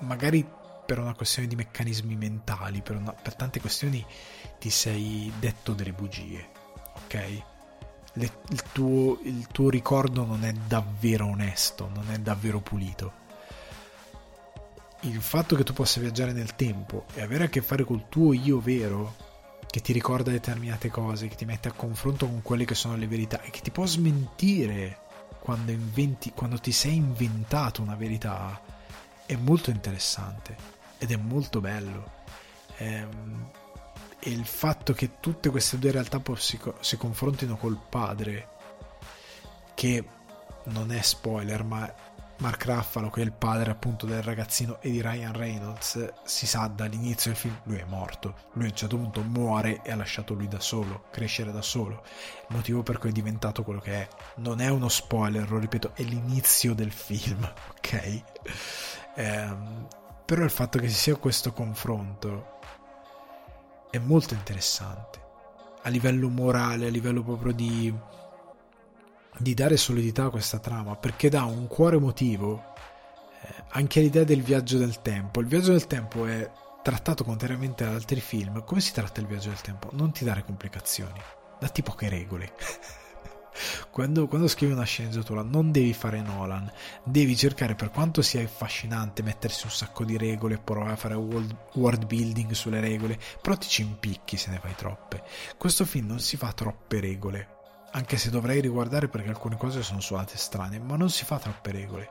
[0.00, 0.46] magari
[0.86, 4.04] per una questione di meccanismi mentali, per, una, per tante questioni
[4.58, 6.48] ti sei detto delle bugie,
[7.04, 7.42] ok?
[8.14, 13.24] Le, il, tuo, il tuo ricordo non è davvero onesto, non è davvero pulito.
[15.00, 18.32] Il fatto che tu possa viaggiare nel tempo e avere a che fare col tuo
[18.32, 19.14] io vero,
[19.68, 23.06] che ti ricorda determinate cose, che ti mette a confronto con quelle che sono le
[23.06, 25.04] verità e che ti può smentire
[25.38, 28.60] quando, inventi, quando ti sei inventato una verità
[29.24, 30.56] è molto interessante
[30.98, 32.14] ed è molto bello.
[32.78, 33.50] Ehm,
[34.18, 38.48] e il fatto che tutte queste due realtà si, si confrontino col padre,
[39.74, 40.04] che
[40.64, 41.92] non è spoiler, ma
[42.38, 46.66] Mark Ruffalo, che è il padre appunto del ragazzino e di Ryan Reynolds, si sa
[46.66, 48.34] dall'inizio del film, lui è morto.
[48.52, 52.02] Lui a un certo punto muore e ha lasciato lui da solo, crescere da solo.
[52.48, 54.08] Il motivo per cui è diventato quello che è.
[54.36, 57.42] Non è uno spoiler, lo ripeto, è l'inizio del film,
[57.76, 58.22] ok?
[59.14, 59.86] Ehm,
[60.26, 62.58] però il fatto che ci sia questo confronto
[63.90, 65.24] è molto interessante.
[65.82, 67.94] A livello morale, a livello proprio di
[69.38, 72.74] di dare solidità a questa trama perché dà un cuore emotivo
[73.42, 75.40] eh, anche all'idea del viaggio del tempo.
[75.40, 76.50] Il viaggio del tempo è
[76.82, 78.64] trattato contrariamente ad altri film.
[78.64, 79.90] Come si tratta il viaggio del tempo?
[79.92, 81.20] Non ti dare complicazioni,
[81.58, 82.52] datti poche regole.
[83.90, 86.70] quando, quando, scrivi una sceneggiatura non devi fare Nolan,
[87.02, 91.56] devi cercare per quanto sia affascinante mettersi un sacco di regole, provare a fare world,
[91.74, 95.22] world building sulle regole, però ti ci impicchi se ne fai troppe.
[95.56, 97.55] Questo film non si fa troppe regole,
[97.96, 101.72] anche se dovrei riguardare perché alcune cose sono suonate strane, ma non si fa troppe
[101.72, 102.10] regole.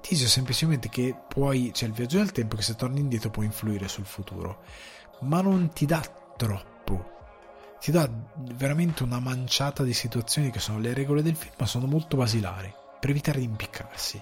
[0.00, 3.42] Ti dice semplicemente che puoi, c'è il viaggio del tempo che se torni indietro può
[3.42, 4.62] influire sul futuro,
[5.20, 6.00] ma non ti dà
[6.36, 7.16] troppo
[7.80, 8.10] ti dà
[8.54, 12.72] veramente una manciata di situazioni che sono le regole del film, ma sono molto basilari
[12.98, 14.20] per evitare di impiccarsi.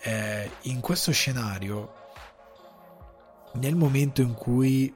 [0.00, 1.94] Eh, in questo scenario,
[3.54, 4.94] nel momento in cui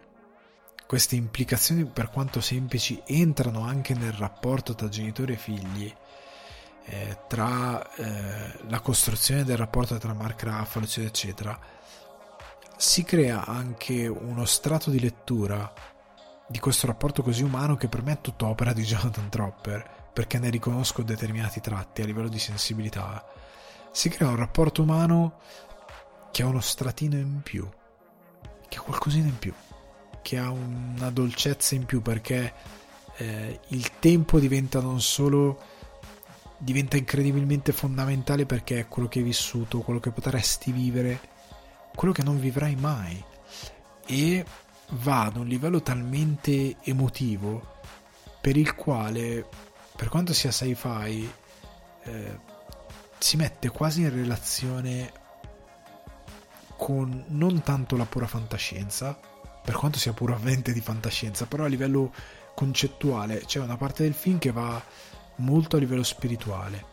[0.87, 5.93] queste implicazioni, per quanto semplici, entrano anche nel rapporto tra genitori e figli,
[6.85, 11.61] eh, tra eh, la costruzione del rapporto tra Mark Ruffalo, eccetera, eccetera,
[12.77, 15.73] si crea anche uno strato di lettura
[16.49, 20.39] di questo rapporto così umano che per me è tutto opera di Jonathan Tropper, perché
[20.39, 23.25] ne riconosco determinati tratti a livello di sensibilità.
[23.91, 25.41] Si crea un rapporto umano
[26.31, 27.69] che ha uno stratino in più,
[28.69, 29.53] che ha qualcosina in più,
[30.27, 32.53] che ha una dolcezza in più perché
[33.19, 35.63] eh, il tempo diventa non solo
[36.59, 41.21] diventa incredibilmente fondamentale perché è quello che hai vissuto, quello che potresti vivere,
[41.95, 43.23] quello che non vivrai mai.
[44.05, 44.45] E
[44.95, 47.75] va ad un livello talmente emotivo
[48.41, 49.47] per il quale,
[49.95, 51.31] per quanto sia sci-fi,
[52.03, 52.39] eh,
[53.17, 55.13] si mette quasi in relazione
[56.77, 59.35] con non tanto la pura fantascienza,
[59.67, 62.13] per quanto sia puramente di fantascienza, però a livello
[62.55, 64.81] concettuale c'è una parte del film che va
[65.39, 66.85] molto a livello spirituale,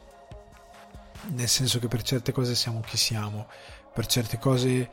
[1.33, 3.47] nel senso che per certe cose siamo chi siamo,
[3.93, 4.89] per certe cose,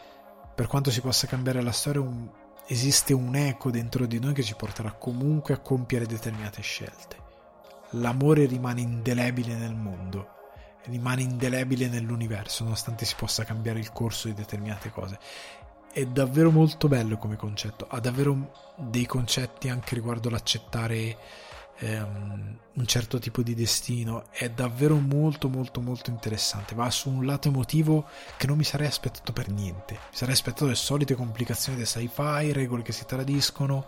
[0.54, 2.28] per quanto si possa cambiare la storia, un,
[2.66, 7.16] esiste un eco dentro di noi che ci porterà comunque a compiere determinate scelte.
[7.92, 10.34] L'amore rimane indelebile nel mondo,
[10.84, 15.18] rimane indelebile nell'universo, nonostante si possa cambiare il corso di determinate cose.
[15.92, 21.16] È davvero molto bello come concetto, ha davvero dei concetti anche riguardo l'accettare
[21.78, 24.24] ehm, un certo tipo di destino.
[24.30, 26.74] È davvero molto molto molto interessante.
[26.74, 28.06] Va su un lato emotivo
[28.36, 29.94] che non mi sarei aspettato per niente.
[29.94, 33.84] Mi sarei aspettato le solite complicazioni del sci-fi regole che si tradiscono.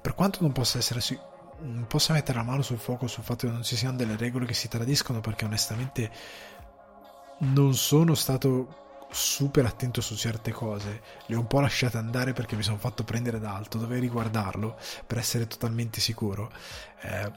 [0.00, 1.18] Per quanto non possa essere su-
[1.58, 4.44] non possa mettere la mano sul fuoco sul fatto che non ci siano delle regole
[4.44, 6.10] che si tradiscono perché onestamente
[7.38, 8.84] non sono stato
[9.16, 13.02] super attento su certe cose, le ho un po' lasciate andare perché mi sono fatto
[13.02, 14.76] prendere da alto, dovevo riguardarlo
[15.06, 16.52] per essere totalmente sicuro.
[17.00, 17.32] Eh,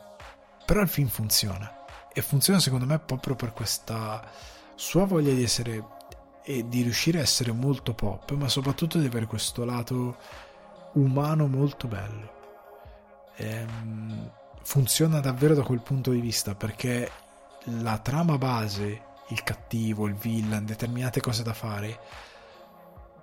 [0.65, 4.21] però il film funziona e funziona secondo me proprio per questa
[4.75, 5.97] sua voglia di essere
[6.43, 10.17] e di riuscire a essere molto pop, ma soprattutto di avere questo lato
[10.93, 12.33] umano molto bello.
[13.35, 14.31] Ehm,
[14.63, 17.09] funziona davvero da quel punto di vista perché
[17.81, 21.99] la trama base il cattivo, il villain, determinate cose da fare,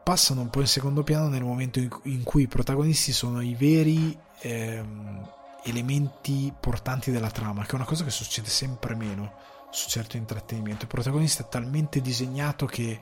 [0.02, 4.16] passano un po' in secondo piano nel momento in cui i protagonisti sono i veri
[4.40, 5.28] ehm,
[5.64, 9.34] elementi portanti della trama, che è una cosa che succede sempre meno
[9.70, 10.82] su certo intrattenimento.
[10.82, 13.00] Il protagonista è talmente disegnato che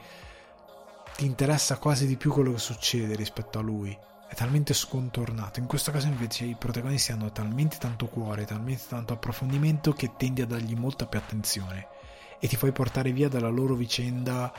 [1.15, 3.97] ti interessa quasi di più quello che succede rispetto a lui.
[4.27, 5.61] È talmente scontornato.
[5.61, 10.41] In questo caso invece i protagonisti hanno talmente tanto cuore, talmente tanto approfondimento che tendi
[10.41, 11.94] a dargli molta più attenzione
[12.39, 14.53] e ti fai portare via dalla loro vicenda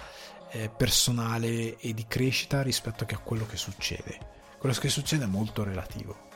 [0.52, 4.34] eh, personale e di crescita rispetto a quello che succede.
[4.58, 6.34] Quello che succede è molto relativo.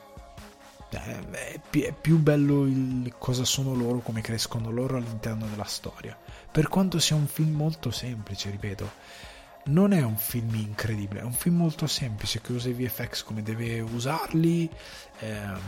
[0.91, 6.17] Eh, è, è più bello il cosa sono loro, come crescono loro all'interno della storia.
[6.51, 8.91] Per quanto sia un film molto semplice, ripeto,
[9.65, 13.43] non è un film incredibile, è un film molto semplice che usa i VFX come
[13.43, 14.69] deve usarli.
[15.19, 15.59] Ehm,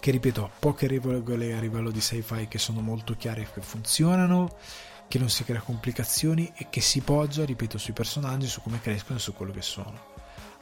[0.00, 3.60] che ripeto ha poche regole a livello di sci-fi che sono molto chiare e che
[3.60, 4.56] funzionano,
[5.06, 9.18] che non si crea complicazioni e che si poggia, ripeto, sui personaggi, su come crescono
[9.18, 10.08] e su quello che sono.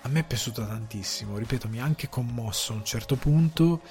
[0.03, 3.83] A me è piaciuto tantissimo, ripeto, mi ha anche commosso a un certo punto,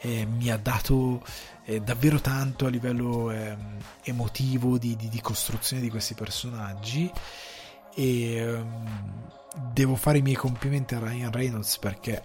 [0.00, 1.22] eh, mi ha dato
[1.64, 3.56] eh, davvero tanto a livello eh,
[4.02, 7.10] emotivo di, di, di, costruzione di questi personaggi
[7.94, 9.30] e ehm,
[9.72, 12.22] devo fare i miei complimenti a Ryan Reynolds perché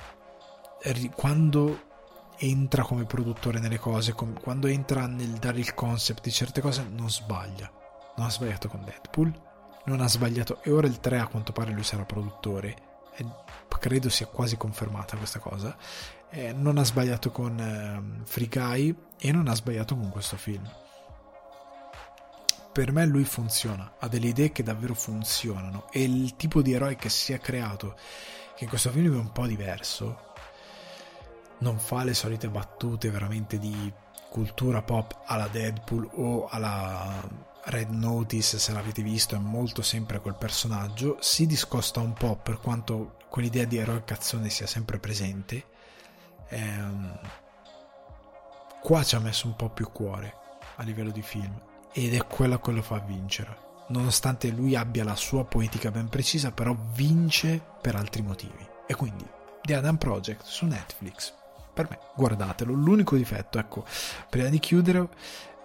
[1.15, 1.93] quando
[2.37, 6.87] entra come produttore nelle cose, com- quando entra nel dare il concept di certe cose
[6.89, 7.71] non sbaglia.
[8.17, 9.33] Non ha sbagliato con Deadpool,
[9.85, 12.93] non ha sbagliato e ora il 3 a quanto pare lui sarà produttore.
[13.15, 13.25] E
[13.79, 15.77] credo sia quasi confermata questa cosa.
[16.29, 20.67] Eh, non ha sbagliato con eh, Free Guy e non ha sbagliato con questo film.
[22.71, 26.95] Per me lui funziona, ha delle idee che davvero funzionano e il tipo di eroe
[26.95, 27.95] che si è creato,
[28.55, 30.24] che in questo film è un po' diverso,
[31.59, 33.91] non fa le solite battute veramente di
[34.29, 37.21] cultura pop alla Deadpool o alla
[37.65, 41.17] Red Notice, se l'avete visto, è molto sempre quel personaggio.
[41.19, 45.63] Si discosta un po' per quanto quell'idea di eroe cazzone sia sempre presente.
[46.49, 47.19] Ehm,
[48.81, 50.33] qua ci ha messo un po' più cuore
[50.75, 51.59] a livello di film
[51.91, 53.63] ed è quello che lo fa vincere.
[53.87, 58.67] Nonostante lui abbia la sua poetica ben precisa, però vince per altri motivi.
[58.85, 59.25] E quindi
[59.63, 61.33] The Adam Project su Netflix.
[61.75, 62.71] Per me, guardatelo.
[62.71, 63.83] L'unico difetto, ecco,
[64.29, 65.09] prima di chiudere,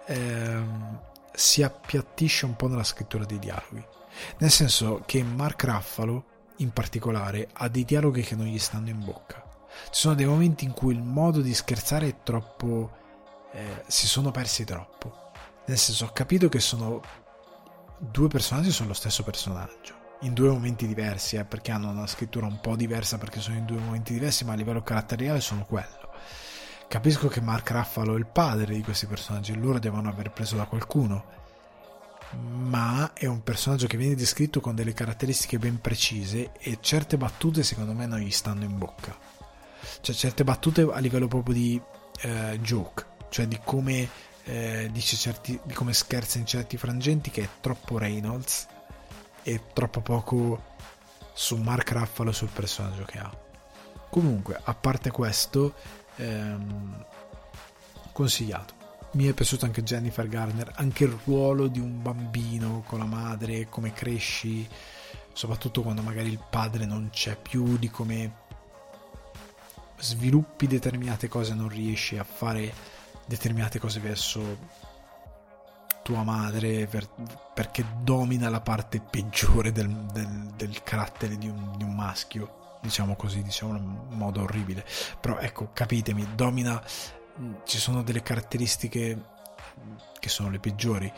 [0.07, 0.99] ehm,
[1.33, 3.81] si appiattisce un po' nella scrittura dei dialoghi.
[4.39, 6.25] Nel senso che Mark Raffalo,
[6.57, 9.41] in particolare, ha dei dialoghi che non gli stanno in bocca.
[9.85, 12.91] Ci sono dei momenti in cui il modo di scherzare è troppo.
[13.53, 15.31] Eh, si sono persi troppo.
[15.67, 17.01] Nel senso, ho capito che sono.
[17.97, 19.99] Due personaggi sono lo stesso personaggio.
[20.23, 23.65] In due momenti diversi, eh, perché hanno una scrittura un po' diversa, perché sono in
[23.65, 26.00] due momenti diversi, ma a livello caratteriale sono quello.
[26.91, 30.65] Capisco che Mark Raffalo è il padre di questi personaggi, loro devono aver preso da
[30.65, 31.23] qualcuno,
[32.37, 37.63] ma è un personaggio che viene descritto con delle caratteristiche ben precise e certe battute
[37.63, 39.17] secondo me non gli stanno in bocca.
[40.01, 41.81] Cioè certe battute a livello proprio di
[42.23, 44.09] eh, joke, cioè di come
[44.43, 48.67] eh, dice certi, di come scherza in certi frangenti che è troppo Reynolds
[49.43, 50.75] e troppo poco
[51.31, 53.49] su Mark Raffalo sul personaggio che ha.
[54.09, 55.73] Comunque, a parte questo,
[56.17, 57.05] ehm,
[58.11, 58.79] consigliato.
[59.13, 63.67] Mi è piaciuto anche Jennifer Garner, anche il ruolo di un bambino con la madre,
[63.67, 64.67] come cresci,
[65.33, 68.39] soprattutto quando magari il padre non c'è più, di come
[69.97, 72.73] sviluppi determinate cose, non riesci a fare
[73.25, 74.89] determinate cose verso
[76.03, 77.07] tua madre per,
[77.53, 83.15] perché domina la parte peggiore del, del, del carattere di un, di un maschio diciamo
[83.15, 84.85] così, diciamo in modo orribile.
[85.19, 86.81] Però ecco, capitemi, domina,
[87.39, 89.29] mm, ci sono delle caratteristiche
[90.19, 91.11] che sono le peggiori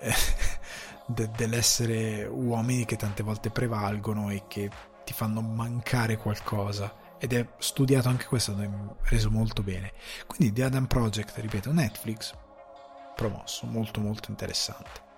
[0.00, 0.14] eh,
[1.06, 4.70] de- dell'essere uomini che tante volte prevalgono e che
[5.04, 6.98] ti fanno mancare qualcosa.
[7.18, 8.68] Ed è studiato anche questo, è
[9.02, 9.92] reso molto bene.
[10.26, 12.32] Quindi The Adam Project, ripeto, Netflix,
[13.14, 15.08] promosso, molto molto interessante.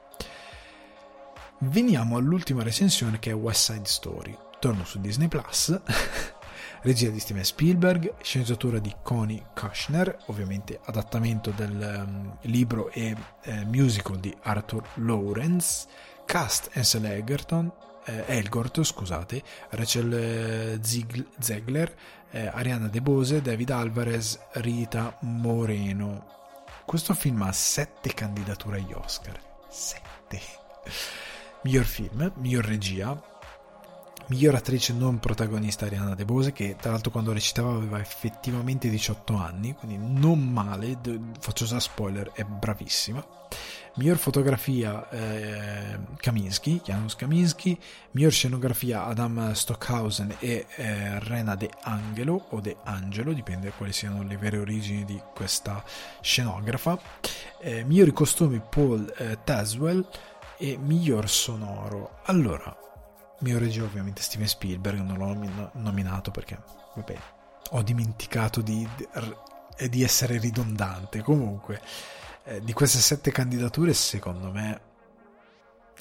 [1.58, 5.76] Veniamo all'ultima recensione che è West Side Story torno su Disney Plus.
[6.82, 13.64] regia di Steven Spielberg, sceneggiatura di Connie Kushner, ovviamente adattamento del um, libro e eh,
[13.64, 15.88] musical di Arthur Lawrence,
[16.24, 17.72] cast Ansel Egerton,
[18.04, 20.80] eh, Elgort, scusate, Rachel eh,
[21.40, 21.92] Zegler,
[22.30, 26.26] eh, Ariana De Bose, David Alvarez, Rita Moreno.
[26.86, 29.40] Questo film ha sette candidature agli Oscar.
[29.68, 30.40] Sette.
[31.62, 33.20] Miglior film, miglior regia,
[34.28, 39.34] miglior attrice non protagonista Ariana De Bose che tra l'altro quando recitava aveva effettivamente 18
[39.34, 40.98] anni quindi non male
[41.38, 43.24] faccio già spoiler è bravissima.
[43.94, 47.78] Miglior fotografia eh, Kaminski Janusz Kaminski.
[48.12, 53.92] Miglior scenografia Adam Stockhausen e eh, Rena De Angelo o De Angelo dipende da quali
[53.92, 55.84] siano le vere origini di questa
[56.22, 56.98] scenografa.
[57.60, 60.06] Eh, migliori costumi Paul eh, Taswell
[60.56, 62.20] e miglior sonoro.
[62.24, 62.74] Allora
[63.42, 66.58] mio regia ovviamente Steven Spielberg, non l'ho nominato perché,
[66.94, 67.18] vabbè,
[67.70, 71.22] ho dimenticato di, di, di essere ridondante.
[71.22, 71.80] Comunque,
[72.44, 74.80] eh, di queste sette candidature, secondo me,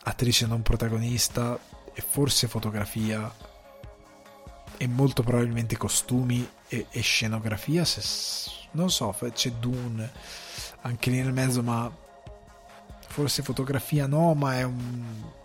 [0.03, 1.59] attrice non protagonista
[1.93, 3.31] e forse fotografia
[4.77, 10.11] e molto probabilmente costumi e, e scenografia, se, non so, c'è Dune
[10.81, 11.91] anche lì nel mezzo, ma
[13.07, 15.39] forse fotografia no, ma è un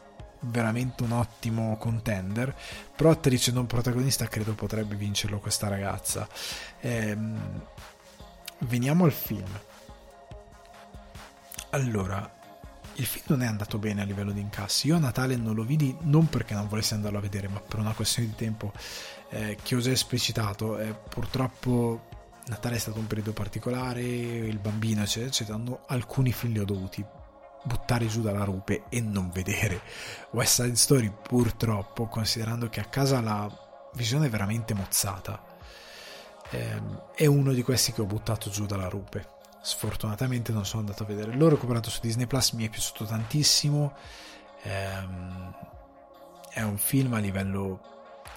[0.47, 2.55] veramente un ottimo contender
[2.97, 6.27] però attrice non protagonista credo potrebbe vincerlo questa ragazza.
[6.81, 7.66] Ehm,
[8.60, 9.60] veniamo al film.
[11.70, 12.35] Allora
[12.94, 14.86] il film non è andato bene a livello di incassi.
[14.86, 17.78] Io a Natale non lo vidi non perché non volessi andarlo a vedere ma per
[17.78, 18.73] una questione di tempo
[19.28, 20.78] eh, che ho già esplicitato.
[20.78, 22.09] Eh, purtroppo
[22.47, 27.05] Natale è stato un periodo particolare il bambino eccetera eccetera alcuni film li ho dovuti
[27.67, 29.81] buttare giù dalla rupe e non vedere
[30.31, 33.51] West Side Story purtroppo considerando che a casa la
[33.95, 35.43] visione è veramente mozzata.
[36.51, 39.35] Ehm, è uno di questi che ho buttato giù dalla rupe.
[39.63, 41.35] Sfortunatamente non sono andato a vedere.
[41.35, 43.95] L'ho recuperato su Disney Plus mi è piaciuto tantissimo.
[44.63, 45.55] Ehm,
[46.51, 47.81] è un film a livello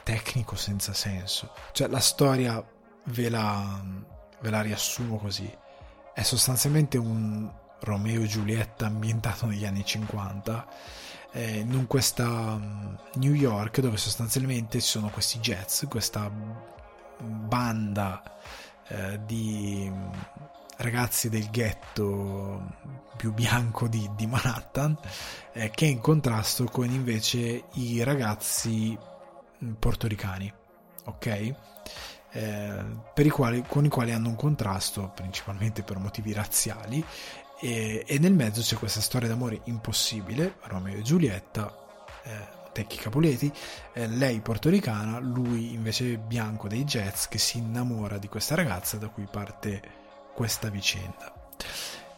[0.04, 1.52] tecnico senza senso.
[1.72, 2.64] Cioè la storia
[3.04, 3.80] ve la,
[4.42, 5.56] ve la riassumo così.
[6.14, 7.50] È sostanzialmente un,
[7.82, 10.68] Romeo e Giulietta ambientato negli anni 50
[11.32, 16.32] eh, in questa um, New York dove sostanzialmente ci sono questi jazz, questa
[17.20, 18.24] banda
[18.88, 20.12] eh, di mm,
[20.78, 22.78] ragazzi del ghetto
[23.16, 24.98] più bianco di, di Manhattan,
[25.54, 28.98] eh, che è in contrasto con invece i ragazzi
[29.64, 30.52] mm, portoricani,
[31.06, 31.54] ok?
[32.32, 32.84] Eh,
[33.14, 37.04] per i quali, con i quali hanno un contrasto principalmente per motivi razziali
[37.60, 41.76] e, e nel mezzo c'è questa storia d'amore impossibile Romeo e Giulietta
[42.23, 43.52] eh, Tecchi Capuleti,
[43.94, 49.10] eh, lei portoricana, lui invece bianco dei jazz che si innamora di questa ragazza da
[49.10, 49.81] cui parte
[50.34, 51.34] questa vicenda.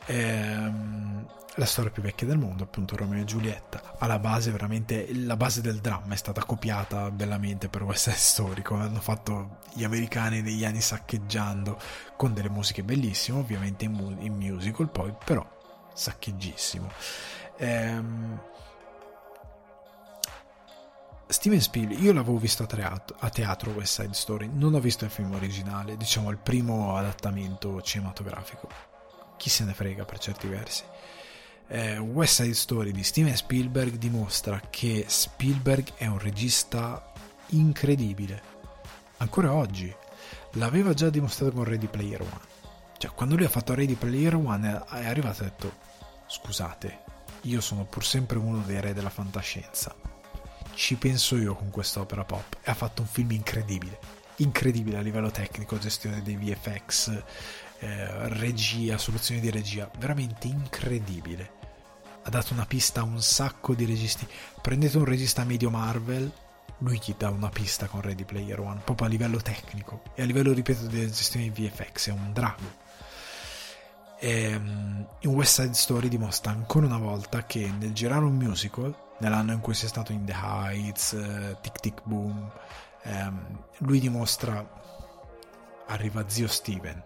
[0.06, 1.26] Ehm,
[1.56, 3.96] la storia più vecchia del mondo, appunto Romeo e Giulietta.
[3.98, 8.62] Alla base, veramente, la base del dramma è stata copiata bellamente per West Side Story,
[8.62, 11.80] come hanno fatto gli americani negli anni saccheggiando,
[12.16, 15.46] con delle musiche bellissime, ovviamente in, in musical, poi però
[15.94, 16.90] saccheggissimo.
[17.58, 18.40] Ehm,
[21.28, 25.06] Steven Spielberg, io l'avevo visto a teatro, a teatro West Side Story, non ho visto
[25.06, 28.68] il film originale, diciamo il primo adattamento cinematografico.
[29.38, 30.84] Chi se ne frega per certi versi.
[31.74, 37.12] Eh, West Side Story di Steven Spielberg dimostra che Spielberg è un regista
[37.48, 38.42] incredibile.
[39.18, 39.94] Ancora oggi.
[40.56, 42.50] L'aveva già dimostrato con Ready Player One.
[42.98, 45.74] Cioè, quando lui ha fatto Ready Player One è arrivato e ha detto
[46.28, 47.00] scusate,
[47.44, 49.96] io sono pur sempre uno dei re della fantascienza
[50.74, 54.00] ci penso io con quest'opera pop e ha fatto un film incredibile,
[54.38, 57.24] incredibile a livello tecnico, gestione dei VFX,
[57.80, 61.60] eh, regia, soluzioni di regia, veramente incredibile.
[62.24, 64.28] Ha dato una pista a un sacco di registi.
[64.62, 66.32] Prendete un regista medio Marvel,
[66.80, 70.26] lui gli dà una pista con Ready Player One, proprio a livello tecnico e a
[70.26, 72.80] livello, ripeto, di gestione di VFX, è un drago.
[74.20, 79.54] Ehm, in West Side Story dimostra ancora una volta che nel girare un musical nell'anno
[79.54, 82.52] in cui sei stato in The Heights, uh, Tic Tic Boom,
[83.04, 84.68] um, lui dimostra,
[85.88, 87.04] arriva zio Steven,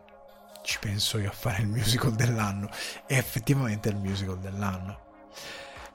[0.62, 2.70] ci penso io a fare il musical dell'anno,
[3.06, 5.04] e effettivamente è il musical dell'anno.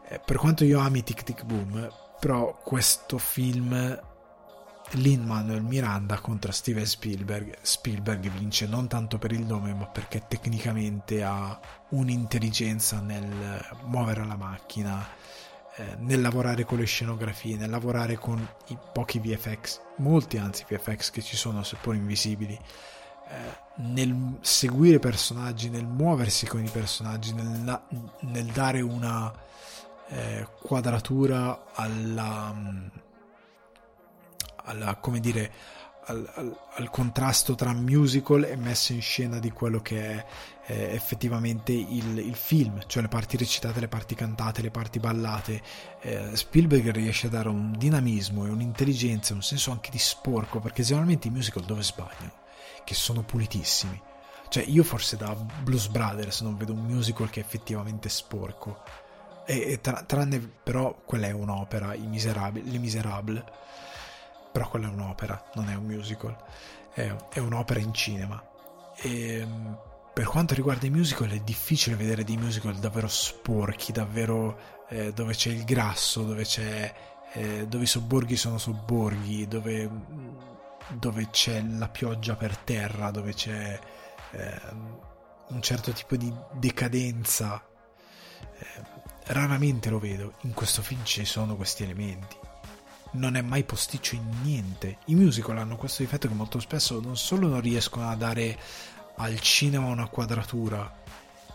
[0.08, 3.98] Eh, per quanto io ami Tic Tic Boom, però questo film
[4.94, 7.58] Lin Manuel Miranda contro Steven Spielberg.
[7.62, 11.58] Spielberg vince non tanto per il nome, ma perché tecnicamente ha
[11.90, 15.06] un'intelligenza nel muovere la macchina,
[15.76, 21.10] eh, nel lavorare con le scenografie, nel lavorare con i pochi VFX, molti anzi VFX
[21.10, 22.58] che ci sono, seppur invisibili,
[23.77, 27.81] nel seguire personaggi, nel muoversi con i personaggi, nel,
[28.20, 29.32] nel dare una
[30.09, 32.55] eh, quadratura alla,
[34.65, 35.52] alla, come dire,
[36.07, 40.27] al, al, al, contrasto tra musical e messa in scena di quello che è
[40.66, 45.62] eh, effettivamente il, il, film, cioè le parti recitate, le parti cantate, le parti ballate.
[46.01, 50.82] Eh, Spielberg riesce a dare un dinamismo e un'intelligenza, un senso anche di sporco, perché
[50.82, 52.39] generalmente i musical dove sbagliano?
[52.90, 54.02] Che sono pulitissimi.
[54.48, 58.82] Cioè io forse da Blues Brothers non vedo un musical che è effettivamente sporco.
[59.46, 63.44] E, e tra, tranne però quella è un'opera, I Miserabili, Les Miserables,
[64.50, 66.36] però quella è un'opera, non è un musical,
[66.92, 68.44] è, è un'opera in cinema.
[68.96, 69.78] E, ehm,
[70.12, 75.34] per quanto riguarda i musical è difficile vedere dei musical davvero sporchi, davvero eh, dove
[75.34, 76.92] c'è il grasso, dove, c'è,
[77.34, 79.88] eh, dove i sobborghi sono sobborghi, dove,
[80.92, 83.78] dove, c'è la pioggia per terra, dove c'è
[84.32, 84.60] eh,
[85.48, 87.62] un certo tipo di decadenza.
[88.40, 88.66] Eh,
[89.26, 92.36] raramente lo vedo, in questo film ci sono questi elementi.
[93.12, 94.98] Non è mai posticcio in niente.
[95.06, 98.56] I musical hanno questo difetto che molto spesso non solo non riescono a dare
[99.16, 100.98] al cinema una quadratura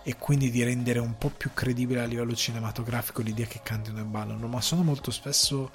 [0.03, 4.03] e quindi di rendere un po' più credibile a livello cinematografico l'idea che cantino e
[4.03, 5.71] ballano, ma sono molto spesso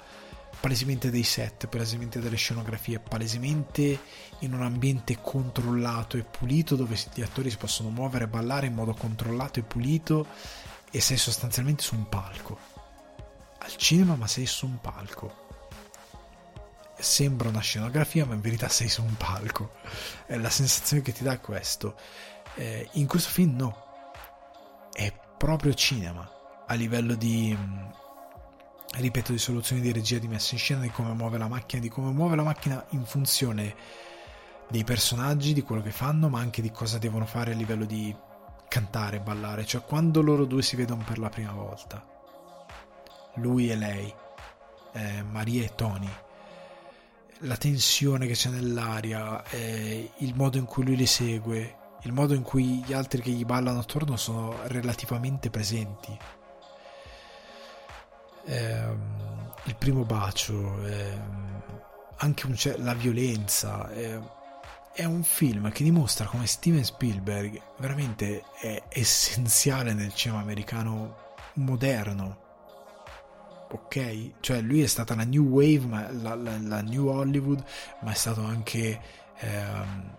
[0.61, 3.99] palesemente dei set, palesemente delle scenografie, palesemente
[4.39, 8.73] in un ambiente controllato e pulito dove gli attori si possono muovere e ballare in
[8.73, 10.27] modo controllato e pulito
[10.91, 12.57] e sei sostanzialmente su un palco.
[13.57, 15.49] Al cinema ma sei su un palco
[17.01, 19.71] sembra una scenografia, ma in verità sei su un palco.
[20.27, 21.95] Eh, la sensazione che ti dà è questo.
[22.55, 23.75] Eh, in questo film no,
[24.93, 26.29] è proprio cinema
[26.67, 27.89] a livello di, mm,
[28.97, 31.89] ripeto, di soluzioni di regia, di messa in scena, di come muove la macchina, di
[31.89, 33.75] come muove la macchina in funzione
[34.69, 38.15] dei personaggi, di quello che fanno, ma anche di cosa devono fare a livello di
[38.67, 42.05] cantare, ballare, cioè quando loro due si vedono per la prima volta,
[43.35, 44.13] lui e lei,
[44.93, 46.09] eh, Maria e Tony
[47.41, 52.33] la tensione che c'è nell'aria, eh, il modo in cui lui li segue, il modo
[52.33, 56.17] in cui gli altri che gli ballano attorno sono relativamente presenti.
[58.45, 59.19] Eh,
[59.65, 61.19] il primo bacio, eh,
[62.17, 64.19] anche un, la violenza, eh,
[64.93, 72.49] è un film che dimostra come Steven Spielberg veramente è essenziale nel cinema americano moderno.
[73.69, 74.31] Ok?
[74.41, 77.63] Cioè lui è stata la New Wave, ma la, la, la New Hollywood,
[78.01, 78.99] ma è stato anche
[79.37, 80.17] ehm,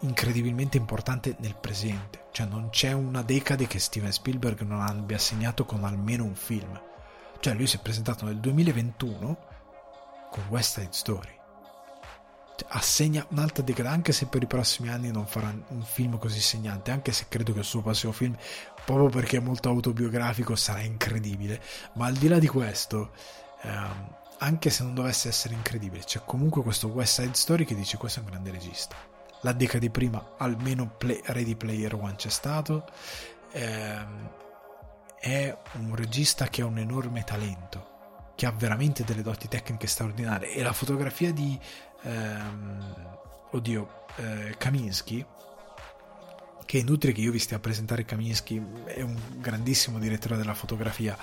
[0.00, 2.26] incredibilmente importante nel presente.
[2.32, 6.80] Cioè non c'è una decade che Steven Spielberg non abbia segnato con almeno un film.
[7.42, 9.36] Cioè lui si è presentato nel 2021
[10.30, 11.40] con West Side Story.
[12.68, 16.92] Assegna un'altra decada anche se per i prossimi anni non farà un film così segnante
[16.92, 18.36] anche se credo che il suo prossimo film
[18.84, 21.60] proprio perché è molto autobiografico sarà incredibile.
[21.94, 23.10] Ma al di là di questo
[23.62, 27.96] ehm, anche se non dovesse essere incredibile c'è comunque questo West Side Story che dice
[27.96, 28.94] questo è un grande regista.
[29.40, 32.84] La decade prima almeno play, Ready Player One c'è stato.
[33.50, 34.30] Ehm,
[35.22, 37.90] è un regista che ha un enorme talento
[38.34, 40.52] che ha veramente delle doti tecniche straordinarie.
[40.52, 41.56] E la fotografia di
[42.02, 43.18] ehm,
[43.52, 45.24] oddio, eh, Kaminsky,
[46.64, 50.54] che è inutile che io vi stia a presentare Kaminsky, è un grandissimo direttore della
[50.54, 51.16] fotografia,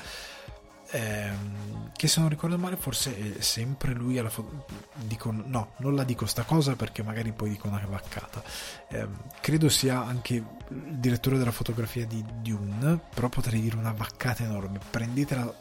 [0.91, 4.65] ehm, che se non ricordo male forse è sempre lui alla foto...
[4.95, 8.41] dico no, non la dico sta cosa perché magari poi dico una vaccata.
[8.89, 14.43] Ehm, credo sia anche il direttore della fotografia di Dune, però potrei dire una vaccata
[14.43, 15.53] enorme, prendetela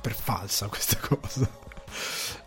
[0.00, 1.66] per falsa questa cosa.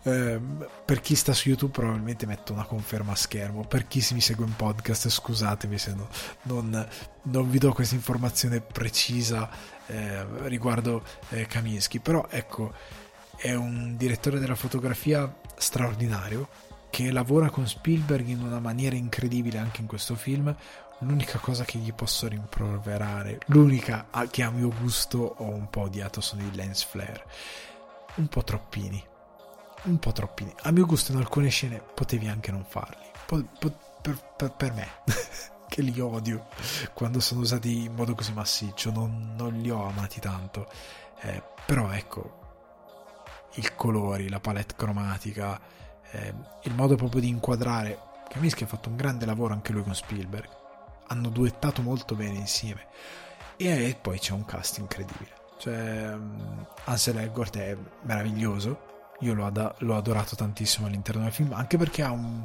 [0.04, 0.40] Eh,
[0.84, 4.44] per chi sta su YouTube probabilmente metto una conferma a schermo, per chi mi segue
[4.44, 6.08] in podcast scusatemi se no,
[6.42, 6.88] non,
[7.22, 9.48] non, vi do questa informazione precisa
[9.86, 12.72] eh, riguardo eh, Kaminsky, però ecco
[13.36, 16.48] è un direttore della fotografia straordinario
[16.90, 20.54] che lavora con Spielberg in una maniera incredibile anche in questo film.
[20.98, 26.20] L'unica cosa che gli posso rimproverare, l'unica che a mio gusto ho un po' odiato
[26.20, 27.24] sono i lens flare,
[28.16, 29.10] un po' troppini
[29.84, 30.50] un po' troppi.
[30.62, 33.04] A mio gusto in alcune scene potevi anche non farli.
[33.26, 34.88] Po- po- per, per, per, me,
[35.68, 36.46] che li odio
[36.92, 40.70] quando sono usati in modo così massiccio, non, non li ho amati tanto.
[41.20, 42.40] Eh, però ecco,
[43.54, 45.60] i colori, la palette cromatica,
[46.10, 48.10] eh, il modo proprio di inquadrare.
[48.28, 50.48] Kaminsky ha fatto un grande lavoro anche lui con Spielberg.
[51.08, 52.86] Hanno duettato molto bene insieme.
[53.56, 55.40] E poi c'è un cast incredibile.
[55.58, 58.90] Cioè, um, Ansel Elgort è meraviglioso
[59.22, 62.44] io l'ho, ad- l'ho adorato tantissimo all'interno del film, anche perché ha un,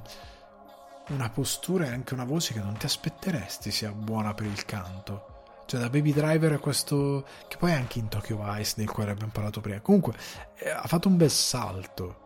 [1.10, 5.36] una postura e anche una voce che non ti aspetteresti sia buona per il canto.
[5.66, 7.26] Cioè, da Baby Driver a questo.
[7.48, 9.82] che poi è anche in Tokyo Vice, del quale abbiamo parlato prima.
[9.82, 10.14] Comunque,
[10.56, 12.26] eh, ha fatto un bel salto.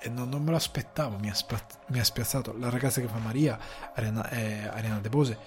[0.00, 2.56] E non, non me lo aspettavo, mi ha, spa- mi ha, spiazzato.
[2.58, 3.58] La ragazza che fa Maria,
[3.94, 5.38] Ariana, eh, Ariana De Bose,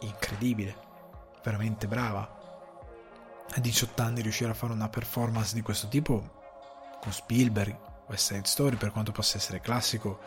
[0.00, 0.74] incredibile,
[1.42, 2.40] veramente brava.
[3.54, 6.40] A 18 anni riuscire a fare una performance di questo tipo
[7.02, 7.76] con Spielberg,
[8.06, 10.20] West Side Story, per quanto possa essere classico,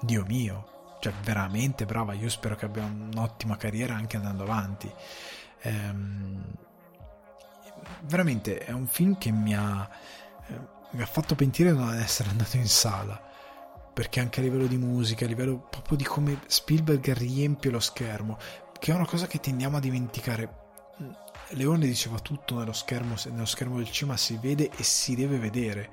[0.00, 4.92] Dio mio, cioè veramente brava, io spero che abbia un'ottima carriera anche andando avanti.
[5.60, 6.54] Ehm,
[8.00, 9.88] veramente è un film che mi ha,
[10.48, 10.60] eh,
[10.90, 13.30] mi ha fatto pentire di non essere andato in sala
[13.92, 18.38] perché anche a livello di musica, a livello proprio di come Spielberg riempie lo schermo,
[18.78, 20.60] che è una cosa che tendiamo a dimenticare
[21.52, 25.90] Leone diceva tutto nello schermo, nello schermo del cinema, si vede e si deve vedere.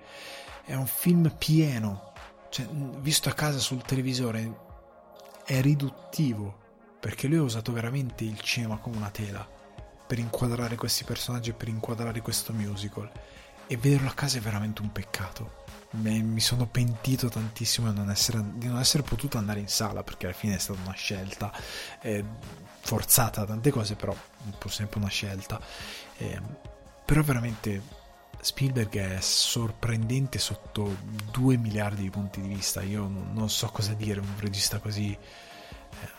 [0.66, 2.14] È un film pieno,
[2.50, 2.68] cioè,
[3.00, 4.68] visto a casa sul televisore
[5.46, 6.58] è riduttivo,
[7.00, 9.48] perché lui ha usato veramente il cinema come una tela
[10.06, 13.12] per inquadrare questi personaggi per inquadrare questo musical.
[13.72, 15.58] E vederlo a casa è veramente un peccato.
[15.92, 20.26] Mi sono pentito tantissimo di non, essere, di non essere potuto andare in sala perché
[20.26, 21.54] alla fine è stata una scelta.
[22.02, 22.26] Eh,
[22.80, 24.16] forzata tante cose, però
[24.58, 25.62] pur sempre una scelta.
[26.18, 26.42] Eh,
[27.06, 27.80] però veramente
[28.40, 30.98] Spielberg è sorprendente sotto
[31.32, 32.82] 2 miliardi di punti di vista.
[32.82, 36.10] Io non so cosa dire, un regista così eh,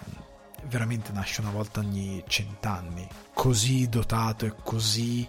[0.66, 5.28] veramente nasce una volta ogni cent'anni, così dotato e così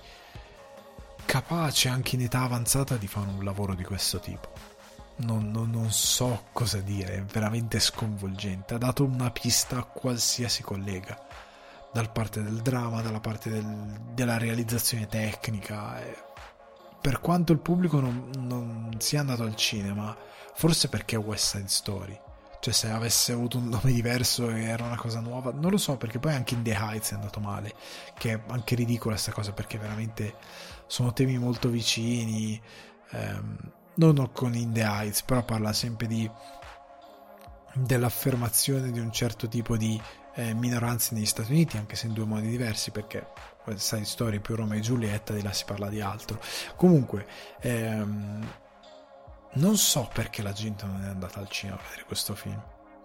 [1.32, 4.52] capace anche in età avanzata di fare un lavoro di questo tipo.
[5.20, 8.74] Non, non, non, so cosa dire, è veramente sconvolgente.
[8.74, 11.18] Ha dato una pista a qualsiasi collega
[11.94, 13.66] dalla parte del dramma, dalla parte del,
[14.14, 16.02] della realizzazione tecnica.
[16.99, 20.14] Per quanto il pubblico non, non, sia andato al cinema,
[20.53, 22.20] forse perché è West Side Story.
[22.60, 25.95] Cioè, se avesse avuto un nome diverso e era una cosa nuova, non lo so,
[25.95, 27.74] perché poi anche in The Heights è andato male.
[28.18, 30.36] Che è anche ridicola questa cosa, perché veramente
[30.91, 32.61] sono temi molto vicini.
[33.11, 33.57] Ehm,
[33.93, 36.30] non con In The Heights, però parla sempre di
[37.73, 39.99] dell'affermazione di un certo tipo di
[40.34, 43.26] eh, minoranze negli Stati Uniti, anche se in due modi diversi, perché
[43.76, 46.41] sai, storia più Roma e Giulietta, di là si parla di altro.
[46.76, 47.26] Comunque,
[47.61, 48.45] ehm,
[49.53, 52.61] non so perché la gente non è andata al cinema a vedere questo film.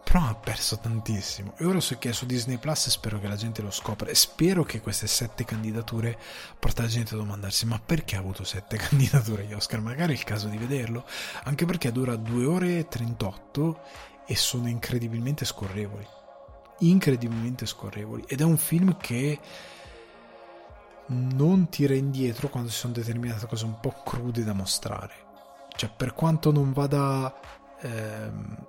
[0.08, 1.54] Però ha perso tantissimo.
[1.58, 4.08] E ora so che è su Disney Plus e spero che la gente lo scopra.
[4.08, 6.16] E spero che queste sette candidature
[6.60, 9.80] porta la gente a domandarsi ma perché ha avuto sette candidature agli Oscar?
[9.80, 11.04] Magari è il caso di vederlo.
[11.42, 13.80] Anche perché dura 2 ore e 38
[14.26, 16.06] e sono incredibilmente scorrevoli.
[16.78, 18.22] Incredibilmente scorrevoli.
[18.28, 19.40] Ed è un film che
[21.06, 25.14] non tira indietro quando ci sono determinate cose un po' crude da mostrare.
[25.74, 27.40] Cioè per quanto non vada
[27.80, 28.66] ehm,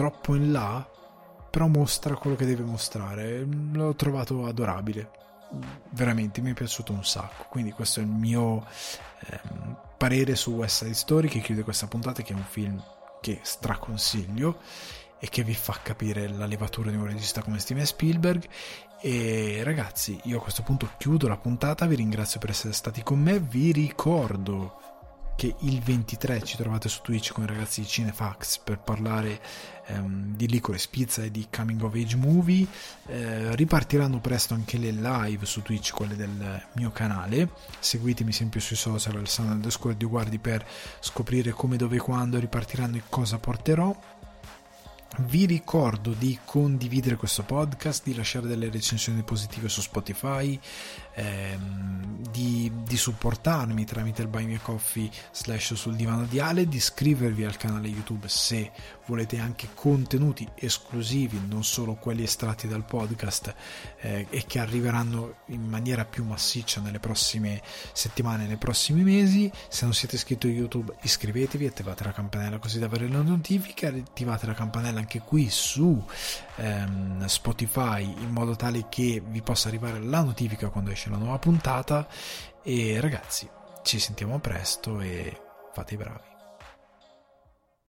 [0.00, 0.88] troppo in là,
[1.50, 3.46] però mostra quello che deve mostrare.
[3.72, 5.10] L'ho trovato adorabile.
[5.90, 7.44] Veramente mi è piaciuto un sacco.
[7.50, 8.64] Quindi questo è il mio
[9.26, 12.82] ehm, parere su West Side Story che chiude questa puntata che è un film
[13.20, 14.60] che straconsiglio
[15.18, 18.42] e che vi fa capire la levatura di un regista come Steven Spielberg
[19.02, 23.18] e ragazzi io a questo punto chiudo la puntata vi ringrazio per essere stati con
[23.18, 24.80] me vi ricordo
[25.40, 29.40] che il 23 ci trovate su Twitch con i ragazzi di Cinefax per parlare
[29.86, 32.66] ehm, di Licorice Pizza e di Coming of Age Movie.
[33.06, 37.52] Eh, ripartiranno presto anche le live su Twitch, quelle del mio canale.
[37.78, 40.62] Seguitemi sempre sui social, Alessandro underscore di Guardi per
[41.00, 43.96] scoprire come, dove quando ripartiranno e cosa porterò.
[45.18, 50.58] Vi ricordo di condividere questo podcast, di lasciare delle recensioni positive su Spotify,
[51.14, 52.00] ehm,
[52.30, 57.44] di, di, supportarmi tramite il Buy Me Coffee slash sul divano di Ale, di iscrivervi
[57.44, 58.70] al canale YouTube se
[59.06, 63.54] volete anche contenuti esclusivi, non solo quelli estratti dal podcast
[64.00, 67.60] eh, e che arriveranno in maniera più massiccia nelle prossime
[67.92, 69.50] settimane, nei prossimi mesi.
[69.68, 73.86] Se non siete iscritti a YouTube iscrivetevi, attivate la campanella così da avere le notifiche,
[73.86, 76.02] attivate la campanella anche qui su
[76.56, 81.38] ehm, Spotify in modo tale che vi possa arrivare la notifica quando esce la nuova
[81.38, 82.06] puntata
[82.62, 83.48] e ragazzi
[83.82, 85.40] ci sentiamo presto e
[85.72, 86.29] fate i bravi